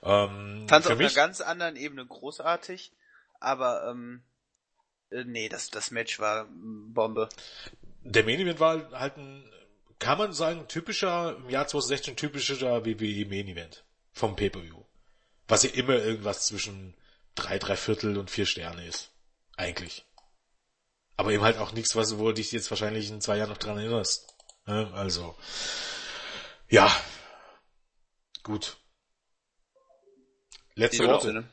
[0.02, 2.92] Ähm, Fand auf mich, einer ganz anderen Ebene großartig,
[3.38, 4.22] aber ähm,
[5.10, 7.28] äh, nee, das das Match war Bombe.
[8.02, 9.44] Der Main Event war halt ein,
[9.98, 14.82] kann man sagen, typischer im Jahr 2016 typischer WWE Main Event vom Pay-per-View,
[15.46, 16.94] was ja immer irgendwas zwischen
[17.34, 19.10] drei, drei Viertel und vier Sterne ist.
[19.56, 20.06] Eigentlich.
[21.16, 23.58] Aber eben halt auch nichts, was, wo du dich jetzt wahrscheinlich in zwei Jahren noch
[23.58, 24.34] dran erinnerst.
[24.64, 25.36] Also,
[26.68, 26.90] ja.
[28.42, 28.76] Gut.
[30.74, 31.48] Letzte Worte.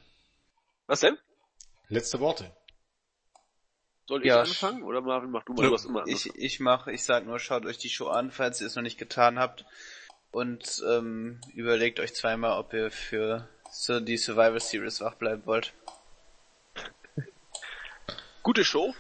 [0.88, 1.18] Was denn?
[1.88, 2.56] Letzte Worte.
[4.08, 6.92] Soll ich ja, anfangen oder Marvin mach du mal ja, was immer Ich, ich mache,
[6.92, 9.66] ich sag nur, schaut euch die Show an, falls ihr es noch nicht getan habt
[10.32, 15.74] und ähm, überlegt euch zweimal, ob ihr für so die Survivor Series wach bleiben wollt.
[18.44, 18.94] Gute Show,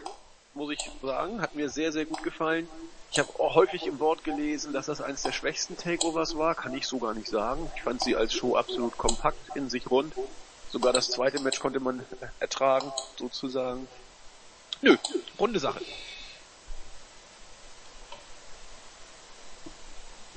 [0.54, 1.42] muss ich sagen.
[1.42, 2.68] Hat mir sehr, sehr gut gefallen.
[3.12, 6.54] Ich habe auch häufig im Wort gelesen, dass das eines der schwächsten Takeovers war.
[6.54, 7.72] Kann ich so gar nicht sagen.
[7.76, 10.14] Ich fand sie als Show absolut kompakt in sich rund.
[10.72, 12.06] Sogar das zweite Match konnte man
[12.40, 13.88] ertragen, sozusagen.
[14.82, 14.96] Nö,
[15.40, 15.82] runde Sache.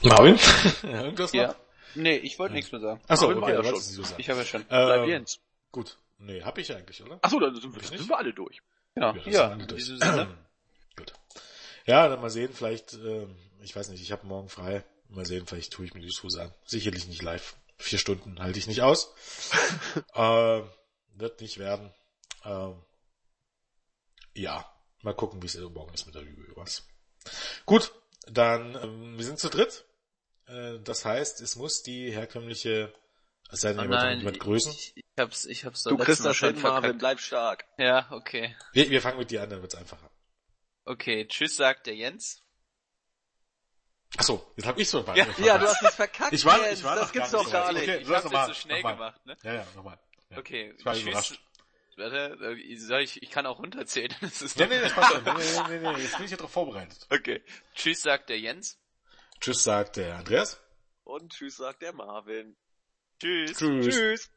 [0.02, 0.38] Marvin?
[0.82, 1.48] Irgendwas ja.
[1.48, 1.54] noch?
[1.94, 2.56] Nee, ich wollte ja.
[2.56, 3.00] nichts mehr sagen.
[3.08, 3.80] Achso, okay, ja schon.
[3.80, 4.64] So ich habe ja schon.
[4.70, 5.40] Ähm, Jens.
[5.70, 5.98] Gut.
[6.18, 7.18] Nee, hab ich eigentlich, oder?
[7.22, 8.60] Achso, dann sind, wir, sind wir alle durch.
[8.94, 9.30] Ja, ja.
[9.30, 9.88] ja alle durch.
[10.96, 11.12] Gut.
[11.86, 14.84] Ja, dann mal sehen, vielleicht, ähm, ich weiß nicht, ich habe morgen frei.
[15.08, 16.52] Mal sehen, vielleicht tue ich mir die Schuhe an.
[16.64, 17.56] Sicherlich nicht live.
[17.76, 19.12] Vier Stunden halte ich nicht aus.
[20.14, 20.62] äh,
[21.14, 21.92] wird nicht werden.
[22.44, 22.76] Ähm,
[24.34, 24.64] ja,
[25.02, 26.52] mal gucken, wie es morgen ist mit der Lüge.
[26.54, 26.86] Was.
[27.66, 27.92] Gut,
[28.26, 29.84] dann, ähm, wir sind zu dritt.
[30.52, 32.92] Äh, das heißt, es muss die herkömmliche,
[33.50, 34.72] es sei denn, oh nein, jemand grüßen.
[34.72, 37.64] Ich, ich hab's, ich hab's Du kriegst das schon, Marvin, bleib stark.
[37.78, 38.54] Ja, okay.
[38.72, 40.10] Wir, wir fangen mit dir an, dann wird's einfacher.
[40.84, 42.42] Okay, tschüss sagt der Jens.
[44.16, 46.34] Achso, jetzt hab ich so ja, ja, du hast es verkackt.
[46.34, 47.84] Ich war, ich war das gibt's doch gar nicht.
[47.84, 49.36] Okay, ich hab's jetzt so schnell gemacht, ne?
[49.42, 49.98] Ja, ja, nochmal.
[50.28, 50.38] Ja.
[50.38, 51.02] Okay, Ich war tschüss.
[51.04, 51.40] überrascht.
[51.96, 54.14] Warte, äh, soll ich, ich kann auch runterzählen.
[54.20, 55.24] Das ist Nee, nee, das passt schon.
[55.24, 55.32] Nee,
[55.68, 57.06] nee, nee, nee, jetzt bin ich ja drauf vorbereitet.
[57.10, 57.42] Okay.
[57.74, 58.81] Tschüss, sagt der Jens.
[59.42, 60.60] Tschüss, sagt der Andreas.
[61.02, 62.56] Und tschüss, sagt der Marvin.
[63.18, 63.58] Tschüss.
[63.58, 63.86] Tschüss.
[63.88, 64.30] Tschüss.